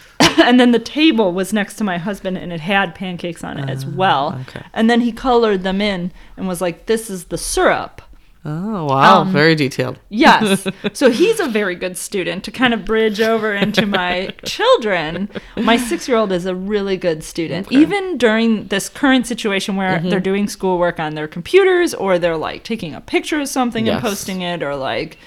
and 0.45 0.59
then 0.59 0.73
the 0.73 0.79
table 0.79 1.33
was 1.33 1.53
next 1.53 1.77
to 1.77 1.85
my 1.85 1.99
husband, 1.99 2.39
and 2.39 2.53
it 2.53 2.61
had 2.61 2.95
pancakes 2.95 3.45
on 3.45 3.59
it 3.59 3.69
as 3.69 3.85
well. 3.87 4.35
Ah, 4.37 4.41
okay. 4.43 4.63
And 4.73 4.89
then 4.91 5.01
he 5.01 5.13
colored 5.13 5.63
them 5.63 5.81
in 5.81 6.13
and 6.37 6.49
was 6.49 6.61
like, 6.61 6.87
"This 6.87 7.11
is 7.11 7.25
the 7.25 7.39
syrup." 7.39 8.03
Oh 8.43 8.87
wow, 8.87 9.21
Um, 9.21 9.33
very 9.33 9.55
detailed. 9.55 9.99
Yes. 10.09 10.67
so 10.95 11.11
he's 11.11 11.41
a 11.41 11.49
very 11.49 11.75
good 11.75 11.99
student 11.99 12.43
to 12.45 12.51
kind 12.51 12.73
of 12.73 12.87
bridge 12.87 13.21
over 13.21 13.55
into 13.55 13.85
my 13.85 14.33
children. 14.47 15.29
My 15.59 15.77
six 15.77 16.09
year 16.09 16.17
old 16.17 16.33
is 16.33 16.47
a 16.47 16.55
really 16.55 16.97
good 16.97 17.23
student. 17.23 17.67
Okay. 17.67 17.77
Mm-hmm. 17.77 17.83
Even 17.83 18.17
during 18.19 18.67
this 18.69 18.89
current 18.89 19.27
situation 19.27 19.77
where 19.77 19.99
they're 20.01 20.21
doing 20.21 20.49
schoolwork 20.49 20.99
on 20.99 21.17
their 21.17 21.29
computers 21.29 21.93
or 21.93 22.19
they're 22.19 22.39
like 22.39 22.65
taking 22.65 22.95
a 22.95 23.03
picture 23.03 23.39
of 23.41 23.49
something 23.49 23.87
and 23.91 24.01
posting 24.01 24.41
it 24.41 24.63
or 24.63 24.75
like 24.75 25.19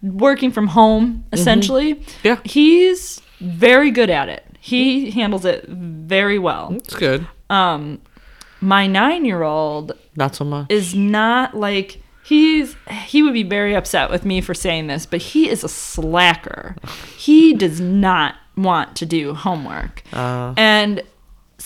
working 0.00 0.52
from 0.52 0.68
home, 0.68 1.24
essentially. 1.32 1.96
Mm-hmm. 1.96 2.26
Yeah. 2.28 2.40
He's 2.44 3.20
very 3.40 3.90
good 3.90 4.08
at 4.08 4.28
it. 4.28 4.46
He 4.64 5.10
handles 5.10 5.44
it 5.44 5.66
very 5.68 6.38
well. 6.38 6.72
It's 6.76 6.94
good. 6.94 7.26
Um, 7.50 8.00
my 8.60 8.86
nine 8.86 9.24
year 9.24 9.42
old 9.42 9.92
Not 10.14 10.36
so 10.36 10.44
much. 10.44 10.70
is 10.70 10.94
not 10.94 11.56
like 11.56 12.00
he's 12.24 12.76
he 12.88 13.24
would 13.24 13.32
be 13.34 13.42
very 13.42 13.74
upset 13.74 14.08
with 14.08 14.24
me 14.24 14.40
for 14.40 14.54
saying 14.54 14.86
this, 14.86 15.04
but 15.04 15.20
he 15.20 15.48
is 15.50 15.64
a 15.64 15.68
slacker. 15.68 16.76
He 17.18 17.54
does 17.54 17.80
not 17.80 18.36
want 18.56 18.94
to 18.96 19.06
do 19.06 19.34
homework. 19.34 20.04
Uh, 20.12 20.54
And 20.56 21.02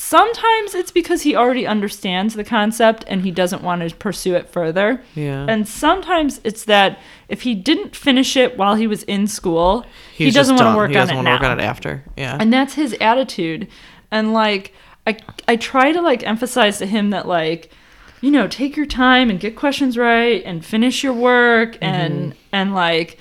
sometimes 0.06 0.72
it's 0.76 0.92
because 0.92 1.22
he 1.22 1.34
already 1.34 1.66
understands 1.66 2.34
the 2.34 2.44
concept 2.44 3.04
and 3.08 3.22
he 3.22 3.32
doesn't 3.32 3.60
want 3.62 3.88
to 3.88 3.96
pursue 3.96 4.36
it 4.36 4.48
further. 4.48 5.02
Yeah. 5.16 5.46
And 5.48 5.66
sometimes 5.66 6.40
it's 6.44 6.64
that 6.66 7.00
if 7.28 7.42
he 7.42 7.56
didn't 7.56 7.96
finish 7.96 8.36
it 8.36 8.56
while 8.56 8.76
he 8.76 8.86
was 8.86 9.02
in 9.04 9.26
school, 9.26 9.84
he 10.14 10.30
doesn't 10.30 10.54
want 10.54 10.72
to 10.72 10.76
work 10.76 10.90
he 10.90 10.96
on 10.96 11.02
doesn't 11.02 11.16
it 11.18 11.22
now. 11.22 11.34
work 11.34 11.42
on 11.42 11.58
it 11.58 11.62
after. 11.62 12.04
Yeah. 12.16 12.36
And 12.38 12.52
that's 12.52 12.74
his 12.74 12.96
attitude. 13.00 13.66
and 14.12 14.32
like 14.32 14.72
I 15.08 15.18
I 15.48 15.56
try 15.56 15.90
to 15.90 16.00
like 16.00 16.22
emphasize 16.22 16.78
to 16.78 16.86
him 16.86 17.10
that 17.10 17.26
like 17.26 17.72
you 18.20 18.30
know 18.30 18.46
take 18.46 18.76
your 18.76 18.86
time 18.86 19.28
and 19.28 19.40
get 19.40 19.56
questions 19.56 19.98
right 19.98 20.40
and 20.44 20.64
finish 20.64 21.02
your 21.02 21.14
work 21.14 21.76
and 21.80 22.32
mm-hmm. 22.32 22.38
and 22.52 22.74
like 22.74 23.18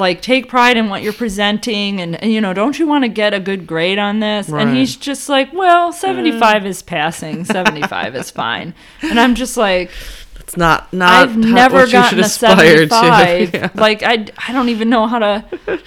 like 0.00 0.22
take 0.22 0.48
pride 0.48 0.76
in 0.76 0.88
what 0.88 1.02
you're 1.02 1.12
presenting 1.12 2.00
and, 2.00 2.20
and, 2.22 2.32
you 2.32 2.40
know 2.40 2.52
don't 2.52 2.78
you 2.78 2.86
want 2.86 3.04
to 3.04 3.08
get 3.08 3.34
a 3.34 3.40
good 3.40 3.66
grade 3.66 3.98
on 3.98 4.20
this? 4.20 4.48
And 4.48 4.74
he's 4.76 4.96
just 4.96 5.28
like 5.28 5.52
well 5.52 5.92
75 5.92 6.66
is 6.66 6.82
passing 6.82 7.44
75 7.44 8.16
is 8.16 8.30
fine. 8.30 8.74
And 9.02 9.20
i'm 9.20 9.34
just 9.34 9.56
like 9.56 9.90
It's 10.40 10.56
not 10.56 10.92
not 10.92 11.28
i've 11.28 11.36
never 11.36 11.86
gotten 11.86 12.18
should 12.18 12.26
a 12.26 12.28
75 12.28 13.52
to. 13.52 13.58
Yeah. 13.58 13.68
like 13.74 14.02
I, 14.02 14.26
I 14.48 14.52
don't 14.52 14.70
even 14.70 14.88
know 14.90 15.06
how 15.06 15.18
to 15.18 15.80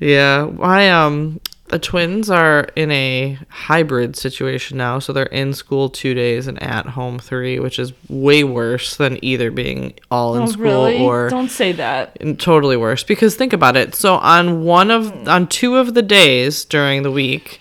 Yeah, 0.00 0.50
i 0.60 0.88
um 0.88 1.40
the 1.74 1.80
twins 1.80 2.30
are 2.30 2.68
in 2.76 2.92
a 2.92 3.36
hybrid 3.48 4.14
situation 4.14 4.78
now, 4.78 5.00
so 5.00 5.12
they're 5.12 5.24
in 5.24 5.52
school 5.52 5.90
2 5.90 6.14
days 6.14 6.46
and 6.46 6.62
at 6.62 6.86
home 6.86 7.18
3, 7.18 7.58
which 7.58 7.80
is 7.80 7.92
way 8.08 8.44
worse 8.44 8.96
than 8.96 9.18
either 9.24 9.50
being 9.50 9.92
all 10.08 10.36
in 10.36 10.42
oh 10.42 10.46
school 10.46 10.62
really 10.62 11.00
or 11.00 11.28
don't 11.28 11.50
say 11.50 11.72
that 11.72 12.16
totally 12.38 12.76
worse 12.76 13.02
because 13.02 13.34
think 13.34 13.52
about 13.52 13.76
it. 13.76 13.92
So 13.96 14.14
on 14.18 14.62
one 14.62 14.92
of 14.92 15.26
on 15.26 15.48
two 15.48 15.74
of 15.74 15.94
the 15.94 16.02
days 16.02 16.64
during 16.64 17.02
the 17.02 17.10
week, 17.10 17.58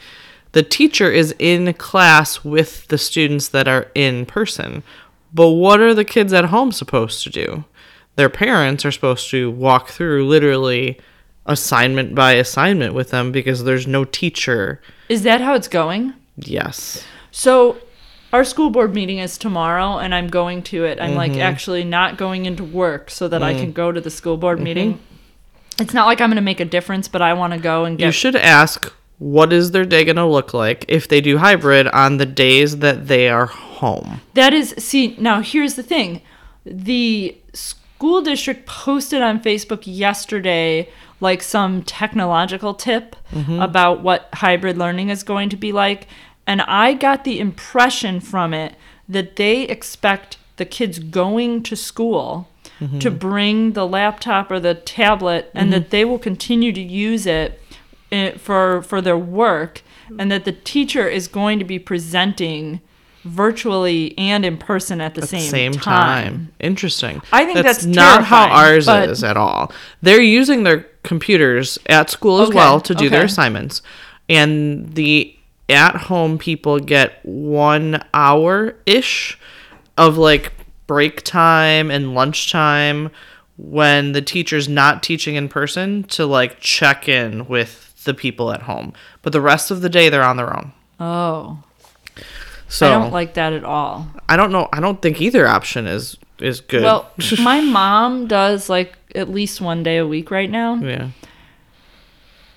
the 0.51 0.61
teacher 0.61 1.11
is 1.11 1.33
in 1.39 1.73
class 1.73 2.43
with 2.43 2.89
the 2.89 2.99
students 2.99 3.47
that 3.47 3.67
are 3.67 3.89
in 3.95 4.27
person. 4.27 4.83
But 5.33 5.49
what 5.53 5.79
are 5.79 5.95
the 5.95 6.05
kids 6.05 6.33
at 6.33 6.45
home 6.45 6.71
supposed 6.71 7.23
to 7.23 7.31
do? 7.31 7.63
Their 8.15 8.29
parents 8.29 8.85
are 8.85 8.91
supposed 8.91 9.31
to 9.31 9.49
walk 9.49 9.89
through 9.89 10.27
literally 10.27 10.99
assignment 11.45 12.15
by 12.15 12.33
assignment 12.33 12.93
with 12.93 13.09
them 13.09 13.31
because 13.31 13.63
there's 13.63 13.85
no 13.87 14.05
teacher. 14.05 14.81
is 15.09 15.23
that 15.23 15.41
how 15.41 15.53
it's 15.53 15.67
going 15.67 16.13
Yes. 16.37 17.03
So 17.31 17.77
our 18.31 18.43
school 18.43 18.71
board 18.71 18.95
meeting 18.95 19.19
is 19.19 19.37
tomorrow 19.37 19.99
and 19.99 20.15
I'm 20.15 20.27
going 20.27 20.63
to 20.63 20.85
it. 20.85 20.99
I'm 20.99 21.09
Mm-hmm. 21.09 21.17
like 21.17 21.37
actually 21.37 21.83
not 21.83 22.17
going 22.17 22.45
into 22.45 22.63
work 22.63 23.11
so 23.11 23.27
that 23.27 23.41
Mm. 23.41 23.45
I 23.45 23.53
can 23.53 23.71
go 23.71 23.91
to 23.91 24.01
the 24.01 24.09
school 24.09 24.37
board 24.37 24.59
meeting. 24.59 24.99
It's 25.79 25.93
not 25.93 26.05
like 26.07 26.21
I'm 26.21 26.29
going 26.29 26.37
to 26.37 26.41
make 26.41 26.59
a 26.59 26.65
difference, 26.65 27.07
but 27.07 27.21
I 27.21 27.33
want 27.33 27.53
to 27.53 27.59
go 27.59 27.85
and 27.85 27.97
get 27.99 28.05
You 28.05 28.11
should 28.11 28.35
ask 28.35 28.91
what 29.19 29.53
is 29.53 29.71
their 29.71 29.85
day 29.85 30.03
going 30.05 30.15
to 30.15 30.25
look 30.25 30.53
like 30.55 30.85
if 30.87 31.07
they 31.07 31.21
do 31.21 31.37
hybrid 31.37 31.87
on 31.89 32.17
the 32.17 32.25
days 32.25 32.77
that 32.79 33.07
they 33.07 33.29
are 33.29 33.45
home. 33.45 34.21
That 34.33 34.53
is, 34.53 34.73
see, 34.79 35.15
now 35.19 35.41
here's 35.41 35.75
the 35.75 35.83
thing. 35.83 36.21
The 36.65 37.37
school 37.53 38.21
district 38.23 38.65
posted 38.65 39.21
on 39.21 39.39
Facebook 39.39 39.81
yesterday 39.85 40.89
like 41.23 41.41
some 41.41 41.81
technological 41.81 42.75
tip 42.75 43.15
mm-hmm. 43.31 43.59
about 43.59 44.01
what 44.01 44.29
hybrid 44.33 44.77
learning 44.77 45.09
is 45.09 45.23
going 45.23 45.49
to 45.49 45.57
be 45.57 45.71
like. 45.71 46.07
And 46.45 46.61
I 46.61 46.93
got 46.93 47.23
the 47.23 47.39
impression 47.39 48.19
from 48.19 48.53
it 48.53 48.75
that 49.07 49.37
they 49.37 49.63
expect 49.63 50.37
the 50.57 50.65
kids 50.65 50.99
going 50.99 51.63
to 51.63 51.75
school 51.75 52.49
mm-hmm. 52.79 52.99
to 52.99 53.09
bring 53.09 53.71
the 53.71 53.87
laptop 53.87 54.51
or 54.51 54.59
the 54.59 54.75
tablet 54.75 55.49
and 55.55 55.71
mm-hmm. 55.71 55.79
that 55.79 55.89
they 55.89 56.05
will 56.05 56.19
continue 56.19 56.73
to 56.73 56.81
use 56.81 57.25
it 57.25 57.59
eh, 58.11 58.37
for 58.37 58.81
for 58.83 59.01
their 59.01 59.17
work 59.17 59.81
and 60.19 60.29
that 60.29 60.45
the 60.45 60.51
teacher 60.51 61.07
is 61.07 61.27
going 61.27 61.57
to 61.57 61.65
be 61.65 61.79
presenting 61.79 62.81
virtually 63.23 64.13
and 64.17 64.45
in 64.45 64.57
person 64.57 64.99
at 64.99 65.15
the 65.15 65.21
at 65.21 65.29
same, 65.29 65.39
the 65.39 65.47
same 65.47 65.71
time. 65.71 65.83
time. 65.83 66.53
Interesting. 66.59 67.21
I 67.31 67.45
think 67.45 67.65
that's 67.65 67.85
not 67.85 68.25
how 68.25 68.49
ours 68.49 68.87
is 68.87 69.23
at 69.23 69.37
all. 69.37 69.71
They're 70.01 70.21
using 70.21 70.63
their 70.63 70.85
computers 71.03 71.77
at 71.87 72.09
school 72.09 72.41
as 72.41 72.49
Okay, 72.49 72.55
well 72.55 72.79
to 72.81 72.95
do 72.95 73.09
their 73.09 73.25
assignments, 73.25 73.81
and 74.29 74.93
the 74.95 75.35
at-home 75.69 76.37
people 76.37 76.79
get 76.79 77.19
one 77.23 78.03
hour 78.13 78.75
ish 78.85 79.39
of 79.97 80.17
like 80.17 80.53
break 80.87 81.21
time 81.23 81.89
and 81.89 82.13
lunchtime 82.13 83.09
when 83.57 84.11
the 84.11 84.21
teacher's 84.21 84.67
not 84.67 85.03
teaching 85.03 85.35
in 85.35 85.47
person 85.47 86.03
to 86.03 86.25
like 86.25 86.59
check 86.59 87.07
in 87.07 87.47
with 87.47 88.03
the 88.03 88.13
people 88.13 88.51
at 88.51 88.63
home. 88.63 88.93
But 89.21 89.33
the 89.33 89.41
rest 89.41 89.71
of 89.71 89.81
the 89.81 89.89
day 89.89 90.09
they're 90.09 90.23
on 90.23 90.37
their 90.37 90.55
own. 90.55 90.73
Oh, 90.99 91.63
So 92.67 92.87
I 92.87 92.89
don't 92.89 93.11
like 93.11 93.35
that 93.35 93.53
at 93.53 93.63
all. 93.63 94.07
I 94.27 94.35
don't 94.35 94.51
know. 94.51 94.67
I 94.73 94.79
don't 94.79 95.01
think 95.01 95.21
either 95.21 95.47
option 95.47 95.87
is 95.87 96.17
is 96.39 96.59
good. 96.59 96.83
Well, 96.83 97.11
my 97.41 97.61
mom 97.61 98.27
does 98.27 98.69
like 98.69 98.97
at 99.15 99.29
least 99.29 99.61
one 99.61 99.83
day 99.83 99.97
a 99.97 100.07
week 100.07 100.31
right 100.31 100.49
now. 100.49 100.75
yeah. 100.75 101.09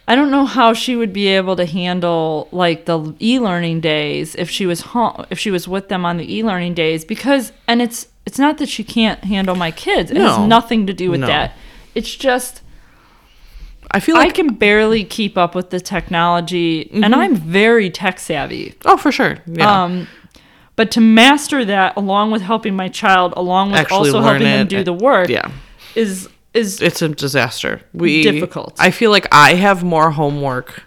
I 0.08 0.14
don't 0.14 0.30
know 0.30 0.44
how 0.46 0.72
she 0.72 0.94
would 0.94 1.12
be 1.12 1.26
able 1.28 1.56
to 1.56 1.66
handle 1.66 2.48
like 2.52 2.84
the 2.84 3.12
e-learning 3.18 3.80
days 3.80 4.36
if 4.36 4.48
she 4.48 4.64
was 4.64 4.80
home 4.82 5.26
if 5.30 5.38
she 5.40 5.50
was 5.50 5.66
with 5.66 5.88
them 5.88 6.04
on 6.04 6.16
the 6.16 6.36
e-learning 6.36 6.74
days 6.74 7.04
because 7.04 7.50
and 7.66 7.82
it's 7.82 8.06
it's 8.24 8.38
not 8.38 8.58
that 8.58 8.68
she 8.68 8.84
can't 8.84 9.24
handle 9.24 9.56
my 9.56 9.72
kids. 9.72 10.10
It 10.12 10.14
No. 10.18 10.28
has 10.28 10.38
nothing 10.46 10.86
to 10.86 10.92
do 10.94 11.10
with 11.10 11.20
No. 11.22 11.26
that. 11.26 11.54
It's 11.96 12.14
just 12.14 12.62
I 13.90 13.98
feel 13.98 14.14
like 14.14 14.28
I 14.28 14.32
can 14.32 14.54
barely 14.54 15.02
keep 15.02 15.36
up 15.36 15.54
with 15.56 15.70
the 15.70 15.80
technology 15.80 16.88
and 16.92 17.02
Mm-hmm. 17.06 17.14
I'm 17.14 17.34
very 17.34 17.90
tech 17.90 18.20
savvy. 18.20 18.74
oh 18.84 18.96
for 18.96 19.10
sure. 19.10 19.38
Yeah. 19.46 19.82
Um, 19.84 20.06
but 20.76 20.90
to 20.92 21.00
master 21.00 21.64
that, 21.64 21.96
along 21.96 22.30
with 22.30 22.42
helping 22.42 22.76
my 22.76 22.88
child, 22.88 23.32
along 23.36 23.70
with 23.72 23.80
Actually 23.80 24.10
also 24.10 24.20
helping 24.20 24.42
them 24.44 24.66
it 24.66 24.68
do 24.68 24.76
and- 24.78 24.86
the 24.86 24.92
work, 24.92 25.28
yeah. 25.28 25.50
is 25.96 26.28
is 26.56 26.80
It's 26.80 27.02
a 27.02 27.08
disaster. 27.08 27.80
We 27.92 28.22
Difficult. 28.22 28.76
I 28.78 28.90
feel 28.90 29.10
like 29.10 29.26
I 29.32 29.54
have 29.54 29.84
more 29.84 30.10
homework 30.10 30.82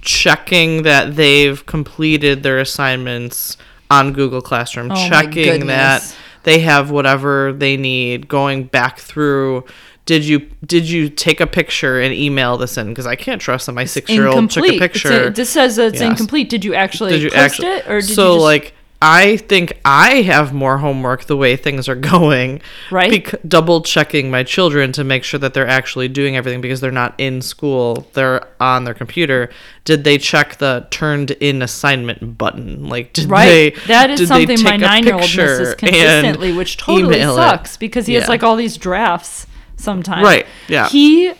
checking 0.00 0.82
that 0.82 1.16
they've 1.16 1.64
completed 1.66 2.42
their 2.42 2.60
assignments 2.60 3.56
on 3.90 4.12
Google 4.12 4.40
Classroom, 4.40 4.90
Oh 4.90 5.08
checking 5.08 5.66
that 5.66 6.14
they 6.44 6.60
have 6.60 6.90
whatever 6.90 7.52
they 7.52 7.76
need, 7.76 8.28
going 8.28 8.64
back 8.64 8.98
through 8.98 9.64
did 10.04 10.24
you 10.24 10.40
did 10.66 10.88
you 10.88 11.08
take 11.08 11.40
a 11.40 11.46
picture 11.46 12.00
and 12.00 12.12
email 12.12 12.56
this 12.56 12.76
in 12.76 12.88
because 12.88 13.06
I 13.06 13.14
can't 13.14 13.40
trust 13.40 13.66
that 13.66 13.72
my 13.72 13.84
6-year-old 13.84 14.50
took 14.50 14.64
a 14.64 14.78
picture. 14.78 15.28
it 15.28 15.36
just 15.36 15.52
says 15.52 15.76
that 15.76 15.88
it's 15.92 16.00
Yes. 16.00 16.10
incomplete. 16.10 16.48
Did 16.50 16.64
you 16.64 16.74
actually 16.74 17.12
did 17.12 17.22
you 17.22 17.30
post 17.30 17.38
actually 17.38 17.68
it, 17.68 17.88
or 17.88 18.00
did 18.00 18.08
so 18.08 18.32
you 18.32 18.34
just, 18.38 18.42
like 18.42 18.74
i 19.04 19.36
think 19.36 19.78
i 19.84 20.22
have 20.22 20.52
more 20.54 20.78
homework 20.78 21.24
the 21.24 21.36
way 21.36 21.56
things 21.56 21.88
are 21.88 21.94
going 22.14 22.60
Right. 22.90 23.24
bec- 23.24 23.40
double 23.46 23.82
checking 23.82 24.30
my 24.30 24.44
children 24.44 24.92
to 24.92 25.02
make 25.04 25.24
sure 25.24 25.40
that 25.40 25.52
they're 25.54 25.66
actually 25.68 26.08
doing 26.08 26.36
everything 26.36 26.60
because 26.60 26.80
they're 26.80 26.90
not 26.92 27.14
in 27.18 27.42
school 27.42 28.06
they're 28.14 28.46
on 28.60 28.84
their 28.84 28.94
computer 28.94 29.50
did 29.84 30.04
they 30.04 30.16
check 30.18 30.56
the 30.58 30.86
turned 30.90 31.32
in 31.32 31.60
assignment 31.62 32.38
button 32.38 32.88
like 32.88 33.12
did 33.12 33.28
right? 33.28 33.46
they 33.46 33.70
that 33.88 34.10
is 34.10 34.28
something 34.28 34.62
my 34.62 34.74
a 34.74 34.78
nine-year-old 34.78 35.22
picture 35.22 35.58
misses 35.58 35.74
consistently, 35.74 36.52
which 36.52 36.76
totally 36.76 37.16
email 37.16 37.32
it? 37.32 37.34
sucks 37.34 37.76
because 37.76 38.06
he 38.06 38.14
has 38.14 38.28
like 38.28 38.42
all 38.44 38.54
these 38.56 38.76
drafts 38.76 39.46
sometimes. 39.76 40.22
Right, 40.24 40.46
yeah. 40.68 40.88
He 40.88 41.32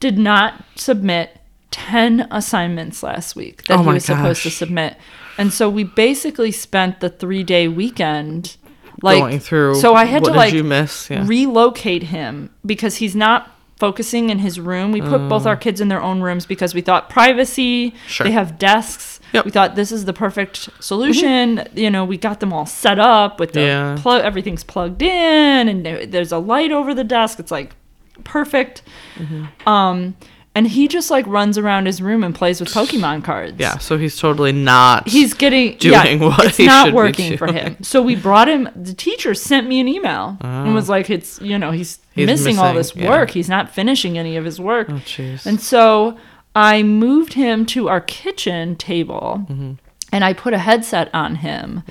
did 0.00 0.18
not 0.18 0.64
submit 0.74 1.38
ten 1.74 2.28
assignments 2.30 3.02
last 3.02 3.34
week 3.34 3.64
that 3.64 3.80
Oh 3.80 3.82
he 3.82 3.88
was 3.94 4.04
supposed 4.04 4.42
to 4.44 4.50
submit, 4.50 4.96
and 5.36 5.52
so 5.52 5.68
we 5.68 5.82
basically 5.82 6.52
spent 6.52 7.00
the 7.00 7.08
three-day 7.08 7.66
weekend 7.66 8.56
like 9.02 9.18
going 9.18 9.40
through 9.40 9.74
So 9.74 9.94
I 9.94 10.04
had 10.04 10.22
what 10.22 10.30
to 10.30 10.36
like 10.36 10.54
miss 10.64 11.10
yeah 11.10 11.24
relocate 11.26 12.04
him 12.04 12.50
because 12.64 12.96
he's 12.96 13.16
not 13.16 13.50
focusing 13.76 14.30
in 14.30 14.38
his 14.38 14.60
room. 14.60 14.92
We 14.92 15.00
put 15.02 15.28
both 15.28 15.46
our 15.46 15.56
kids 15.56 15.80
in 15.80 15.88
their 15.88 16.00
own 16.00 16.20
rooms 16.20 16.46
because 16.46 16.74
we 16.74 16.80
thought 16.80 17.10
privacy. 17.10 17.92
Sure. 18.06 18.24
They 18.24 18.30
have 18.30 18.56
desks. 18.56 19.18
Yep. 19.32 19.44
We 19.46 19.50
thought 19.50 19.74
this 19.74 19.90
is 19.90 20.04
the 20.04 20.12
perfect 20.12 20.68
solution. 20.80 21.66
You 21.74 21.90
know, 21.90 22.04
we 22.04 22.16
got 22.16 22.38
them 22.38 22.52
all 22.52 22.66
set 22.66 23.00
up 23.00 23.40
with 23.40 23.52
the 23.52 23.60
Yeah. 23.62 23.96
plug. 23.98 24.22
Everything's 24.22 24.62
plugged 24.62 25.02
in, 25.02 25.68
and 25.68 25.84
there's 26.12 26.30
a 26.30 26.38
light 26.38 26.70
over 26.70 26.94
the 26.94 27.02
desk. 27.02 27.40
It's 27.40 27.50
like 27.50 27.74
perfect. 28.22 28.82
Mm-hmm. 29.16 29.68
Um, 29.68 30.16
and 30.56 30.68
he 30.68 30.86
just 30.88 31.10
like 31.10 31.26
runs 31.26 31.58
around 31.58 31.86
his 31.86 32.00
room 32.00 32.22
and 32.22 32.34
plays 32.34 32.60
with 32.60 32.68
Pokemon 32.72 33.24
cards. 33.24 33.56
yeah 33.58 33.78
so 33.78 33.98
he's 33.98 34.16
totally 34.16 34.52
not 34.52 35.08
He's 35.08 35.34
getting 35.34 35.76
doing 35.78 35.92
yeah, 35.94 36.14
what 36.28 36.44
it's 36.46 36.56
he 36.56 36.66
not 36.66 36.86
should 36.86 36.94
working 36.94 37.36
for 37.36 37.52
him. 37.52 37.76
So 37.82 38.00
we 38.02 38.14
brought 38.16 38.48
him. 38.48 38.68
The 38.76 38.94
teacher 38.94 39.34
sent 39.34 39.66
me 39.68 39.80
an 39.80 39.88
email 39.88 40.36
and 40.40 40.74
was 40.74 40.88
like, 40.88 41.10
"It's 41.10 41.40
you 41.40 41.58
know 41.58 41.70
he's, 41.72 41.98
Oh. 41.98 42.06
He's 42.14 42.26
missing, 42.26 42.58
all 42.58 42.72
missing, 42.72 43.00
this 43.00 43.04
yeah. 43.04 43.10
work. 43.10 43.30
He's 43.30 43.48
not 43.48 43.74
finishing 43.74 44.16
any 44.18 44.36
of 44.36 44.44
his 44.44 44.60
work." 44.60 44.86
oh 44.90 45.00
jeez 45.04 45.44
And 45.46 45.60
so 45.60 46.16
I 46.54 46.82
moved 46.84 47.32
him 47.32 47.66
to 47.74 47.88
our 47.88 48.00
kitchen 48.00 48.76
table 48.76 49.44
Mm-hmm. 49.50 49.72
and 50.12 50.24
I 50.24 50.32
put 50.32 50.54
a 50.54 50.58
headset 50.58 51.10
on 51.12 51.34
him 51.36 51.82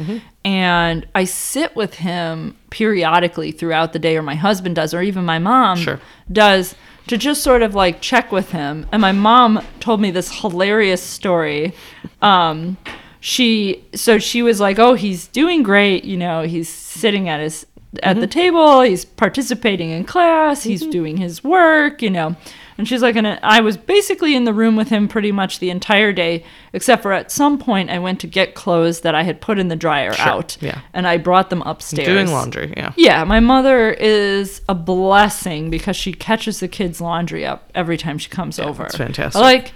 and 0.46 1.06
I 1.16 1.24
sit 1.26 1.76
with 1.76 1.96
him 1.96 2.56
periodically 2.70 3.52
throughout 3.52 3.94
the 3.94 4.00
day, 4.00 4.16
or 4.18 4.22
my 4.22 4.36
husband 4.36 4.76
does, 4.76 4.94
or 4.94 5.02
even 5.02 5.26
my 5.26 5.40
mom 5.40 5.78
Sure. 5.78 6.00
does, 6.32 6.76
to 7.08 7.18
just 7.18 7.44
sort 7.44 7.62
of 7.62 7.76
like 7.76 8.02
check 8.02 8.32
with 8.32 8.52
him. 8.52 8.86
And 8.92 9.02
my 9.02 9.12
mom 9.12 9.62
told 9.80 10.00
me 10.02 10.12
this 10.12 10.32
hilarious 10.42 11.02
story. 11.04 11.74
Um, 12.22 12.78
she 13.20 13.84
so 13.96 14.20
she 14.20 14.42
was 14.42 14.60
like, 14.60 14.80
"Oh, 14.80 14.94
he's 14.96 15.28
doing 15.28 15.64
great. 15.64 16.04
You 16.04 16.18
know, 16.18 16.44
he's 16.44 16.70
sitting 16.70 17.30
at 17.30 17.40
his 17.40 17.66
at 18.02 18.14
Mm-hmm. 18.14 18.20
the 18.22 18.28
table. 18.28 18.82
He's 18.82 19.06
participating 19.06 19.92
in 19.92 20.04
class. 20.04 20.64
He's 20.64 20.86
doing 20.88 21.18
his 21.18 21.44
work. 21.44 22.02
You 22.02 22.10
know." 22.10 22.36
And 22.78 22.88
she's 22.88 23.02
like, 23.02 23.16
and 23.16 23.28
I 23.44 23.62
was 23.62 23.78
basically 23.78 24.36
in 24.36 24.46
the 24.46 24.54
room 24.54 24.76
with 24.76 24.90
him 24.90 25.08
pretty 25.08 25.32
much 25.32 25.60
the 25.60 25.70
entire 25.70 26.12
day, 26.12 26.44
except 26.74 27.02
for 27.04 27.14
at 27.14 27.32
some 27.32 27.58
point 27.58 27.90
I 27.90 28.00
went 28.00 28.20
to 28.22 28.28
get 28.28 28.56
clothes 28.56 29.02
that 29.02 29.14
I 29.16 29.24
had 29.24 29.42
put 29.42 29.60
in 29.60 29.68
the 29.68 29.76
dryer 29.76 30.14
out. 30.18 30.58
yeah. 30.62 30.82
And 30.94 31.08
I 31.08 31.18
brought 31.18 31.50
them 31.50 31.62
upstairs. 31.64 32.08
Doing 32.08 32.28
laundry, 32.32 32.74
yeah. 32.76 32.94
Yeah, 32.98 33.24
my 33.24 33.40
mother 33.40 33.92
is 33.92 34.62
a 34.68 34.76
blessing 34.76 35.70
because 35.70 35.96
she 35.96 36.14
catches 36.14 36.60
the 36.60 36.68
kids' 36.68 37.00
laundry 37.00 37.46
up 37.46 37.72
every 37.76 37.98
time 37.98 38.18
she 38.18 38.30
comes 38.30 38.60
over. 38.60 38.86
it's 38.86 38.98
fantastic. 38.98 39.42
Like 39.42 39.74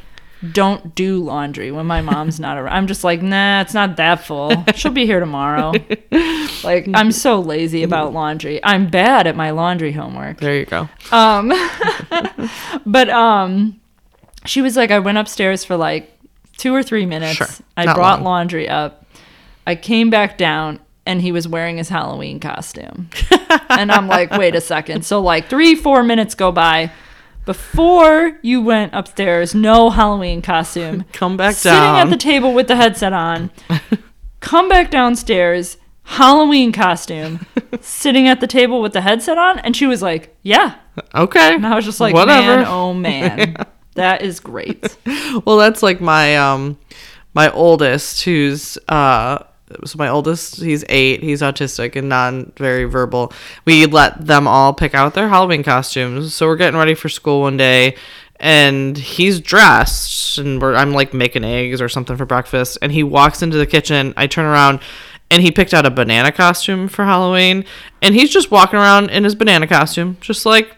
don't 0.52 0.93
do 0.93 1.23
laundry 1.23 1.71
when 1.71 1.86
my 1.86 2.02
mom's 2.02 2.39
not 2.39 2.58
around. 2.58 2.73
I'm 2.73 2.88
just 2.88 3.04
like, 3.04 3.21
nah, 3.21 3.62
it's 3.62 3.73
not 3.73 3.97
that 3.97 4.23
full. 4.23 4.65
She'll 4.76 4.91
be 4.91 5.06
here 5.06 5.19
tomorrow. 5.19 5.73
like, 6.63 6.88
I'm 6.93 7.12
so 7.12 7.39
lazy 7.39 7.84
about 7.84 8.13
laundry. 8.13 8.63
I'm 8.63 8.89
bad 8.89 9.26
at 9.26 9.36
my 9.36 9.52
laundry 9.52 9.91
homework. 9.91 10.39
There 10.39 10.58
you 10.58 10.65
go. 10.65 10.89
Um, 11.12 11.50
but 12.86 13.10
um, 13.10 13.80
she 14.45 14.62
was 14.62 14.78
like, 14.78 14.91
I 14.91 15.00
went 15.00 15.17
upstairs 15.17 15.63
for 15.63 15.76
like 15.76 16.12
two 16.58 16.73
or 16.73 16.84
three 16.84 17.06
minutes. 17.06 17.36
Sure, 17.36 17.47
I 17.76 17.86
not 17.86 17.95
brought 17.95 18.19
long. 18.19 18.26
laundry 18.26 18.69
up. 18.69 19.06
I 19.65 19.76
came 19.76 20.10
back 20.10 20.38
down, 20.38 20.80
and 21.08 21.21
he 21.21 21.32
was 21.32 21.47
wearing 21.47 21.78
his 21.78 21.89
Halloween 21.89 22.39
costume. 22.39 23.10
and 23.69 23.91
I'm 23.91 24.08
like, 24.08 24.32
wait 24.32 24.56
a 24.56 24.62
second. 24.62 25.06
So 25.06 25.19
like 25.19 25.50
three, 25.50 25.73
four 25.73 26.04
minutes 26.04 26.36
go 26.36 26.52
by. 26.52 26.91
Before 27.47 28.38
you 28.41 28.62
went 28.62 28.93
upstairs, 28.93 29.55
no 29.55 29.89
Halloween 29.89 30.41
costume. 30.41 31.05
Come 31.13 31.38
back 31.38 31.55
Sitting 31.55 31.77
down. 31.77 31.95
Sitting 31.95 32.01
at 32.01 32.10
the 32.10 32.21
table 32.21 32.53
with 32.53 32.67
the 32.67 32.75
headset 32.75 33.13
on. 33.13 33.51
come 34.41 34.67
back 34.67 34.91
downstairs, 34.91 35.77
Halloween 36.03 36.73
costume. 36.73 37.45
sitting 37.79 38.27
at 38.27 38.41
the 38.41 38.47
table 38.47 38.81
with 38.81 38.91
the 38.91 38.99
headset 38.99 39.38
on, 39.38 39.60
and 39.60 39.77
she 39.77 39.86
was 39.88 40.01
like, 40.01 40.36
"Yeah." 40.43 40.75
okay. 41.15 41.55
And 41.55 41.65
I 41.65 41.73
was 41.73 41.86
just 41.86 42.01
like, 42.01 42.13
Whatever. 42.13 42.57
"Man, 42.57 42.65
oh 42.67 42.93
man, 42.93 43.55
that 43.95 44.23
is 44.23 44.41
great." 44.41 44.97
well 45.45 45.55
that's 45.55 45.81
like 45.81 46.01
my 46.01 46.36
um 46.36 46.77
my 47.33 47.49
oldest 47.51 48.23
who's 48.23 48.77
uh 48.89 49.41
so 49.86 49.97
my 49.97 50.08
oldest 50.08 50.58
he's 50.62 50.86
eight 50.88 51.21
he's 51.21 51.41
autistic 51.41 51.95
and 51.95 52.10
non 52.10 52.51
very 52.58 52.86
verbal. 52.86 53.34
We 53.65 53.86
let 53.86 54.25
them 54.25 54.47
all 54.47 54.73
pick 54.73 54.93
out 54.93 55.13
their 55.13 55.30
halloween 55.30 55.63
costumes. 55.63 56.34
So 56.34 56.47
we're 56.47 56.56
getting 56.56 56.80
ready 56.80 56.95
for 56.95 57.10
school 57.10 57.41
one 57.41 57.58
day 57.58 57.95
and 58.39 58.97
he's 58.97 59.39
dressed 59.39 60.38
and 60.38 60.63
i'm 60.63 60.93
like 60.93 61.12
making 61.12 61.43
eggs 61.43 61.82
or 61.82 61.89
something 61.89 62.15
for 62.15 62.25
breakfast 62.25 62.77
and 62.84 62.91
he 62.91 63.03
walks 63.03 63.41
into 63.41 63.58
the 63.58 63.65
kitchen. 63.65 64.13
I 64.15 64.27
turn 64.27 64.45
around 64.45 64.80
and 65.30 65.41
he 65.41 65.51
picked 65.51 65.73
out 65.73 65.86
a 65.86 65.91
banana 65.91 66.32
costume 66.32 66.88
for 66.88 67.03
halloween 67.03 67.65
and 68.01 68.15
he's 68.15 68.30
just 68.30 68.51
walking 68.51 68.80
around 68.80 69.10
in 69.10 69.23
his 69.23 69.36
banana 69.36 69.67
costume 69.67 70.17
just 70.21 70.45
like 70.45 70.76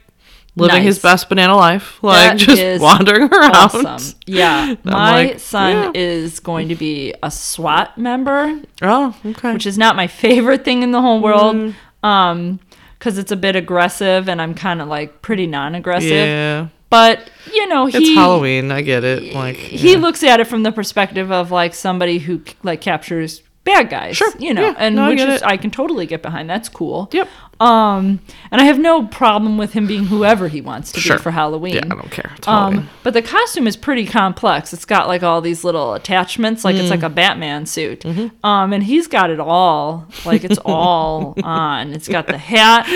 living 0.60 0.84
his 0.84 1.00
best 1.00 1.30
banana 1.30 1.56
life 1.56 2.02
like 2.04 2.38
That 2.38 2.38
just 2.48 2.82
wandering 2.82 3.24
around 3.34 3.56
Awesome. 3.56 4.20
Yeah, 4.26 4.76
my 4.84 5.26
like, 5.28 5.40
son 5.40 5.94
yeah. 5.96 6.02
is 6.02 6.40
going 6.40 6.70
to 6.70 6.76
be 6.76 7.14
a 7.24 7.32
SWAT 7.32 7.98
member, 7.98 8.62
Oh, 8.82 9.16
okay. 9.26 9.54
which 9.54 9.66
is 9.66 9.78
not 9.78 9.96
my 9.96 10.08
favorite 10.24 10.64
thing 10.66 10.84
in 10.84 10.92
the 10.92 11.02
whole 11.02 11.22
world. 11.22 11.56
Mm. 11.56 11.74
Um, 12.08 12.60
because 12.98 13.18
it's 13.18 13.32
a 13.32 13.38
bit 13.38 13.56
aggressive, 13.56 14.28
and 14.28 14.42
I'm 14.42 14.54
kind 14.54 14.82
of 14.82 14.90
like 14.90 15.22
pretty 15.22 15.48
non-aggressive. 15.48 16.10
yeah, 16.12 16.68
But 16.90 17.32
you 17.54 17.66
know, 17.68 17.86
he 17.86 17.98
it's 17.98 18.10
Halloween. 18.10 18.72
I 18.74 18.82
get 18.82 19.06
it. 19.06 19.34
Like 19.34 19.56
he 19.56 19.94
yeah. 19.94 20.00
looks 20.00 20.22
at 20.22 20.42
it 20.42 20.48
from 20.48 20.64
the 20.64 20.72
perspective 20.74 21.32
of 21.32 21.50
like 21.50 21.74
somebody 21.74 22.20
who 22.20 22.42
like 22.62 22.82
captures 22.82 23.42
bad 23.64 23.90
guys. 23.90 24.18
Sure. 24.18 24.34
You 24.38 24.54
know, 24.54 24.64
Yeah. 24.64 24.76
and 24.78 24.96
No, 24.98 25.04
I 25.06 25.10
which 25.10 25.18
get 25.20 25.30
is 25.30 25.42
it. 25.42 25.48
I 25.48 25.56
can 25.56 25.72
totally 25.72 26.08
get 26.08 26.22
behind. 26.22 26.50
That's 26.50 26.68
cool. 26.68 27.10
Yep. 27.14 27.30
Um, 27.60 28.22
and 28.52 28.62
I 28.62 28.64
have 28.64 28.80
no 28.80 29.06
problem 29.08 29.58
with 29.58 29.74
him 29.74 29.86
being 29.86 30.06
whoever 30.06 30.48
he 30.48 30.62
wants 30.62 30.92
to 30.94 31.00
Sure. 31.02 31.18
be 31.18 31.24
for 31.24 31.32
Halloween. 31.32 31.74
Yeah, 31.76 31.82
I 31.86 31.90
don't 31.90 32.10
care. 32.12 32.32
Um, 32.48 32.90
but 33.04 33.14
the 33.14 33.22
costume 33.22 33.68
is 33.68 33.76
pretty 33.76 34.06
complex. 34.06 34.72
It's 34.74 34.86
got 34.86 35.08
like 35.10 35.24
all 35.24 35.42
these 35.42 35.64
little 35.66 35.94
attachments, 35.94 36.64
like 36.64 36.76
Mm. 36.78 36.80
it's 36.80 36.90
like 36.90 37.04
a 37.04 37.10
Batman 37.10 37.66
suit. 37.66 38.02
Mm-hmm. 38.02 38.46
Um, 38.46 38.72
and 38.72 38.84
he's 38.84 39.08
got 39.08 39.30
it 39.30 39.40
all, 39.42 40.08
like 40.26 40.44
it's 40.46 40.60
all 40.64 41.34
on. 41.44 41.94
It's 41.94 42.08
got 42.08 42.28
the 42.28 42.38
hat, 42.38 42.88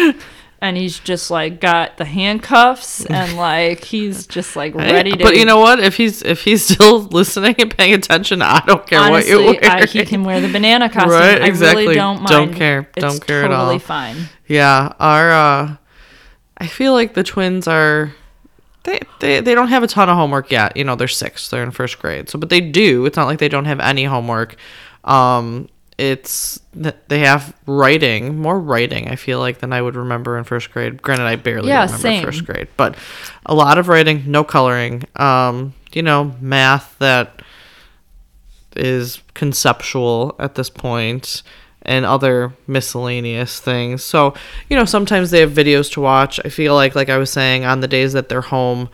and 0.62 0.78
he's 0.78 0.98
just 1.00 1.30
like 1.30 1.60
got 1.60 1.98
the 1.98 2.06
handcuffs, 2.06 3.06
and 3.08 3.36
like 3.38 3.84
he's 3.84 4.26
just 4.28 4.56
like 4.56 4.74
ready 4.76 5.12
to. 5.12 5.18
But 5.24 5.36
you 5.36 5.44
know 5.44 5.60
what? 5.60 5.82
If 5.82 5.98
he's 5.98 6.22
if 6.22 6.42
he's 6.46 6.64
still 6.66 7.02
listening 7.12 7.56
and 7.60 7.76
paying 7.76 7.94
attention, 7.96 8.42
I 8.42 8.64
don't 8.66 8.88
care 8.88 9.00
honestly, 9.02 9.36
what 9.36 9.56
you 9.62 9.62
wear. 9.62 9.72
I, 9.72 9.86
he 9.86 10.06
can 10.06 10.24
wear 10.24 10.40
the 10.40 10.48
banana 10.48 10.90
costume. 10.90 11.12
Right, 11.12 11.42
I 11.42 11.48
exactly. 11.48 11.84
really 11.84 11.96
don't 11.96 12.18
mind. 12.22 12.28
Don't 12.30 12.54
care. 12.54 12.88
It's 12.96 13.04
Don't 13.06 13.28
care 13.28 13.44
at 13.44 13.52
all. 13.52 13.58
totally 13.58 13.74
all. 13.76 13.80
fine. 13.80 14.16
Yeah, 14.54 14.94
our 15.00 15.32
uh 15.32 15.76
I 16.58 16.68
feel 16.68 16.94
like 16.94 17.14
the 17.16 17.24
twins 17.24 17.68
are 17.68 18.14
they, 18.84 19.00
they 19.20 19.40
they 19.40 19.56
don't 19.56 19.70
have 19.70 19.84
a 19.84 19.88
ton 19.88 20.10
of 20.10 20.16
homework 20.16 20.52
yet. 20.52 20.78
You 20.78 20.84
know, 20.84 20.96
they're 20.96 21.08
six, 21.08 21.50
they're 21.50 21.64
in 21.64 21.72
first 21.72 22.00
grade. 22.00 22.30
So 22.30 22.38
but 22.40 22.50
they 22.50 22.62
do. 22.62 23.06
It's 23.06 23.18
not 23.18 23.26
like 23.28 23.40
they 23.40 23.50
don't 23.50 23.66
have 23.66 23.80
any 23.80 24.04
homework. 24.06 24.56
Um 25.04 25.70
it's 25.98 26.60
that 26.74 27.08
they 27.10 27.20
have 27.20 27.54
writing, 27.68 28.40
more 28.42 28.60
writing, 28.60 29.10
I 29.10 29.16
feel 29.16 29.40
like, 29.40 29.60
than 29.60 29.72
I 29.72 29.80
would 29.82 29.96
remember 29.96 30.38
in 30.40 30.44
first 30.44 30.72
grade. 30.72 31.02
Granted, 31.02 31.26
I 31.28 31.36
barely 31.36 31.70
Yeah, 31.70 31.82
remember 31.86 31.98
same. 32.02 32.24
first 32.26 32.46
grade, 32.46 32.68
but 32.78 32.96
a 33.46 33.54
lot 33.54 33.78
of 33.78 33.88
writing, 33.88 34.24
no 34.26 34.44
coloring. 34.44 35.04
Um, 35.16 35.74
you 35.94 36.02
know, 36.02 36.34
math 36.42 36.98
that 36.98 37.42
is 38.76 39.22
conceptual 39.36 40.36
at 40.40 40.56
this 40.56 40.70
point 40.72 41.44
and 41.84 42.06
other 42.06 42.54
miscellaneous 42.68 43.60
things. 43.60 44.04
So, 44.04 44.34
you 44.70 44.76
know, 44.78 44.86
sometimes 44.86 45.32
they 45.32 45.42
have 45.42 45.52
videos 45.52 45.92
to 45.94 46.02
watch. 46.02 46.40
I 46.44 46.50
feel 46.50 46.74
like 46.76 46.96
like 46.96 47.10
I 47.10 47.18
was 47.18 47.30
saying 47.30 47.66
on 47.66 47.82
the 47.82 47.88
days 47.88 48.14
that 48.14 48.30
they're 48.30 48.42
home, 48.42 48.90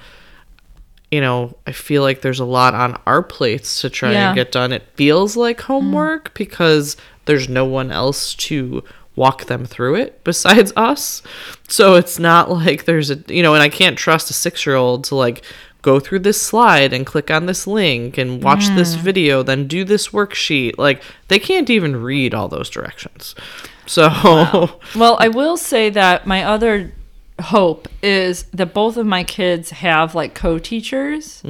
you 1.12 1.21
know, 1.21 1.56
I 1.65 1.71
feel 1.71 2.02
like 2.04 2.21
there's 2.21 2.39
a 2.39 2.45
lot 2.45 2.73
on 2.75 2.99
our 3.06 3.23
plates 3.23 3.82
to 3.82 3.89
try 3.89 4.12
Yeah. 4.12 4.30
and 4.30 4.36
get 4.36 4.52
done. 4.52 4.71
It 4.71 4.84
feels 4.95 5.36
like 5.36 5.60
mm. 5.60 5.63
homework 5.63 6.34
because 6.34 6.97
there's 7.25 7.49
no 7.49 7.65
one 7.65 7.91
else 7.91 8.34
to 8.36 8.84
walk 9.15 9.45
them 9.45 9.65
through 9.65 9.95
it 9.95 10.21
besides 10.23 10.71
us. 10.75 11.21
So 11.67 11.95
it's 11.95 12.19
not 12.19 12.49
like 12.49 12.86
there's 12.86 13.12
a, 13.12 13.17
you 13.28 13.43
know, 13.43 13.54
and 13.54 13.63
I 13.63 13.69
can't 13.69 13.97
trust 13.97 14.30
a 14.32 14.34
6-year-old 14.34 15.04
to 15.06 15.15
like 15.15 15.43
go 15.81 15.99
through 15.99 16.19
this 16.19 16.41
slide 16.41 16.91
and 16.93 17.05
click 17.05 17.31
on 17.31 17.45
this 17.45 17.65
link 17.65 18.17
and 18.17 18.43
watch 18.43 18.67
this 18.69 18.95
video, 18.95 19.43
then 19.43 19.67
do 19.67 19.83
this 19.85 20.09
worksheet. 20.09 20.73
Like 20.77 21.01
they 21.29 21.39
can't 21.39 21.69
even 21.69 21.95
read 22.01 22.33
all 22.33 22.47
those 22.47 22.69
directions. 22.69 23.35
So 23.85 24.09
Well, 24.95 25.17
I 25.19 25.29
will 25.29 25.57
say 25.57 25.89
that 25.91 26.27
my 26.27 26.43
other 26.43 26.91
hope 27.41 27.87
is 28.03 28.43
that 28.53 28.73
both 28.73 28.97
of 28.97 29.05
my 29.05 29.23
kids 29.23 29.69
have 29.69 30.13
like 30.15 30.35
co-teachers. 30.35 31.41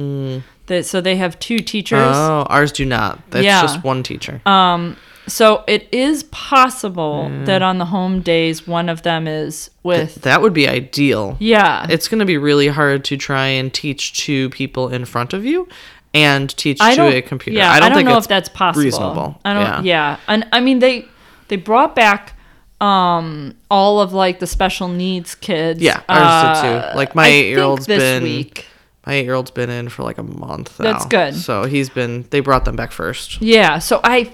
That 0.66 0.86
so 0.86 1.00
they 1.00 1.16
have 1.16 1.36
two 1.40 1.58
teachers. 1.58 1.98
Mm. 1.98 2.28
Oh, 2.28 2.46
ours 2.48 2.70
do 2.70 2.84
not. 2.84 3.18
That's 3.30 3.44
Yeah. 3.44 3.60
just 3.62 3.82
one 3.82 4.04
teacher. 4.04 4.40
Um, 4.46 4.96
so 5.30 5.64
it 5.66 5.88
is 5.92 6.24
possible 6.24 7.30
that 7.44 7.62
on 7.62 7.78
the 7.78 7.86
home 7.86 8.20
days 8.20 8.66
one 8.66 8.88
of 8.88 9.02
them 9.02 9.26
is 9.26 9.70
with. 9.82 10.16
that 10.22 10.42
would 10.42 10.52
be 10.52 10.68
ideal. 10.68 11.36
yeah, 11.40 11.86
It's 11.88 12.08
going 12.08 12.18
to 12.18 12.24
be 12.26 12.36
really 12.38 12.68
hard 12.68 13.04
to 13.06 13.16
try 13.16 13.46
and 13.46 13.72
teach 13.72 14.12
to 14.24 14.50
people 14.50 14.88
in 14.88 15.04
front 15.04 15.32
of 15.32 15.44
you 15.44 15.68
and 16.12 16.54
teach 16.56 16.78
I 16.80 16.96
to 16.96 17.16
a 17.16 17.22
computer. 17.22 17.58
Yeah, 17.58 17.70
I 17.72 17.80
don't, 17.80 17.94
think 17.94 18.08
know 18.08 18.18
if 18.18 18.26
that's 18.28 18.48
possible. 18.48 18.84
reasonable. 18.84 19.40
I 19.44 19.54
don't. 19.54 19.62
Yeah. 19.62 19.80
Yeah. 19.82 20.16
and 20.28 20.48
I 20.52 20.60
mean 20.60 20.80
they 20.80 21.06
they 21.48 21.56
brought 21.56 21.94
back 21.94 22.34
um 22.80 23.54
all 23.70 24.00
of 24.00 24.12
like 24.12 24.38
the 24.40 24.46
special 24.46 24.88
needs 24.88 25.34
kids. 25.34 25.80
Yeah, 25.80 26.02
ours 26.08 26.60
did 26.62 26.66
uh, 26.68 26.90
too. 26.90 26.96
Like, 26.96 27.14
my 27.14 27.26
eight 27.28 27.48
year 27.50 27.60
old's 27.60 27.86
been- 27.86 28.22
week. 28.22 28.66
My 29.06 29.14
eight-year-old's 29.14 29.50
been 29.50 29.70
in 29.70 29.88
for 29.88 30.02
like 30.02 30.18
a 30.18 30.22
month 30.22 30.78
now. 30.78 30.92
That's 30.92 31.06
good. 31.06 31.34
So 31.34 31.64
he's 31.64 31.88
been. 31.88 32.26
They 32.30 32.40
brought 32.40 32.66
them 32.66 32.76
back 32.76 32.92
first. 32.92 33.40
Yeah, 33.40 33.78
so 33.78 33.98
I 34.04 34.30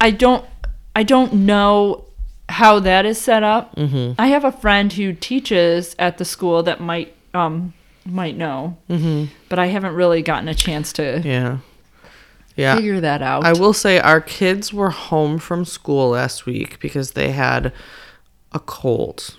I 0.00 0.10
don't 0.10 0.44
I 0.94 1.02
don't 1.02 1.32
know 1.32 2.04
how 2.48 2.80
that 2.80 3.06
is 3.06 3.20
set 3.20 3.42
up. 3.42 3.76
Mm-hmm. 3.76 4.20
I 4.20 4.28
have 4.28 4.44
a 4.44 4.52
friend 4.52 4.92
who 4.92 5.12
teaches 5.12 5.94
at 5.98 6.18
the 6.18 6.24
school 6.24 6.62
that 6.64 6.80
might 6.80 7.14
um 7.34 7.72
might 8.04 8.36
know, 8.36 8.76
mm-hmm. 8.88 9.32
but 9.48 9.58
I 9.58 9.66
haven't 9.66 9.94
really 9.94 10.22
gotten 10.22 10.48
a 10.48 10.54
chance 10.54 10.92
to 10.94 11.20
Yeah. 11.24 11.58
Yeah. 12.56 12.76
figure 12.76 13.00
that 13.00 13.22
out. 13.22 13.44
I 13.44 13.52
will 13.52 13.72
say 13.72 13.98
our 14.00 14.20
kids 14.20 14.72
were 14.72 14.90
home 14.90 15.38
from 15.38 15.64
school 15.64 16.10
last 16.10 16.44
week 16.46 16.80
because 16.80 17.12
they 17.12 17.30
had 17.30 17.72
a 18.52 18.58
cold. 18.58 19.36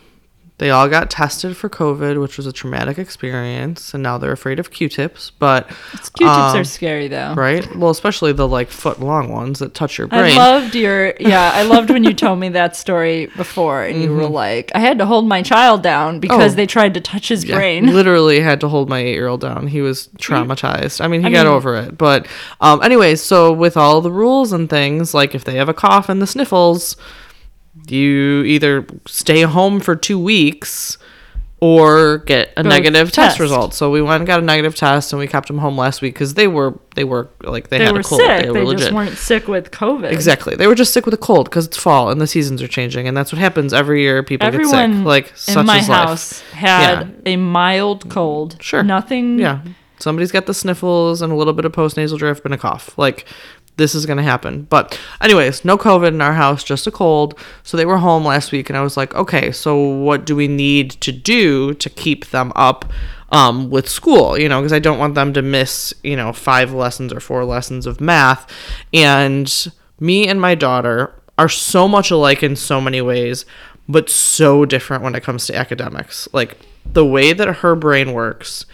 They 0.61 0.69
all 0.69 0.87
got 0.87 1.09
tested 1.09 1.57
for 1.57 1.69
COVID, 1.69 2.21
which 2.21 2.37
was 2.37 2.45
a 2.45 2.51
traumatic 2.53 2.99
experience, 2.99 3.95
and 3.95 4.03
now 4.03 4.19
they're 4.19 4.31
afraid 4.31 4.59
of 4.59 4.69
Q-tips. 4.69 5.31
But 5.31 5.67
Q-tips 5.67 6.21
um, 6.21 6.57
are 6.57 6.63
scary 6.63 7.07
though. 7.07 7.33
right, 7.33 7.65
well, 7.75 7.89
especially 7.89 8.31
the 8.31 8.47
like 8.47 8.69
foot 8.69 8.99
long 8.99 9.31
ones 9.31 9.57
that 9.57 9.73
touch 9.73 9.97
your 9.97 10.05
brain. 10.05 10.33
I 10.33 10.37
loved 10.37 10.75
your 10.75 11.15
yeah. 11.19 11.49
I 11.51 11.63
loved 11.63 11.89
when 11.89 12.03
you 12.03 12.13
told 12.13 12.37
me 12.37 12.49
that 12.49 12.75
story 12.75 13.25
before, 13.35 13.83
and 13.83 14.03
you 14.03 14.13
were 14.15 14.29
like, 14.29 14.71
"I 14.75 14.79
had 14.79 14.99
to 14.99 15.07
hold 15.07 15.27
my 15.27 15.41
child 15.41 15.81
down 15.81 16.19
because 16.19 16.37
Mm-hmm. 16.37 16.51
Oh. 16.51 16.55
they 16.57 16.67
tried 16.67 16.93
to 16.93 17.01
touch 17.01 17.29
his 17.29 17.43
Yeah, 17.43 17.55
brain." 17.55 17.87
literally 17.93 18.39
had 18.39 18.61
to 18.61 18.67
hold 18.67 18.87
my 18.87 18.99
eight-year-old 18.99 19.41
down. 19.41 19.65
He 19.65 19.81
was 19.81 20.09
traumatized. 20.19 21.01
I 21.03 21.07
mean, 21.07 21.21
he 21.21 21.27
I 21.27 21.31
got 21.31 21.47
mean- 21.47 21.55
over 21.55 21.75
it, 21.75 21.97
but 21.97 22.27
um, 22.61 22.83
anyways, 22.83 23.19
so 23.19 23.51
with 23.51 23.75
all 23.77 23.99
the 24.01 24.11
rules 24.11 24.51
and 24.53 24.69
things, 24.69 25.15
like 25.15 25.33
if 25.33 25.43
they 25.43 25.55
have 25.55 25.69
a 25.69 25.73
cough 25.73 26.07
and 26.07 26.21
the 26.21 26.27
sniffles, 26.27 26.97
you 27.87 28.43
either 28.43 28.85
stay 29.07 29.41
home 29.41 29.79
for 29.79 29.95
two 29.95 30.19
weeks 30.19 30.97
or 31.63 32.17
get 32.19 32.51
a 32.57 32.63
Go 32.63 32.69
negative 32.69 33.11
test 33.11 33.31
test. 33.31 33.39
result. 33.39 33.73
So 33.75 33.91
we 33.91 34.01
went 34.01 34.21
and 34.21 34.27
got 34.27 34.39
a 34.39 34.43
negative 34.43 34.75
test, 34.75 35.13
and 35.13 35.19
we 35.19 35.27
kept 35.27 35.47
them 35.47 35.59
home 35.59 35.77
last 35.77 36.01
week 36.01 36.15
because 36.15 36.33
they 36.33 36.47
were 36.47 36.79
they 36.95 37.03
were 37.03 37.29
like 37.43 37.69
they, 37.69 37.77
They 37.77 37.85
had 37.85 37.93
were 37.93 37.99
a 37.99 38.03
cold. 38.03 38.19
sick. 38.21 38.41
They 38.41 38.47
were 38.49 38.53
They, 38.55 38.63
legit. 38.63 38.79
just 38.79 38.91
weren't 38.93 39.15
sick 39.17 39.47
with 39.47 39.69
COVID. 39.69 40.11
Exactly. 40.11 40.55
They 40.55 40.65
were 40.65 40.73
just 40.73 40.91
sick 40.91 41.05
with 41.05 41.13
a 41.13 41.17
cold 41.17 41.45
because 41.51 41.67
it's 41.67 41.77
fall 41.77 42.09
and 42.09 42.19
the 42.19 42.25
seasons 42.25 42.63
are 42.63 42.67
changing, 42.67 43.07
and 43.07 43.15
that's 43.15 43.31
what 43.31 43.37
happens 43.39 43.73
every 43.73 44.01
year. 44.01 44.23
People 44.23 44.49
get 44.49 44.65
sick. 44.65 44.89
Like 45.05 45.31
such 45.37 45.57
in 45.57 45.65
my 45.67 45.77
is 45.77 45.87
life. 45.89 46.07
house 46.07 46.39
had 46.51 47.21
a 47.27 47.35
mild 47.37 48.09
cold. 48.09 48.57
Sure. 48.59 48.81
Nothing. 48.81 49.37
Yeah. 49.37 49.61
Somebody's 49.99 50.31
got 50.31 50.47
the 50.47 50.55
sniffles 50.55 51.21
and 51.21 51.31
a 51.31 51.35
little 51.35 51.53
bit 51.53 51.63
of 51.63 51.73
post 51.73 51.95
nasal 51.95 52.17
drift 52.17 52.43
and 52.43 52.55
a 52.55 52.57
cough. 52.57 52.97
Like 52.97 53.25
this 53.77 53.95
is 53.95 54.05
gonna 54.05 54.23
happen. 54.23 54.63
But 54.69 54.99
anyways, 55.21 55.65
no 55.65 55.77
COVID 55.77 56.09
in 56.09 56.21
our 56.21 56.33
house, 56.33 56.63
just 56.63 56.87
a 56.87 56.91
cold. 56.91 57.37
So 57.63 57.77
they 57.77 57.85
were 57.85 57.97
home 57.97 58.25
last 58.25 58.51
week 58.51 58.69
and 58.69 58.77
I 58.77 58.81
was 58.81 58.97
like, 58.97 59.13
okay, 59.15 59.51
so 59.51 59.77
what 59.77 60.25
do 60.25 60.35
we 60.35 60.47
need 60.47 60.91
to 60.91 61.11
do 61.11 61.73
to 61.75 61.89
keep 61.89 62.27
them 62.27 62.51
up 62.55 62.85
um, 63.29 63.69
with 63.69 63.89
school? 63.89 64.37
You 64.37 64.49
know, 64.49 64.59
because 64.59 64.73
I 64.73 64.79
don't 64.79 64.99
want 64.99 65.15
them 65.15 65.33
to 65.33 65.41
miss, 65.41 65.93
you 66.03 66.15
know, 66.15 66.33
five 66.33 66.73
lessons 66.73 67.13
or 67.13 67.19
four 67.19 67.43
lessons 67.45 67.85
of 67.85 68.01
math. 68.01 68.51
And 68.93 69.71
me 69.99 70.27
and 70.27 70.39
my 70.39 70.55
daughter 70.55 71.13
are 71.37 71.49
so 71.49 71.87
much 71.87 72.11
alike 72.11 72.43
in 72.43 72.55
so 72.55 72.79
many 72.79 73.01
ways, 73.01 73.45
but 73.87 74.09
so 74.09 74.65
different 74.65 75.03
when 75.03 75.15
it 75.15 75.23
comes 75.23 75.47
to 75.47 75.55
academics. 75.55 76.27
Like 76.33 76.57
the 76.85 77.05
way 77.05 77.33
that 77.33 77.47
her 77.47 77.75
brain 77.75 78.13
works 78.13 78.65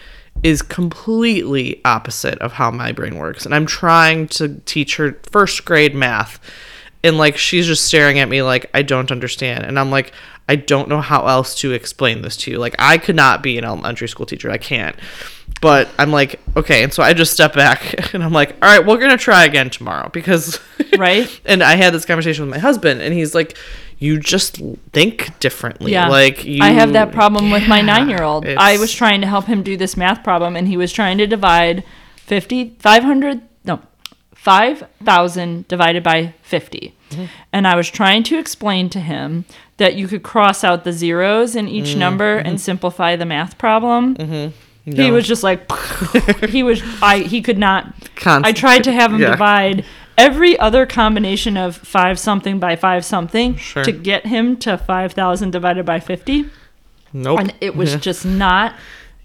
is 0.43 0.61
completely 0.61 1.81
opposite 1.85 2.37
of 2.39 2.53
how 2.53 2.71
my 2.71 2.91
brain 2.91 3.17
works. 3.17 3.45
And 3.45 3.53
I'm 3.53 3.65
trying 3.65 4.27
to 4.29 4.59
teach 4.65 4.97
her 4.97 5.19
first 5.31 5.65
grade 5.65 5.95
math. 5.95 6.39
And 7.03 7.17
like 7.17 7.37
she's 7.37 7.67
just 7.67 7.85
staring 7.85 8.19
at 8.19 8.29
me 8.29 8.41
like 8.41 8.69
I 8.73 8.81
don't 8.81 9.11
understand. 9.11 9.65
And 9.65 9.79
I'm 9.79 9.91
like, 9.91 10.11
I 10.49 10.55
don't 10.55 10.89
know 10.89 11.01
how 11.01 11.27
else 11.27 11.55
to 11.55 11.73
explain 11.73 12.21
this 12.21 12.37
to 12.37 12.51
you. 12.51 12.57
Like 12.57 12.75
I 12.79 12.97
could 12.97 13.15
not 13.15 13.43
be 13.43 13.57
an 13.57 13.63
elementary 13.63 14.07
school 14.07 14.25
teacher. 14.25 14.49
I 14.49 14.57
can't. 14.57 14.95
But 15.61 15.89
I'm 15.97 16.11
like, 16.11 16.39
okay, 16.55 16.83
and 16.83 16.93
so 16.93 17.01
I 17.01 17.13
just 17.13 17.33
step 17.33 17.53
back 17.53 18.13
and 18.13 18.23
I'm 18.23 18.31
like, 18.33 18.51
all 18.61 18.69
right, 18.69 18.85
we're 18.85 18.97
gonna 18.99 19.17
try 19.17 19.45
again 19.45 19.69
tomorrow 19.69 20.09
because 20.09 20.59
Right? 20.97 21.27
and 21.45 21.63
I 21.63 21.75
had 21.75 21.93
this 21.93 22.05
conversation 22.05 22.45
with 22.45 22.51
my 22.53 22.59
husband 22.59 23.01
and 23.01 23.13
he's 23.13 23.33
like, 23.35 23.57
You 23.99 24.19
just 24.19 24.61
think 24.93 25.37
differently. 25.39 25.91
Yeah. 25.91 26.09
Like 26.09 26.45
you 26.45 26.63
I 26.63 26.69
have 26.69 26.93
that 26.93 27.11
problem 27.11 27.49
with 27.51 27.67
my 27.67 27.81
nine 27.81 28.07
year 28.09 28.21
old. 28.23 28.45
I 28.45 28.77
was 28.77 28.91
trying 28.93 29.21
to 29.21 29.27
help 29.27 29.45
him 29.45 29.63
do 29.63 29.75
this 29.77 29.97
math 29.97 30.23
problem, 30.23 30.55
and 30.55 30.67
he 30.67 30.77
was 30.77 30.91
trying 30.93 31.17
to 31.17 31.25
divide 31.27 31.83
50, 32.17 32.75
500, 32.79 33.41
no, 33.65 33.79
5,000 34.33 35.67
divided 35.67 36.03
by 36.03 36.33
50. 36.43 36.93
Mm-hmm. 37.09 37.25
And 37.53 37.67
I 37.67 37.75
was 37.75 37.89
trying 37.89 38.23
to 38.23 38.37
explain 38.37 38.89
to 38.89 38.99
him 38.99 39.45
that 39.77 39.95
you 39.95 40.07
could 40.07 40.23
cross 40.23 40.63
out 40.63 40.83
the 40.83 40.91
zeros 40.93 41.55
in 41.55 41.67
each 41.67 41.89
Mm-hmm. 41.89 41.99
number 41.99 42.37
and 42.37 42.59
simplify 42.59 43.15
the 43.15 43.25
math 43.25 43.57
problem. 43.57 44.15
He 44.17 44.51
No. 44.95 45.13
was 45.13 45.27
just 45.27 45.43
like, 45.43 45.69
he 46.49 46.63
was, 46.63 46.81
I, 47.01 47.19
he 47.19 47.41
could 47.41 47.57
not. 47.57 47.93
Const- 48.15 48.47
I 48.47 48.51
tried 48.53 48.83
to 48.85 48.91
have 48.93 49.11
him 49.13 49.19
Yeah. 49.19 49.31
divide 49.31 49.83
every 50.17 50.57
other 50.59 50.85
combination 50.85 51.57
of 51.57 51.75
five 51.75 52.17
something 52.17 52.57
by 52.59 52.75
five 52.75 53.03
something 53.05 53.55
Sure. 53.57 53.83
to 53.83 53.91
get 53.91 54.25
him 54.25 54.57
to 54.57 54.77
5,000 54.77 55.51
divided 55.51 55.85
by 55.85 55.99
50 55.99 56.49
Nope. 57.13 57.39
and 57.39 57.53
it 57.61 57.75
was 57.75 57.91
Yeah. 57.93 57.99
just 57.99 58.25
not 58.25 58.73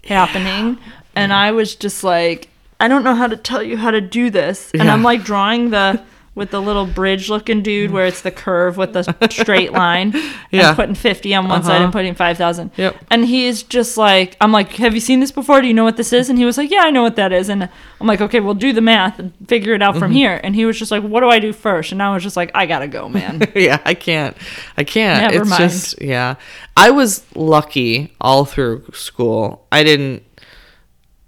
happening 0.05 0.77
and 1.15 1.31
i 1.33 1.51
was 1.51 1.75
just 1.75 2.03
like 2.03 2.49
i 2.79 2.87
don't 2.87 3.03
know 3.03 3.15
how 3.15 3.25
to 3.27 3.37
tell 3.37 3.63
you 3.63 3.77
how 3.77 3.89
to 3.89 4.01
do 4.01 4.29
this 4.29 4.69
and 4.73 4.83
i'm 4.91 5.01
like 5.01 5.23
drawing 5.23 5.69
the 5.69 5.99
with 6.35 6.49
the 6.51 6.59
little 6.61 6.85
bridge 6.87 7.29
looking 7.29 7.61
dude 7.61 7.91
where 7.91 8.05
it's 8.07 8.21
the 8.21 8.31
curve 8.31 8.75
with 8.77 8.93
the 8.93 9.03
straight 9.29 9.71
line 9.83 10.11
Yeah. 10.51 10.69
and 10.69 10.75
putting 10.75 10.95
50 10.95 11.35
on 11.35 11.47
one 11.47 11.63
side 11.63 11.75
Uh-huh. 11.75 11.83
and 11.85 11.93
putting 11.93 12.15
5000 12.15 12.71
Yep. 12.75 12.95
and 13.11 13.25
he's 13.25 13.61
just 13.63 13.97
like 13.97 14.35
i'm 14.41 14.51
like 14.51 14.69
have 14.77 14.93
you 14.95 14.99
seen 14.99 15.19
this 15.19 15.31
before 15.31 15.61
do 15.61 15.67
you 15.67 15.73
know 15.73 15.83
what 15.83 15.97
this 15.97 16.11
is 16.11 16.29
and 16.29 16.39
he 16.39 16.45
was 16.45 16.57
like 16.57 16.71
yeah 16.71 16.81
i 16.83 16.89
know 16.89 17.03
what 17.03 17.15
that 17.17 17.31
is 17.31 17.49
and 17.49 17.69
i'm 18.01 18.07
like 18.07 18.19
okay 18.21 18.39
well 18.39 18.55
do 18.55 18.73
the 18.73 18.81
math 18.81 19.19
and 19.19 19.31
figure 19.47 19.73
it 19.73 19.81
out 19.81 19.91
Mm-hmm. 19.93 19.99
from 19.99 20.11
here 20.11 20.39
and 20.43 20.55
he 20.55 20.65
was 20.65 20.79
just 20.79 20.89
like 20.91 21.03
what 21.03 21.19
do 21.21 21.29
i 21.29 21.37
do 21.39 21.53
first 21.53 21.91
and 21.91 22.01
i 22.01 22.11
was 22.13 22.23
just 22.23 22.35
like 22.35 22.49
i 22.55 22.65
gotta 22.65 22.87
go 22.87 23.07
man 23.07 23.41
yeah, 23.55 23.79
I 23.85 23.93
can't. 23.93 24.35
I 24.77 24.83
can't. 24.83 25.21
Never 25.31 25.41
it's 25.43 25.49
mind. 25.51 25.61
just 25.71 26.01
yeah. 26.01 26.35
I 26.75 26.89
was 26.91 27.23
lucky 27.35 28.13
all 28.19 28.45
through 28.45 28.85
school. 28.93 29.67
I 29.71 29.83
didn't 29.83 30.23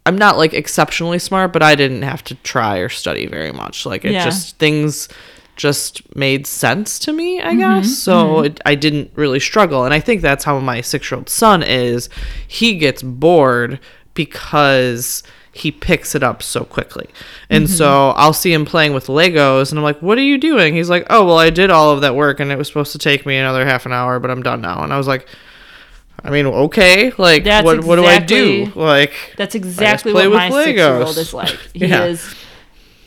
I'm 0.06 0.18
not 0.18 0.38
like 0.38 0.54
exceptionally 0.54 1.18
smart, 1.20 1.52
but 1.54 1.63
I 1.63 1.74
didn't 1.76 2.04
have 2.04 2.24
to 2.26 2.36
try 2.36 2.78
or 2.78 2.89
study 2.89 3.26
very 3.28 3.52
much. 3.52 3.86
Like 3.86 4.06
it 4.06 4.12
Yeah. 4.12 4.24
just 4.24 4.58
things 4.60 5.08
just 5.56 6.15
made 6.15 6.46
sense 6.46 7.00
to 7.00 7.13
me, 7.13 7.39
Mm-hmm. 7.39 7.48
I 7.48 7.56
guess. 7.56 7.98
So 7.98 8.41
it, 8.41 8.60
I 8.65 8.76
didn't 8.76 9.12
really 9.15 9.39
struggle, 9.39 9.86
and 9.86 9.94
I 9.94 10.00
think 10.02 10.22
that's 10.22 10.44
how 10.44 10.60
my 10.60 10.82
six 10.82 11.10
year 11.10 11.18
old 11.18 11.30
son 11.30 11.63
is. 11.63 12.10
He 12.48 12.78
gets 12.78 13.02
bored 13.02 13.80
because 14.13 15.24
he 15.54 15.72
picks 15.72 16.15
it 16.15 16.22
up 16.24 16.44
so 16.44 16.65
quickly. 16.65 17.08
And 17.50 17.70
so 17.70 18.10
I'll 18.18 18.34
see 18.34 18.52
him 18.52 18.65
playing 18.65 18.94
with 18.94 19.08
Legos 19.08 19.70
and 19.72 19.80
I'm 19.80 19.84
like, 19.86 20.02
"What 20.02 20.18
are 20.18 20.22
you 20.22 20.38
doing?" 20.38 20.76
He's 20.76 20.89
like, 20.89 21.08
"Oh, 21.10 21.24
well, 21.26 21.38
I 21.39 21.50
did 21.50 21.70
all 21.72 21.91
of 21.91 22.02
that 22.02 22.13
work 22.15 22.41
and 22.41 22.52
it 22.52 22.58
was 22.58 22.68
supposed 22.68 22.91
to 22.91 22.98
take 22.98 23.26
me 23.26 23.38
another 23.38 23.65
half 23.65 23.86
an 23.86 23.94
hour, 23.94 24.20
but 24.20 24.30
I'm 24.30 24.44
done 24.44 24.60
now." 24.62 24.84
And 24.84 24.91
I 24.91 24.98
was 24.98 25.08
like, 25.08 25.26
I 26.26 26.32
mean, 26.32 26.46
okay, 26.48 27.12
like 27.18 27.44
That's 27.44 27.64
what 27.64 27.84
what 27.84 27.98
do 27.98 28.06
I 28.06 28.20
do? 28.20 28.72
Like 28.76 29.14
That's 29.38 29.56
exactly 29.56 30.12
what 30.14 30.32
my 30.32 30.50
six 30.50 30.78
year 30.78 30.94
old 31.02 31.18
is 31.18 31.34
like. 31.34 31.50
He 31.74 31.86
Yeah. 31.86 32.06
is 32.06 32.34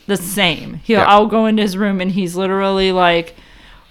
the 0.07 0.17
same. 0.17 0.75
He'll 0.83 0.99
Yeah. 0.99 1.05
I'll 1.05 1.27
go 1.27 1.45
into 1.45 1.61
his 1.61 1.77
room 1.77 1.99
and 2.01 2.11
he's 2.11 2.35
literally 2.35 2.91
like 2.91 3.35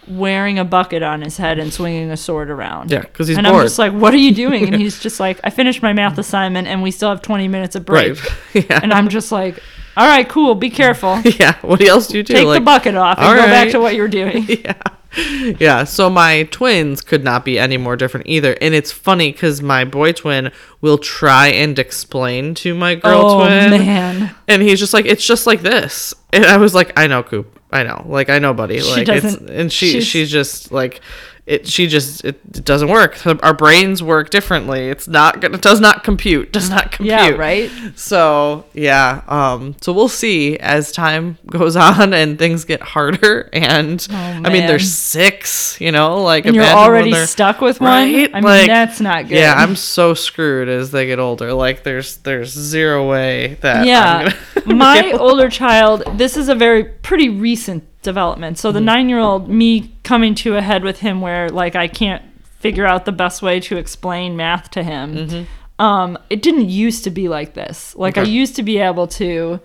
wearing 0.08 0.58
a 0.58 0.64
bucket 0.64 1.02
on 1.02 1.20
his 1.20 1.36
head 1.36 1.58
and 1.58 1.70
swinging 1.72 2.10
a 2.10 2.16
sword 2.16 2.50
around. 2.50 2.90
Yeah, 2.90 3.00
because 3.00 3.28
he's 3.28 3.36
and 3.36 3.46
bored. 3.46 3.60
I'm 3.60 3.66
just 3.66 3.78
like, 3.78 3.92
what 3.92 4.14
are 4.14 4.18
you 4.18 4.32
doing? 4.34 4.64
And 4.66 4.74
he's 4.80 4.98
just 5.00 5.20
like, 5.20 5.38
I 5.44 5.50
finished 5.50 5.82
my 5.82 5.92
math 5.92 6.16
assignment 6.16 6.66
and 6.66 6.82
we 6.82 6.90
still 6.90 7.10
have 7.10 7.20
20 7.20 7.46
minutes 7.48 7.76
of 7.76 7.84
break. 7.84 8.18
right. 8.22 8.34
yeah. 8.70 8.80
And 8.82 8.92
I'm 8.94 9.10
just 9.10 9.30
like, 9.30 9.62
all 9.98 10.06
right, 10.06 10.26
cool. 10.28 10.54
Be 10.54 10.70
careful. 10.70 11.20
yeah, 11.38 11.56
what 11.60 11.82
else 11.82 12.06
do 12.06 12.16
you 12.18 12.22
do? 12.22 12.32
Take 12.32 12.48
the 12.48 12.60
bucket 12.60 12.94
off 12.94 13.18
and 13.18 13.36
go 13.36 13.44
back 13.46 13.70
to 13.70 13.80
what 13.80 13.94
you're 13.94 14.08
doing. 14.08 14.44
yeah. 14.48 14.74
Yeah, 15.16 15.84
so 15.84 16.10
my 16.10 16.44
twins 16.50 17.00
could 17.00 17.24
not 17.24 17.44
be 17.44 17.58
any 17.58 17.76
more 17.76 17.96
different 17.96 18.26
either. 18.26 18.56
And 18.60 18.74
it's 18.74 18.92
funny 18.92 19.32
cuz 19.32 19.62
my 19.62 19.84
boy 19.84 20.12
twin 20.12 20.50
will 20.80 20.98
try 20.98 21.48
and 21.48 21.78
explain 21.78 22.54
to 22.56 22.74
my 22.74 22.94
girl 22.94 23.22
oh 23.24 23.38
twin 23.46 23.70
man. 23.70 24.34
and 24.46 24.62
he's 24.62 24.78
just 24.78 24.92
like 24.94 25.06
it's 25.06 25.24
just 25.26 25.46
like 25.46 25.62
this. 25.62 26.14
And 26.32 26.44
I 26.44 26.58
was 26.58 26.74
like, 26.74 26.92
I 26.98 27.06
know, 27.06 27.22
Coop. 27.22 27.58
I 27.72 27.82
know. 27.84 28.04
Like 28.06 28.28
I 28.28 28.38
know, 28.38 28.52
buddy. 28.54 28.80
She 28.80 28.90
Like 28.90 29.08
it's 29.08 29.22
doesn't- 29.22 29.50
and 29.50 29.72
she 29.72 29.92
she's- 29.92 30.04
she's 30.04 30.30
just 30.30 30.72
like 30.72 31.00
it 31.48 31.66
she 31.66 31.86
just 31.86 32.24
it, 32.26 32.38
it 32.54 32.64
doesn't 32.64 32.88
work. 32.88 33.24
Our 33.26 33.54
brains 33.54 34.02
work 34.02 34.28
differently. 34.28 34.90
It's 34.90 35.08
not 35.08 35.40
gonna 35.40 35.54
it 35.54 35.62
does 35.62 35.80
not 35.80 36.04
compute. 36.04 36.52
Does 36.58 36.68
not 36.68 36.92
compute. 36.92 37.08
Yeah, 37.08 37.30
right? 37.30 37.70
So 37.96 38.66
yeah, 38.74 39.22
um, 39.28 39.74
so 39.80 39.92
we'll 39.92 40.08
see 40.08 40.58
as 40.58 40.92
time 40.92 41.38
goes 41.46 41.74
on 41.76 42.12
and 42.12 42.38
things 42.38 42.64
get 42.64 42.82
harder. 42.82 43.48
And 43.52 44.06
I 44.10 44.40
mean, 44.50 44.64
Oh, 44.64 44.66
there's 44.66 44.92
six, 44.92 45.80
you 45.80 45.90
know, 45.90 46.22
like 46.22 46.44
And 46.44 46.54
you're 46.54 46.64
already 46.64 47.14
stuck 47.26 47.60
with 47.60 47.80
one. 47.80 47.90
Right? 47.90 48.30
I 48.32 48.40
mean, 48.40 48.44
Like, 48.44 48.66
that's 48.66 49.00
not 49.00 49.28
good. 49.28 49.38
Yeah, 49.38 49.54
I'm 49.56 49.76
so 49.76 50.14
screwed 50.14 50.68
as 50.68 50.90
they 50.90 51.06
get 51.06 51.18
older. 51.18 51.54
Like 51.54 51.82
there's 51.82 52.18
there's 52.18 52.50
zero 52.50 53.08
way 53.08 53.56
that 53.62 53.86
yeah 53.86 54.34
my 54.66 55.12
older 55.12 55.48
child 55.48 56.02
this 56.18 56.36
is 56.36 56.48
a 56.48 56.54
very 56.54 56.84
pretty 56.84 57.28
recent 57.28 57.84
development 58.12 58.58
so 58.58 58.68
Mm-hmm. 58.68 58.74
the 58.80 58.86
nine 58.92 59.06
year 59.12 59.18
old 59.28 59.42
me 59.62 59.70
coming 60.10 60.34
to 60.44 60.56
a 60.56 60.62
head 60.70 60.82
with 60.88 60.98
him 61.06 61.20
where 61.26 61.48
like 61.62 61.74
i 61.84 61.88
can't 62.00 62.22
figure 62.64 62.86
out 62.92 63.04
the 63.04 63.12
best 63.24 63.42
way 63.42 63.60
to 63.68 63.76
explain 63.76 64.36
math 64.36 64.66
to 64.76 64.82
him 64.82 65.46
um 65.78 66.18
it 66.34 66.40
didn't 66.46 66.68
used 66.86 67.04
to 67.04 67.10
be 67.10 67.28
like 67.28 67.50
this 67.54 67.78
like 68.04 68.16
i 68.18 68.22
Mm-hmm. 68.22 68.40
Used 68.42 68.56
to 68.56 68.62
be 68.72 68.76
able 68.78 69.06
to 69.22 69.60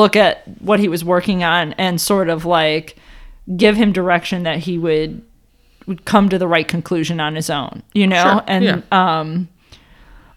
look 0.00 0.14
at 0.16 0.34
what 0.60 0.78
he 0.80 0.88
was 0.88 1.02
working 1.04 1.40
on 1.44 1.64
and 1.84 2.00
sort 2.00 2.28
of 2.34 2.44
like 2.44 2.96
give 3.56 3.74
him 3.76 3.92
direction 3.92 4.42
that 4.44 4.58
he 4.66 4.74
would 4.78 5.22
would 5.86 6.04
come 6.04 6.28
to 6.28 6.38
the 6.38 6.46
right 6.54 6.68
conclusion 6.68 7.18
on 7.20 7.34
his 7.34 7.48
own 7.50 7.82
you 8.00 8.06
know 8.06 8.22
Sure, 8.24 8.42
and 8.46 8.64
yeah. 8.64 8.80
um 9.00 9.48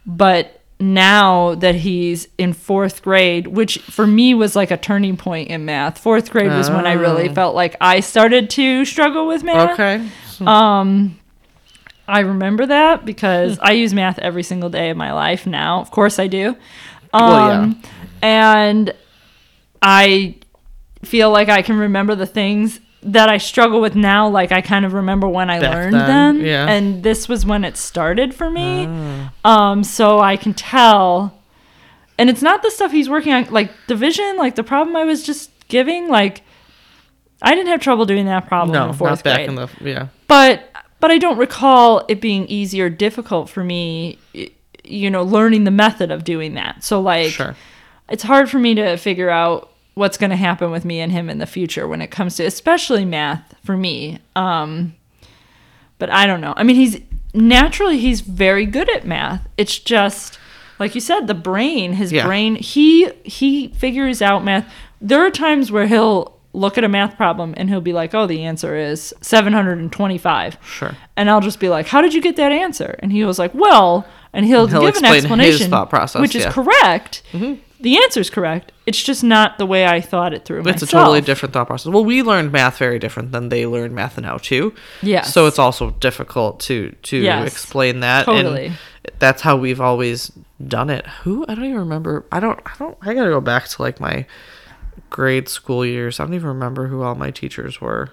but 0.05 0.54
now 0.79 1.55
that 1.55 1.75
he's 1.75 2.27
in 2.37 2.51
fourth 2.53 3.01
grade, 3.01 3.47
which 3.47 3.77
for 3.79 4.05
me 4.05 4.33
was 4.33 4.55
like 4.55 4.71
a 4.71 4.77
turning 4.77 5.15
point 5.17 5.49
in 5.49 5.63
math. 5.65 5.97
Fourth 5.99 6.29
grade 6.31 6.51
was 6.51 6.69
when 6.69 6.85
I 6.85 6.93
really 6.93 7.29
felt 7.33 7.55
like 7.55 7.75
I 7.79 8.01
started 8.01 8.49
to 8.51 8.83
struggle 8.85 9.25
with 9.27 9.43
math. 9.43 9.71
okay. 9.79 10.05
I 12.07 12.19
remember 12.19 12.65
that 12.67 12.99
Hmm. 12.99 13.05
because 13.05 13.57
I 13.61 13.71
use 13.71 13.93
math 13.93 14.19
every 14.19 14.43
single 14.43 14.69
day 14.69 14.89
of 14.91 14.97
my 14.97 15.11
life 15.13 15.47
now. 15.47 15.79
Of 15.81 15.91
course 15.91 16.19
I 16.19 16.27
do. 16.27 16.49
Um, 17.13 17.29
Well, 17.29 17.67
yeah. 17.67 17.73
And 18.21 18.93
I 19.81 20.35
feel 21.03 21.31
like 21.31 21.49
I 21.49 21.61
can 21.61 21.77
remember 21.77 22.15
the 22.15 22.25
things 22.25 22.79
that 23.07 23.29
I 23.29 23.37
struggle 23.37 23.79
with 23.81 23.95
now. 23.95 24.27
Like 24.27 24.51
I 24.51 24.61
kind 24.61 24.83
of 24.85 24.93
remember 24.93 25.27
when 25.27 25.49
I 25.49 25.59
Back 25.59 25.73
learned 25.73 25.93
then, 25.93 26.37
them. 26.37 26.45
yeah. 26.45 26.67
And 26.67 27.03
this 27.03 27.29
was 27.29 27.45
when 27.45 27.63
it 27.63 27.77
started 27.77 28.33
for 28.33 28.49
me. 28.49 28.87
Ah. 28.89 29.31
Um, 29.71 29.83
so 29.83 30.19
I 30.19 30.37
can 30.37 30.53
tell. 30.53 31.37
And 32.17 32.29
it's 32.29 32.41
not 32.41 32.63
the 32.63 32.71
stuff 32.71 32.91
he's 32.91 33.09
working 33.09 33.33
on, 33.33 33.45
like 33.51 33.71
division, 33.87 34.37
like 34.37 34.55
the 34.55 34.63
problem 34.63 34.95
I 34.95 35.03
was 35.03 35.23
just 35.23 35.51
giving. 35.67 36.07
Like 36.09 36.41
I 37.41 37.53
didn't 37.53 37.67
have 37.67 37.81
trouble 37.81 38.05
doing 38.05 38.25
that 38.25 38.47
problem 38.47 38.73
No, 38.73 38.87
in 38.87 38.93
fourth 38.93 39.11
not 39.11 39.23
back 39.23 39.35
grade 39.37 39.49
in 39.49 39.55
the 39.55 39.67
yeah. 39.81 40.07
but 40.27 40.69
but 40.99 41.11
I 41.11 41.17
don't 41.17 41.37
recall 41.37 42.05
it 42.07 42.21
being 42.21 42.47
easy 42.47 42.81
or 42.81 42.89
difficult 42.89 43.49
for 43.49 43.63
me, 43.63 44.17
you 44.83 45.09
know, 45.11 45.21
learning 45.23 45.65
the 45.65 45.71
method 45.71 46.09
of 46.09 46.23
doing 46.23 46.53
that. 46.55 46.83
So 46.83 47.01
like, 47.01 47.31
Sure. 47.31 47.55
it's 48.09 48.23
hard 48.23 48.49
for 48.49 48.57
me 48.57 48.73
to 48.75 48.95
figure 48.97 49.29
out 49.29 49.69
what's 49.95 50.17
going 50.17 50.29
to 50.29 50.35
happen 50.35 50.69
with 50.71 50.85
me 50.85 50.99
and 50.99 51.11
him 51.11 51.29
in 51.29 51.39
the 51.39 51.45
future 51.47 51.87
when 51.87 52.01
it 52.01 52.11
comes 52.11 52.35
to 52.35 52.43
especially 52.45 53.03
math 53.05 53.55
for 53.63 53.75
me. 53.75 54.19
Um, 54.35 54.93
but 55.97 56.09
I 56.09 56.27
don't 56.27 56.41
know. 56.41 56.53
I 56.55 56.63
mean, 56.63 56.75
he's 56.75 56.99
naturally 57.33 57.97
he's 57.97 58.21
very 58.21 58.65
good 58.65 58.89
at 58.91 59.05
math. 59.05 59.47
It's 59.57 59.79
just 59.79 60.37
like 60.79 60.93
you 60.95 61.01
said, 61.01 61.27
the 61.27 61.33
brain, 61.33 61.93
his 61.93 62.11
Yeah. 62.11 62.25
brain, 62.25 62.55
he 62.55 63.09
he 63.23 63.69
figures 63.69 64.21
out 64.21 64.43
math. 64.43 64.71
There 65.01 65.25
are 65.25 65.31
times 65.31 65.71
where 65.71 65.87
he'll 65.87 66.33
look 66.53 66.77
at 66.77 66.83
a 66.83 66.89
math 66.89 67.17
problem 67.17 67.53
and 67.57 67.69
he'll 67.69 67.81
be 67.81 67.93
like, 67.93 68.13
"Oh, 68.13 68.25
the 68.27 68.43
answer 68.43 68.75
is 68.75 69.13
725." 69.21 70.57
Sure. 70.63 70.95
And 71.17 71.29
I'll 71.29 71.41
just 71.41 71.59
be 71.59 71.69
like, 71.69 71.87
"How 71.87 72.01
did 72.01 72.13
you 72.13 72.21
get 72.21 72.35
that 72.37 72.51
answer?" 72.51 72.95
And 72.99 73.11
he 73.11 73.23
was 73.23 73.39
like, 73.39 73.51
"Well," 73.53 74.05
and 74.33 74.45
he'll, 74.45 74.67
He'll 74.67 74.81
give 74.81 74.97
an 74.97 75.05
explanation, 75.05 75.69
thought 75.69 75.89
process, 75.89 76.21
which 76.21 76.35
is 76.35 76.43
yeah. 76.43 76.51
correct. 76.51 77.23
The 77.79 77.97
answer's 77.97 78.29
correct. 78.29 78.71
It's 78.85 79.01
just 79.03 79.23
not 79.23 79.57
the 79.57 79.65
way 79.65 79.85
I 79.85 79.99
thought 79.99 80.33
it 80.33 80.45
through. 80.45 80.63
It's 80.67 80.81
a 80.81 80.87
totally 80.87 81.21
different 81.21 81.53
thought 81.53 81.67
process. 81.67 81.91
Well, 81.91 82.05
we 82.05 82.23
learned 82.23 82.51
math 82.51 82.77
very 82.77 82.99
different 82.99 83.31
than 83.31 83.49
they 83.49 83.65
learned 83.65 83.93
math 83.93 84.17
now 84.19 84.37
too. 84.37 84.73
Yes. 85.01 85.33
So 85.33 85.45
it's 85.47 85.59
also 85.59 85.91
difficult 85.91 86.59
to 86.61 86.91
to 87.03 87.17
Yes. 87.17 87.51
explain 87.51 87.99
that. 87.99 88.25
Totally. 88.25 88.67
And 88.67 88.77
that's 89.19 89.41
how 89.41 89.57
we've 89.57 89.81
always 89.81 90.31
done 90.65 90.89
it. 90.89 91.05
Who 91.23 91.45
I 91.49 91.55
don't 91.55 91.65
even 91.65 91.79
remember. 91.79 92.25
I 92.31 92.39
don't. 92.39 92.59
I 92.65 92.71
don't. 92.79 92.97
I 93.01 93.13
gotta 93.13 93.29
go 93.29 93.41
back 93.41 93.67
to 93.67 93.81
like 93.81 93.99
my 93.99 94.25
grade 95.09 95.49
school 95.49 95.85
years. 95.85 96.19
I 96.19 96.23
don't 96.25 96.33
even 96.33 96.47
remember 96.47 96.87
who 96.87 97.01
all 97.03 97.15
my 97.15 97.29
teachers 97.31 97.81
were. 97.81 98.11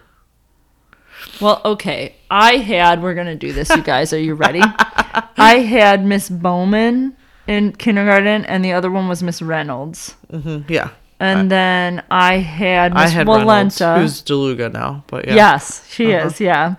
Well, 1.40 1.60
okay. 1.64 2.16
I 2.30 2.56
had. 2.56 3.00
We're 3.02 3.14
gonna 3.14 3.36
do 3.36 3.52
this, 3.52 3.70
you 3.70 3.82
guys. 3.82 4.12
Are 4.12 4.18
you 4.18 4.34
ready? 4.34 4.60
I 5.36 5.58
had 5.60 6.04
Miss 6.04 6.28
Bowman 6.28 7.16
in 7.46 7.72
kindergarten, 7.72 8.44
and 8.46 8.64
the 8.64 8.72
other 8.72 8.90
one 8.90 9.08
was 9.08 9.22
Miss 9.22 9.42
Reynolds. 9.42 10.14
hmm 10.30 10.60
Yeah. 10.68 10.90
And 11.20 11.50
then 11.52 12.02
I 12.10 12.38
had 12.38 12.92
I 12.94 13.04
Miss 13.04 13.12
had 13.12 13.28
Reynolds, 13.28 13.78
Walenta. 13.78 14.00
who's 14.00 14.20
Deluga 14.22 14.68
now, 14.70 15.04
but 15.06 15.26
yeah. 15.28 15.34
Yes, 15.36 15.86
she 15.88 16.12
Uh-huh. 16.14 16.26
is. 16.26 16.40
Yeah. 16.40 16.74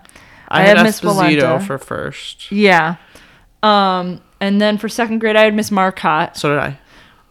I, 0.49 0.61
I 0.61 0.65
had, 0.65 0.77
had 0.77 0.83
Miss 0.83 0.99
Walenta. 1.01 1.65
for 1.65 1.77
first. 1.77 2.51
Yeah. 2.51 2.95
Um, 3.63 4.21
and 4.41 4.59
then 4.61 4.77
for 4.77 4.89
second 4.89 5.19
grade, 5.19 5.37
I 5.37 5.43
had 5.45 5.53
Miss 5.55 5.71
Marcotte. 5.71 6.35
So 6.35 6.49
did 6.49 6.59
I. 6.59 6.77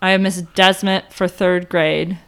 I 0.01 0.11
had 0.13 0.21
Miss 0.23 0.41
Desmet 0.43 1.13
for 1.13 1.29
third 1.29 1.69
grade. 1.69 2.19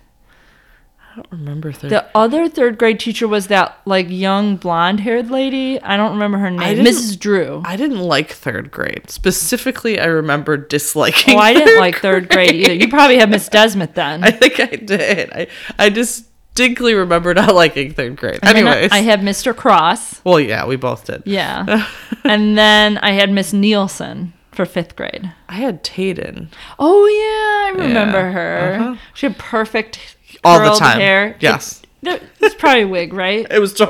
I 1.17 1.19
don't 1.19 1.31
remember 1.31 1.71
third. 1.71 1.91
The 1.93 2.07
other 2.17 2.49
third 2.49 2.77
grade 2.77 2.99
teacher 2.99 3.29
was 3.29 3.47
that 3.47 3.79
like 3.85 4.07
young 4.11 4.57
blonde 4.57 4.99
haired 4.99 5.31
lady. 5.31 5.81
I 5.81 5.97
don't 5.97 6.13
remember 6.15 6.39
her 6.39 6.51
name. 6.51 6.85
Mrs. 6.85 7.17
Drew. 7.21 7.63
I 7.65 7.77
didn't 7.77 8.01
like 8.01 8.31
third 8.33 8.73
grade. 8.73 9.09
Specifically, 9.11 10.01
I 10.01 10.07
remember 10.07 10.57
disliking. 10.57 11.37
Oh, 11.37 11.39
I 11.39 11.55
didn't 11.55 11.79
like 11.79 12.01
third 12.01 12.29
grade 12.31 12.53
either. 12.53 12.75
You 12.75 12.89
probably 12.89 13.19
had 13.19 13.31
Miss 13.31 13.49
Desmet 13.49 13.95
then. 13.95 14.25
I 14.25 14.33
think 14.33 14.59
I 14.59 14.67
did. 14.67 15.31
I 15.33 15.47
I 15.79 15.89
distinctly 15.89 16.95
remember 16.95 17.33
not 17.33 17.55
liking 17.63 17.93
third 17.93 18.17
grade. 18.17 18.41
And 18.43 18.59
Anyways, 18.59 18.91
I 18.91 18.99
had 19.03 19.21
Mr. 19.21 19.55
Cross. 19.57 20.21
well, 20.25 20.41
yeah, 20.41 20.67
we 20.67 20.75
both 20.75 21.05
did. 21.07 21.23
Yeah. 21.27 21.89
and 22.25 22.59
then 22.59 22.99
I 22.99 23.13
had 23.13 23.31
Miss 23.31 23.53
Nielsen 23.53 24.33
for 24.51 24.65
fifth 24.67 24.97
grade. 24.97 25.33
I 25.49 25.55
had 25.55 25.85
Tayden 25.85 26.49
Oh 26.79 27.07
yeah, 27.07 27.83
I 27.83 27.87
remember 27.87 28.19
Yeah. 28.19 28.33
her. 28.33 28.77
Uh-huh. 28.81 28.97
She 29.15 29.27
had 29.27 29.39
perfect 29.39 30.17
all 30.45 30.61
the 30.61 30.79
time. 30.79 31.01
hair. 31.01 31.37
Yes, 31.41 31.83
It, 32.03 32.23
it's 32.41 32.55
probably 32.55 32.83
a 32.83 32.89
wig, 32.89 33.13
right? 33.13 33.47
it 33.51 33.59
was. 33.59 33.81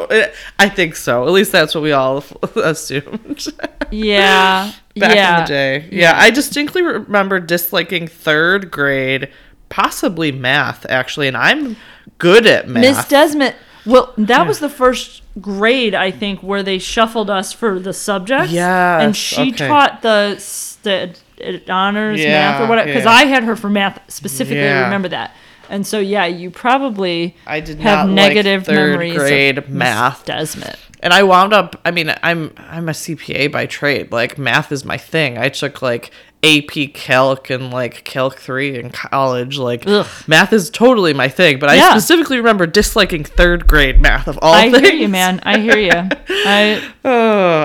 I 0.58 0.68
think 0.68 0.96
so. 0.96 1.26
At 1.26 1.32
least 1.32 1.52
that's 1.52 1.74
what 1.74 1.82
we 1.82 1.92
all 1.92 2.24
assumed 2.56 3.46
Yeah. 3.90 4.72
back 4.96 5.14
yeah. 5.14 5.38
in 5.38 5.44
the 5.44 5.48
day. 5.48 5.88
Yeah. 5.90 6.14
I 6.16 6.30
distinctly 6.30 6.82
remember 6.82 7.40
disliking 7.40 8.06
third 8.08 8.70
grade, 8.70 9.30
possibly 9.68 10.32
math 10.32 10.86
actually, 10.88 11.28
and 11.28 11.36
I'm 11.36 11.76
good 12.18 12.46
at 12.46 12.68
math. 12.68 12.82
Miss 12.82 13.08
Desmond. 13.08 13.56
Well, 13.86 14.14
that 14.16 14.46
was 14.46 14.60
the 14.60 14.70
first 14.70 15.22
grade 15.40 15.94
I 15.94 16.10
think 16.10 16.42
where 16.42 16.62
they 16.62 16.78
shuffled 16.78 17.28
us 17.28 17.52
for 17.52 17.78
the 17.78 17.92
subjects. 17.92 18.52
Yes, 18.52 19.02
and 19.02 19.16
she 19.16 19.52
okay. 19.52 19.68
taught 19.68 20.00
the, 20.00 20.42
the 20.82 21.70
honors 21.70 22.18
math 22.20 22.62
or 22.62 22.68
whatever. 22.68 22.86
Because 22.86 23.04
yeah. 23.04 23.10
I 23.10 23.24
had 23.26 23.44
her 23.44 23.56
for 23.56 23.68
math 23.68 24.00
specifically. 24.08 24.66
I 24.66 24.84
remember 24.84 25.08
that. 25.08 25.34
And 25.68 25.86
so 25.86 25.98
yeah, 25.98 26.26
you 26.26 26.50
probably 26.50 27.36
I 27.46 27.60
did 27.60 27.78
have 27.80 28.06
not 28.08 28.14
like 28.14 28.14
negative 28.34 28.64
third 28.66 28.90
memories 28.90 29.14
grade 29.16 29.58
of 29.58 29.68
math. 29.68 30.24
Desmond. 30.24 30.76
and 31.00 31.12
I 31.12 31.22
wound 31.22 31.52
up. 31.52 31.80
I 31.84 31.90
mean, 31.90 32.12
I'm 32.22 32.52
I'm 32.58 32.88
a 32.88 32.92
CPA 32.92 33.50
by 33.52 33.66
trade. 33.66 34.12
Like 34.12 34.38
math 34.38 34.70
is 34.72 34.84
my 34.84 34.96
thing. 34.98 35.38
I 35.38 35.48
took 35.48 35.82
like 35.82 36.10
AP 36.42 36.92
Calc 36.92 37.48
and 37.48 37.70
like 37.70 38.04
Calc 38.04 38.38
three 38.38 38.78
in 38.78 38.90
college. 38.90 39.56
Like 39.56 39.84
Ugh. 39.86 40.06
math 40.26 40.52
is 40.52 40.68
totally 40.68 41.14
my 41.14 41.28
thing. 41.28 41.58
But 41.58 41.70
I 41.70 41.90
specifically 41.90 42.36
remember 42.36 42.66
disliking 42.66 43.24
third 43.24 43.66
grade 43.66 44.00
math 44.00 44.28
of 44.28 44.38
all 44.42 44.52
I 44.52 44.70
things. 44.70 44.86
hear 44.86 44.92
you, 44.96 45.08
man. 45.08 45.40
I 45.44 45.58
hear 45.58 45.78
you. 45.78 46.08
I. 46.28 46.90
Oh, 47.06 47.10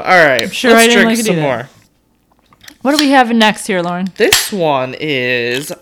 all 0.05 0.25
right. 0.27 0.53
sure 0.53 0.71
Let's 0.71 0.83
I 0.83 0.87
didn't 0.87 1.03
drink 1.03 1.17
like 1.17 1.25
some 1.25 1.35
either. 1.35 1.41
more. 1.41 1.69
What 2.81 2.97
do 2.97 3.03
we 3.03 3.11
have 3.11 3.29
next 3.33 3.67
here, 3.67 3.81
Lauren? 3.81 4.07
This 4.15 4.53
one 4.53 4.95
is 4.97 5.73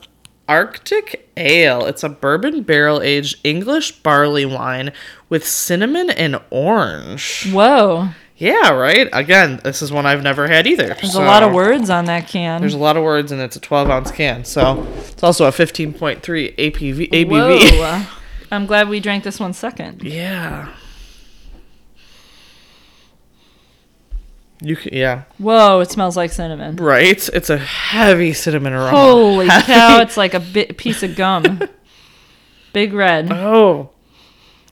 Arctic 0.48 1.27
Ale. 1.38 1.86
It's 1.86 2.04
a 2.04 2.10
bourbon 2.10 2.64
barrel 2.64 3.02
aged 3.02 3.40
English 3.44 3.92
barley 4.04 4.46
wine 4.46 4.92
with 5.30 5.48
cinnamon 5.48 6.10
and 6.10 6.40
orange. 6.50 7.50
Whoa, 7.52 8.10
Yeah, 8.38 8.72
right. 8.72 9.10
Again, 9.14 9.60
this 9.64 9.82
is 9.82 9.92
one 9.92 10.06
I've 10.06 10.24
never 10.24 10.48
had 10.48 10.68
either. 10.68 10.94
there's 10.94 11.16
a 11.16 11.22
lot 11.22 11.44
of 11.44 11.54
words 11.54 11.90
on 11.90 12.06
that 12.06 12.28
can. 12.28 12.62
There's 12.62 12.74
a 12.74 12.78
lot 12.78 12.98
of 12.98 13.04
words, 13.04 13.32
and 13.32 13.42
it's 13.42 13.56
a 13.56 13.60
12 13.60 13.90
ounce 13.90 14.12
can. 14.12 14.46
So 14.46 14.86
it's 14.98 15.24
also 15.24 15.46
a 15.46 15.52
15.3 15.52 16.22
APV. 16.22 17.10
ABV. 17.10 17.30
Whoa. 17.80 18.06
I'm 18.52 18.66
glad 18.66 18.88
we 18.90 19.00
drank 19.00 19.24
this 19.24 19.40
one 19.40 19.54
second. 19.54 20.04
Yeah. 20.04 20.70
You 24.60 24.76
can, 24.76 24.94
yeah, 24.94 25.24
Whoa, 25.38 25.82
it 25.82 25.92
smells 25.92 26.18
like 26.18 26.32
cinnamon. 26.32 26.78
right. 26.78 27.30
It's 27.32 27.50
a 27.52 27.58
heavy 27.58 28.34
cinnamon 28.34 28.74
aroma. 28.74 28.90
Holy 28.90 29.48
Heavy- 29.50 29.66
cow, 29.74 30.02
it's 30.02 30.18
like 30.18 30.34
a 30.34 30.40
bit 30.40 30.78
piece 30.78 31.04
of 31.04 31.16
gum. 31.16 31.62
Big 32.74 32.94
red. 32.94 33.32
Oh, 33.32 33.92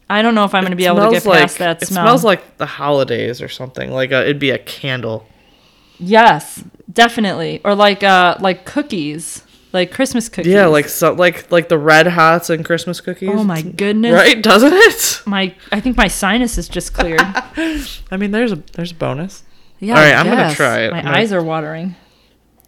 I 0.09 0.21
don't 0.21 0.33
know 0.35 0.43
if 0.45 0.53
I'm 0.55 0.61
going 0.63 0.71
to 0.71 0.75
be 0.77 0.85
able 0.85 1.05
to 1.05 1.11
get 1.11 1.23
smells 1.23 1.37
past 1.37 1.53
like- 1.53 1.79
that 1.79 1.83
it 1.83 1.85
smells 1.87 2.23
like 2.23 2.57
the 2.57 2.65
holidays 2.65 3.41
or 3.41 3.47
something. 3.49 3.91
Like 3.91 4.11
a, 4.11 4.21
it'd 4.23 4.39
be 4.39 4.49
a 4.51 4.57
candle. 4.57 5.27
yes, 5.99 6.63
definitely. 6.91 7.61
Or 7.63 7.75
like 7.75 8.03
uh 8.03 8.37
like 8.39 8.65
cookies, 8.65 9.43
like 9.71 9.91
Christmas 9.91 10.29
cookies. 10.29 10.51
Yeah, 10.53 10.65
like 10.65 10.87
so, 10.89 11.13
like 11.13 11.51
like 11.51 11.69
the 11.69 11.77
red 11.77 12.07
hots 12.07 12.49
and 12.49 12.65
Christmas 12.65 13.01
cookies. 13.01 13.29
Oh 13.31 13.43
my 13.43 13.61
goodness. 13.61 14.13
Right? 14.13 14.41
Doesn't 14.41 14.73
it? 14.73 15.21
My 15.27 15.55
I 15.71 15.79
think 15.79 15.95
my 15.97 16.07
sinus 16.07 16.57
is 16.57 16.67
just 16.67 16.93
cleared. 16.93 17.21
I 17.23 18.17
mean, 18.17 18.31
there's 18.31 18.51
a 18.51 18.55
there's 18.73 18.91
a 18.91 18.95
bonus. 18.95 19.43
Yeah. 19.79 19.95
All 19.95 20.01
right, 20.01 20.15
I'm 20.15 20.25
gonna 20.27 20.53
try 20.55 20.79
it. 20.81 20.91
My 20.91 20.99
I'm 20.99 21.05
gonna- 21.05 21.17
eyes 21.17 21.33
are 21.33 21.43
watering. 21.43 21.95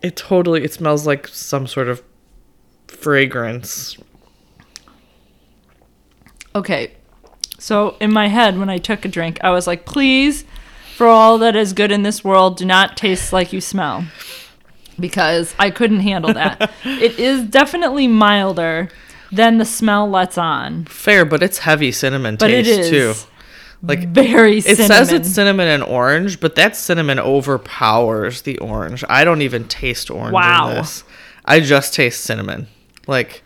It 0.02 0.16
totally 0.16 0.64
it 0.64 0.74
smells 0.74 1.08
like 1.08 1.28
some 1.28 1.66
sort 1.68 1.88
of 1.88 2.04
fragrance. 2.88 3.98
Okay. 6.56 6.92
So 7.60 7.96
in 8.00 8.12
my 8.12 8.28
head, 8.28 8.58
when 8.60 8.70
I 8.70 8.78
took 8.78 9.06
a 9.06 9.08
drink, 9.08 9.40
I 9.44 9.50
was 9.52 9.68
like, 9.68 9.86
please, 9.86 10.46
for 10.96 11.08
all 11.08 11.38
that 11.40 11.56
is 11.56 11.74
good 11.74 11.92
in 11.92 12.04
this 12.04 12.24
world, 12.24 12.58
do 12.58 12.66
not 12.66 12.98
taste 12.98 13.34
like 13.34 13.52
you 13.54 13.62
smell. 13.62 14.06
Because 15.00 15.54
I 15.60 15.70
couldn't 15.70 16.00
handle 16.02 16.34
that. 16.34 16.72
it 16.84 17.20
is 17.20 17.44
definitely 17.44 18.08
milder 18.08 18.90
than 19.32 19.58
the 19.58 19.66
smell 19.66 20.10
lets 20.10 20.38
on. 20.38 20.86
Fair, 20.86 21.26
but 21.26 21.44
it's 21.44 21.60
heavy 21.60 21.92
cinnamon 21.92 22.36
But 22.36 22.48
taste 22.48 22.70
is 22.70 22.90
too. 22.90 23.14
Like 23.84 24.08
very 24.08 24.58
it 24.58 24.64
cinnamon. 24.64 24.88
says 24.88 25.12
it's 25.12 25.30
cinnamon 25.30 25.68
and 25.68 25.84
orange, 25.84 26.40
but 26.40 26.56
that 26.56 26.76
cinnamon 26.76 27.20
overpowers 27.20 28.42
the 28.42 28.58
orange. 28.58 29.04
I 29.08 29.24
don't 29.24 29.42
even 29.42 29.68
taste 29.68 30.10
orange 30.10 30.34
Wow. 30.34 30.70
in 30.70 30.76
this. 30.78 31.04
I 31.46 31.60
just 31.60 31.94
taste 31.94 32.22
cinnamon. 32.22 32.68
Like 33.06 33.44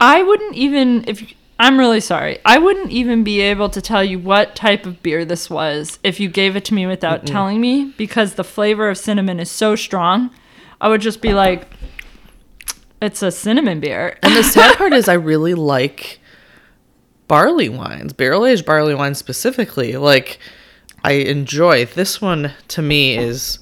I 0.00 0.22
wouldn't 0.22 0.54
even 0.54 1.04
if 1.08 1.22
I'm 1.58 1.78
really 1.78 2.00
sorry. 2.00 2.38
I 2.44 2.58
wouldn't 2.58 2.90
even 2.90 3.22
be 3.24 3.40
able 3.40 3.68
to 3.70 3.80
tell 3.82 4.02
you 4.02 4.18
what 4.18 4.56
type 4.56 4.86
of 4.86 5.02
beer 5.02 5.24
this 5.24 5.50
was 5.50 5.98
if 6.02 6.18
you 6.20 6.28
gave 6.28 6.56
it 6.56 6.64
to 6.66 6.74
me 6.74 6.86
without 6.86 7.26
telling 7.26 7.60
me 7.60 7.92
because 7.96 8.34
the 8.34 8.44
flavor 8.44 8.88
of 8.88 8.98
cinnamon 8.98 9.38
is 9.40 9.50
so 9.50 9.74
strong. 9.76 10.30
I 10.80 10.88
would 10.88 11.00
just 11.00 11.20
be 11.20 11.32
like 11.34 11.68
it's 13.00 13.20
a 13.22 13.30
cinnamon 13.32 13.80
beer. 13.80 14.16
And 14.22 14.34
the 14.36 14.44
sad 14.44 14.76
part 14.78 14.92
is, 14.92 15.08
I 15.08 15.14
really 15.14 15.54
like 15.54 16.20
barley 17.32 17.70
wines, 17.70 18.12
barrel 18.12 18.44
aged 18.44 18.66
barley 18.66 18.94
wines 18.94 19.16
specifically. 19.16 19.96
Like, 19.96 20.38
I 21.02 21.12
enjoy 21.12 21.86
this 21.86 22.20
one. 22.20 22.52
To 22.68 22.82
me, 22.82 23.16
is 23.16 23.58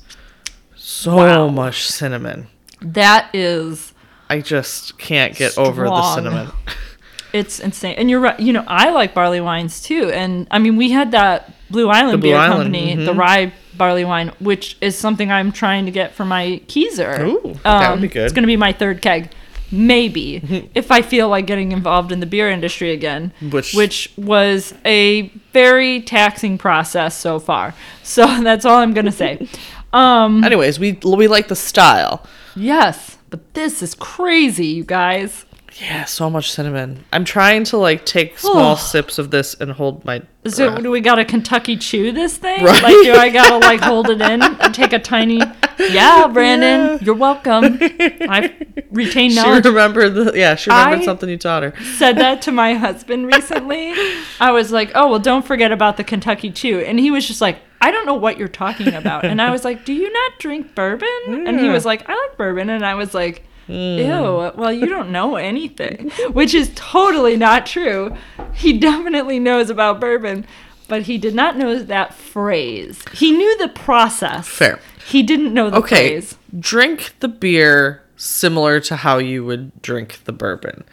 so 0.75 1.15
Wow. 1.15 1.47
much 1.47 1.87
cinnamon. 1.87 2.49
that 2.83 3.29
is 3.33 3.93
I 4.29 4.41
just 4.41 4.99
can't 4.99 5.37
get 5.37 5.57
over 5.57 5.85
the 5.85 6.15
cinnamon. 6.15 6.51
it's 7.33 7.61
insane. 7.61 7.95
And 7.97 8.11
you're 8.11 8.19
right, 8.19 8.41
you 8.41 8.53
know, 8.53 8.65
I 8.67 8.91
like 8.91 9.15
barley 9.15 9.41
wines 9.41 9.81
too. 9.81 10.11
And 10.11 10.49
I 10.51 10.59
mean, 10.59 10.77
we 10.77 10.91
had 10.91 11.13
that 11.13 11.53
Blue 11.71 11.91
Island 11.91 12.15
The 12.15 12.19
Blue 12.19 12.31
beer 12.31 12.39
Island, 12.39 12.75
company, 12.75 12.97
the 12.97 13.13
mhm. 13.13 13.19
rye 13.19 13.53
barley 13.77 14.05
wine, 14.05 14.33
which 14.41 14.79
is 14.81 14.99
something 14.99 15.31
I'm 15.31 15.53
trying 15.53 15.85
to 15.85 15.93
get 15.93 16.13
for 16.13 16.25
my 16.25 16.61
Keyser. 16.67 17.21
Um, 17.21 17.27
Ooh, 17.29 17.55
that 17.63 17.93
would 17.93 18.01
be 18.03 18.09
good. 18.09 18.25
It's 18.25 18.33
going 18.33 18.43
to 18.43 18.49
be 18.49 18.57
my 18.57 18.73
third 18.73 19.01
keg. 19.01 19.31
Maybe 19.73 20.69
if 20.75 20.91
I 20.91 21.03
feel 21.03 21.29
like 21.29 21.47
getting 21.47 21.73
involved 21.73 22.13
in 22.13 22.21
the 22.21 22.27
beer 22.27 22.51
industry 22.51 22.93
again, 22.93 23.33
Which- 23.51 23.73
which 23.75 24.13
was 24.17 24.75
a 24.85 25.29
very 25.53 26.01
taxing 26.03 26.59
process 26.59 27.17
so 27.17 27.39
far. 27.39 27.75
So 28.03 28.27
that's 28.43 28.65
all 28.65 28.79
I'm 28.79 28.93
gonna 28.95 29.13
say. 29.13 29.47
Um, 29.93 30.45
Anyways, 30.45 30.79
we 30.79 30.99
we 31.05 31.27
like 31.27 31.49
the 31.49 31.57
style. 31.57 32.25
yes, 32.55 33.19
but 33.29 33.55
this 33.55 33.83
is 33.83 33.95
crazy, 33.97 34.67
you 34.67 34.85
guys. 34.85 35.45
Yeah, 35.81 36.05
so 36.05 36.31
much 36.31 36.51
cinnamon. 36.53 37.05
I'm 37.13 37.25
trying 37.25 37.65
to 37.65 37.77
like 37.77 38.07
take 38.07 38.39
small 38.39 38.77
sips 38.93 39.19
of 39.19 39.31
this 39.33 39.55
and 39.55 39.73
hold 39.73 40.05
my. 40.05 40.23
So 40.47 40.71
breath. 40.71 40.83
do 40.85 40.91
we 40.93 41.01
gotta 41.01 41.25
Kentucky 41.25 41.77
chew 41.77 42.13
this 42.13 42.37
thing? 42.37 42.65
Right. 42.65 42.83
Like, 42.85 42.95
do 43.03 43.15
I 43.15 43.31
gotta 43.31 43.59
like 43.59 43.81
hold 43.81 44.11
it 44.11 44.21
in 44.21 44.43
and 44.43 44.73
take 44.75 44.93
a 44.93 44.99
tiny? 45.01 45.41
Yeah, 45.93 46.29
Brandon, 46.29 46.81
Yeah. 46.81 46.99
you're 47.01 47.15
welcome. 47.15 47.79
I 47.81 48.55
retain 48.91 49.31
she 49.31 49.37
knowledge. 49.37 49.65
remembered 49.65 50.11
the 50.15 50.33
yeah. 50.35 50.55
She 50.55 50.71
remembered 50.71 51.01
I- 51.01 51.05
something 51.05 51.29
you 51.29 51.37
taught 51.39 51.63
her. 51.63 51.73
Said 51.97 52.17
that 52.19 52.43
to 52.43 52.53
my 52.53 52.75
husband 52.75 53.27
recently. 53.35 53.93
I 54.41 54.51
was 54.53 54.73
like, 54.73 54.93
"Oh 54.95 55.09
well, 55.11 55.19
don't 55.19 55.45
forget 55.45 55.73
about 55.73 55.97
the 55.97 56.05
Kentucky 56.05 56.51
chew," 56.51 56.81
and 56.81 56.99
he 56.99 57.11
was 57.11 57.27
just 57.27 57.41
like, 57.41 57.59
"I 57.81 57.91
don't 57.91 58.07
know 58.07 58.15
what 58.15 58.37
you're 58.39 58.49
talking 58.49 58.95
about." 58.95 59.25
And 59.25 59.41
I 59.41 59.51
was 59.51 59.65
like, 59.65 59.85
"Do 59.85 59.93
you 59.93 60.13
not 60.13 60.33
drink 60.39 60.75
bourbon?" 60.75 61.47
And 61.47 61.59
he 61.61 61.69
was 61.69 61.85
like, 61.85 62.09
"I 62.09 62.13
like 62.15 62.37
bourbon," 62.37 62.71
and 62.71 62.85
I 62.85 62.95
was 62.95 63.15
like. 63.15 63.45
Mm. 63.69 63.99
Ew, 63.99 64.61
well, 64.61 64.73
you 64.73 64.87
don't 64.87 65.11
know 65.13 65.37
anything, 65.37 66.11
which 66.33 66.55
is 66.55 66.73
totally 66.75 67.37
not 67.37 67.67
true. 67.67 68.17
He 68.53 68.77
definitely 68.77 69.39
knows 69.39 69.71
about 69.71 70.01
bourbon, 70.01 70.45
but 70.89 71.03
he 71.03 71.19
did 71.19 71.37
not 71.37 71.57
know 71.57 71.79
that 71.81 72.13
phrase. 72.13 73.05
He 73.13 73.31
knew 73.31 73.59
the 73.59 73.69
process. 73.69 74.49
Fair. 74.49 74.81
He 75.11 75.23
didn't 75.23 75.53
know 75.53 75.71
the 75.71 75.77
Okay, 75.79 76.21
phrase. 76.21 76.37
drink 76.59 77.15
the 77.21 77.29
beer 77.29 78.03
similar 78.17 78.81
to 78.81 78.97
how 78.97 79.19
you 79.19 79.45
would 79.45 79.83
drink 79.83 80.21
the 80.25 80.33
bourbon. 80.33 80.85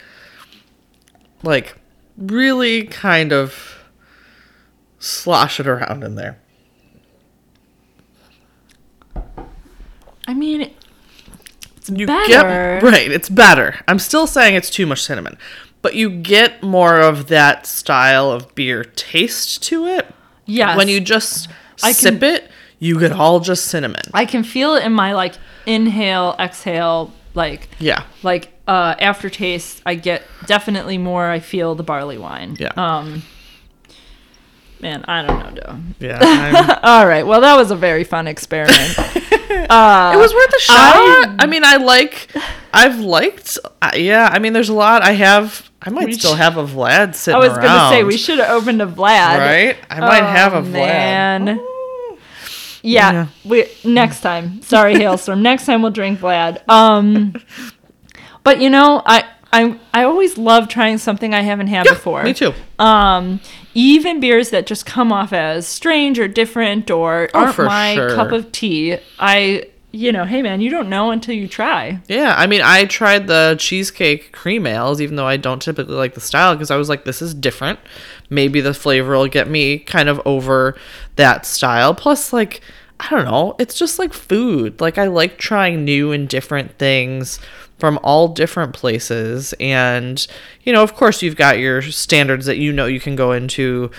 Like, 1.42 1.76
really 2.16 2.82
kind 2.84 3.32
of 3.32 3.78
slosh 4.98 5.60
it 5.60 5.66
around 5.68 6.02
in 6.02 6.16
there. 6.16 6.38
I 10.26 10.34
mean, 10.34 10.70
it's 11.76 11.88
You 11.88 12.06
better. 12.06 12.28
get 12.28 12.82
right. 12.82 13.10
It's 13.10 13.28
better. 13.28 13.76
I'm 13.88 13.98
still 13.98 14.26
saying 14.26 14.54
it's 14.54 14.68
too 14.70 14.84
much 14.86 15.02
cinnamon, 15.02 15.38
but 15.80 15.94
you 15.94 16.10
get 16.10 16.62
more 16.62 16.98
of 17.00 17.28
that 17.28 17.66
style 17.66 18.30
of 18.30 18.54
beer 18.54 18.84
taste 18.84 19.62
to 19.64 19.86
it. 19.86 20.06
Yes. 20.44 20.76
When 20.76 20.88
you 20.88 21.00
just 21.00 21.48
I 21.82 21.92
sip 21.92 22.20
can- 22.20 22.34
it, 22.34 22.50
you 22.78 22.98
get 23.00 23.12
all 23.12 23.40
just 23.40 23.66
cinnamon. 23.66 24.02
I 24.14 24.24
can 24.26 24.42
feel 24.44 24.74
it 24.74 24.84
in 24.84 24.92
my 24.92 25.12
like 25.14 25.34
inhale, 25.66 26.34
exhale, 26.38 27.12
like 27.34 27.68
Yeah. 27.78 28.04
like 28.22 28.52
uh 28.66 28.94
aftertaste. 29.00 29.82
I 29.86 29.94
get 29.94 30.22
definitely 30.46 30.98
more. 30.98 31.26
I 31.30 31.40
feel 31.40 31.74
the 31.74 31.82
barley 31.82 32.18
wine. 32.18 32.56
Yeah. 32.58 32.72
Um. 32.76 33.22
Man, 34.80 35.04
I 35.08 35.26
don't 35.26 35.38
know, 35.40 35.60
Joe. 35.60 35.76
Yeah. 35.98 36.78
All 36.84 37.04
right. 37.04 37.26
Well, 37.26 37.40
that 37.40 37.56
was 37.56 37.72
a 37.72 37.76
very 37.76 38.04
fun 38.04 38.28
experiment. 38.28 38.96
uh, 38.98 40.12
it 40.14 40.18
was 40.18 40.32
worth 40.32 40.54
a 40.54 40.60
shot. 40.60 40.76
I- 40.76 41.36
I, 41.40 41.46
mean, 41.46 41.64
I 41.64 41.78
like, 41.78 42.30
I've 42.72 43.00
liked, 43.00 43.58
uh, 43.82 43.90
yeah. 43.96 44.28
I 44.32 44.38
mean, 44.38 44.52
there's 44.52 44.68
a 44.68 44.74
lot. 44.74 45.02
I 45.02 45.12
have. 45.12 45.68
I 45.82 45.90
might 45.90 46.14
still 46.14 46.34
sh- 46.36 46.38
have 46.38 46.56
a 46.58 46.64
Vlad 46.64 47.16
sitting. 47.16 47.34
I 47.34 47.38
was 47.40 47.56
around. 47.56 47.62
gonna 47.64 47.90
say 47.90 48.04
we 48.04 48.16
should 48.16 48.38
have 48.38 48.50
opened 48.50 48.80
a 48.80 48.86
Vlad. 48.86 49.38
Right? 49.38 49.76
I 49.90 49.98
might 49.98 50.22
Oh, 50.22 50.26
have 50.26 50.54
a 50.54 50.62
Vlad. 50.62 50.72
Man. 50.72 51.66
Yeah, 52.88 53.12
Yeah. 53.12 53.26
we 53.44 53.66
next 53.84 54.20
time. 54.20 54.62
Sorry, 54.62 54.94
Hailstorm. 54.94 55.42
next 55.42 55.66
time 55.66 55.82
we'll 55.82 55.90
drink 55.90 56.20
Vlad. 56.20 56.66
Um, 56.68 57.34
but 58.44 58.60
you 58.60 58.70
know, 58.70 59.02
I 59.06 59.24
I 59.52 59.78
I 59.94 60.04
always 60.04 60.38
love 60.38 60.68
trying 60.68 60.98
something 60.98 61.34
I 61.34 61.40
haven't 61.42 61.68
had 61.68 61.86
Yeah, 61.86 61.92
before. 61.92 62.22
me 62.22 62.34
too. 62.34 62.52
Um, 62.78 63.40
even 63.74 64.20
beers 64.20 64.50
that 64.50 64.66
just 64.66 64.86
come 64.86 65.12
off 65.12 65.32
as 65.32 65.66
strange 65.66 66.18
or 66.18 66.28
different 66.28 66.90
or 66.90 67.28
Oh, 67.34 67.40
aren't 67.44 67.58
my 67.58 67.94
sure. 67.94 68.14
cup 68.14 68.32
of 68.32 68.50
tea. 68.52 68.98
I 69.18 69.64
you 69.90 70.12
know, 70.12 70.24
hey 70.24 70.42
man, 70.42 70.60
you 70.60 70.68
don't 70.70 70.90
know 70.90 71.10
until 71.10 71.34
you 71.34 71.48
try. 71.48 71.98
Yeah, 72.08 72.34
I 72.36 72.46
mean, 72.46 72.60
I 72.62 72.84
tried 72.84 73.26
the 73.26 73.56
cheesecake 73.58 74.32
cream 74.32 74.66
ales, 74.66 75.00
even 75.00 75.16
though 75.16 75.26
I 75.26 75.38
don't 75.38 75.62
typically 75.62 75.94
like 75.94 76.12
the 76.12 76.20
style, 76.20 76.54
because 76.54 76.70
I 76.70 76.76
was 76.76 76.90
like, 76.90 77.04
this 77.04 77.22
is 77.22 77.32
different. 77.32 77.78
Maybe 78.28 78.60
the 78.60 78.74
flavor 78.74 79.16
will 79.16 79.28
get 79.28 79.48
me 79.48 79.78
kind 79.78 80.10
of 80.10 80.20
over 80.26 80.76
that 81.16 81.46
style. 81.46 81.94
Plus, 81.94 82.34
like, 82.34 82.60
I 83.00 83.10
don't 83.10 83.24
know, 83.24 83.54
it's 83.58 83.78
just 83.78 83.98
like 83.98 84.12
food. 84.12 84.80
Like, 84.80 84.98
I 84.98 85.06
like 85.06 85.38
trying 85.38 85.84
new 85.84 86.12
and 86.12 86.28
different 86.28 86.78
things 86.78 87.38
from 87.78 87.98
all 88.02 88.28
different 88.28 88.74
places. 88.74 89.54
And, 89.60 90.26
you 90.64 90.72
know, 90.72 90.82
of 90.82 90.94
course, 90.94 91.22
you've 91.22 91.36
got 91.36 91.58
your 91.58 91.80
standards 91.82 92.46
that 92.46 92.58
you 92.58 92.72
know 92.72 92.86
you 92.86 93.00
can 93.00 93.16
go 93.16 93.32
into 93.32 93.90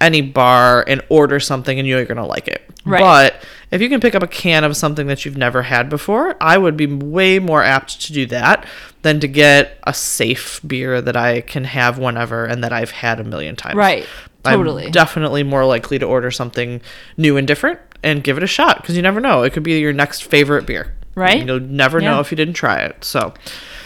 any 0.00 0.20
bar 0.20 0.84
and 0.86 1.02
order 1.08 1.40
something 1.40 1.78
and 1.78 1.86
you 1.86 1.94
know 1.94 1.98
you're 1.98 2.06
going 2.06 2.16
to 2.18 2.24
like 2.24 2.48
it. 2.48 2.68
Right. 2.84 3.00
But 3.00 3.44
if 3.70 3.82
you 3.82 3.88
can 3.88 4.00
pick 4.00 4.14
up 4.14 4.22
a 4.22 4.28
can 4.28 4.64
of 4.64 4.76
something 4.76 5.08
that 5.08 5.24
you've 5.24 5.36
never 5.36 5.62
had 5.62 5.88
before, 5.88 6.36
I 6.40 6.56
would 6.56 6.76
be 6.76 6.86
way 6.86 7.38
more 7.38 7.62
apt 7.62 8.00
to 8.02 8.12
do 8.12 8.26
that 8.26 8.66
than 9.02 9.20
to 9.20 9.28
get 9.28 9.78
a 9.84 9.94
safe 9.94 10.60
beer 10.66 11.00
that 11.00 11.16
I 11.16 11.40
can 11.42 11.64
have 11.64 11.98
whenever 11.98 12.44
and 12.44 12.62
that 12.64 12.72
I've 12.72 12.90
had 12.90 13.20
a 13.20 13.24
million 13.24 13.56
times. 13.56 13.76
Right. 13.76 14.06
I'm 14.44 14.58
Totally. 14.60 14.90
definitely 14.90 15.42
more 15.42 15.64
likely 15.64 15.98
to 15.98 16.06
order 16.06 16.30
something 16.30 16.80
new 17.16 17.36
and 17.36 17.46
different 17.46 17.80
and 18.02 18.22
give 18.24 18.36
it 18.36 18.42
a 18.42 18.46
shot 18.46 18.80
because 18.80 18.96
you 18.96 19.02
never 19.02 19.20
know. 19.20 19.42
It 19.42 19.52
could 19.52 19.62
be 19.62 19.78
your 19.78 19.92
next 19.92 20.24
favorite 20.24 20.66
beer. 20.66 20.94
Right. 21.14 21.44
You'll 21.44 21.58
never 21.60 22.00
know 22.00 22.20
if 22.20 22.30
you 22.30 22.36
didn't 22.36 22.54
try 22.54 22.78
it. 22.82 23.04
So, 23.04 23.34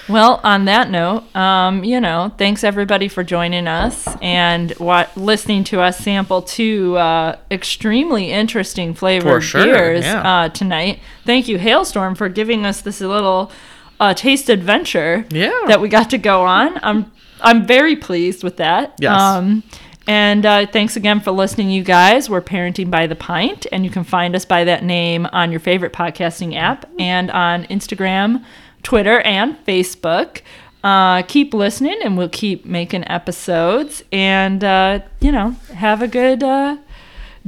Well, 0.07 0.39
on 0.45 0.67
that 0.67 0.91
note, 0.91 1.35
um, 1.35 1.83
you 1.83 1.99
know, 1.99 2.31
thanks 2.37 2.63
everybody 2.63 3.09
for 3.09 3.25
joining 3.25 3.67
us 3.67 4.07
and 4.21 4.75
wa- 4.79 5.07
listening 5.17 5.65
to 5.65 5.81
us 5.81 5.97
sample 5.97 6.43
two 6.43 6.95
uh, 6.99 7.37
extremely 7.51 8.31
interesting 8.31 8.93
flavored 8.93 9.43
sure, 9.43 9.65
beers 9.65 10.05
yeah. 10.05 10.21
uh, 10.43 10.49
tonight. 10.51 11.01
Thank 11.25 11.49
you, 11.49 11.57
Hailstorm, 11.59 12.17
for 12.17 12.29
giving 12.29 12.67
us 12.67 12.83
this 12.83 13.01
little 13.01 13.51
uh, 13.99 14.13
taste 14.13 14.51
adventure 14.51 15.25
Yeah. 15.31 15.59
that 15.69 15.81
we 15.81 15.89
got 15.89 16.11
to 16.11 16.19
go 16.19 16.43
on. 16.43 16.79
I'm 16.83 17.11
I'm 17.41 17.67
very 17.67 17.97
pleased 17.97 18.45
with 18.45 18.59
that. 18.59 18.95
Yes. 19.01 19.19
Um, 19.19 19.63
and 20.07 20.45
uh, 20.45 20.67
thanks 20.67 20.97
again 20.97 21.21
for 21.21 21.31
listening, 21.31 21.71
you 21.71 21.85
guys. 21.85 22.29
We're 22.29 22.41
Parenting 22.41 22.91
by 22.91 23.07
the 23.07 23.15
Pint, 23.15 23.67
and 23.73 23.85
you 23.85 23.91
can 23.91 24.05
find 24.05 24.35
us 24.35 24.45
by 24.45 24.65
that 24.65 24.83
name 24.85 25.27
on 25.33 25.51
your 25.51 25.61
favorite 25.61 25.93
podcasting 25.93 26.57
app 26.57 26.89
and 26.99 27.31
on 27.31 27.65
Instagram, 27.65 28.45
Twitter, 28.83 29.21
and 29.21 29.57
Facebook. 29.65 30.41
Uh, 30.83 31.23
keep 31.23 31.55
listening, 31.55 31.99
and 32.03 32.19
we'll 32.19 32.29
keep 32.29 32.65
making 32.65 33.09
episodes. 33.09 34.03
And, 34.11 34.65
uh, 34.65 35.01
you 35.21 35.31
know, 35.31 35.51
have 35.75 36.03
a 36.03 36.09
good 36.09 36.43
uh, 36.43 36.79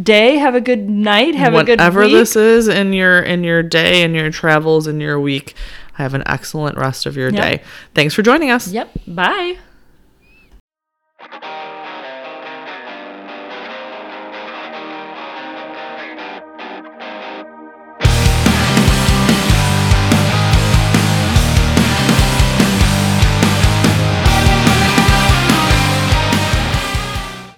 day, 0.00 0.36
have 0.36 0.54
a 0.54 0.60
good 0.60 0.88
night, 0.88 1.34
have 1.34 1.54
a 1.54 1.64
good 1.64 1.80
whatever 1.80 2.06
this 2.08 2.36
is 2.36 2.68
in 2.68 2.92
your 2.92 3.20
in 3.20 3.42
your 3.42 3.62
day 3.64 4.02
and 4.04 4.14
your 4.14 4.30
travels 4.30 4.86
in 4.86 5.00
your 5.00 5.18
week, 5.18 5.54
have 5.94 6.14
an 6.14 6.22
excellent 6.26 6.78
rest 6.78 7.06
of 7.06 7.16
your 7.16 7.30
Yep. 7.30 7.42
day. 7.42 7.62
Thanks 7.94 8.14
for 8.14 8.22
joining 8.22 8.50
us. 8.50 8.68
Yep. 8.68 8.90
Bye. 9.08 9.58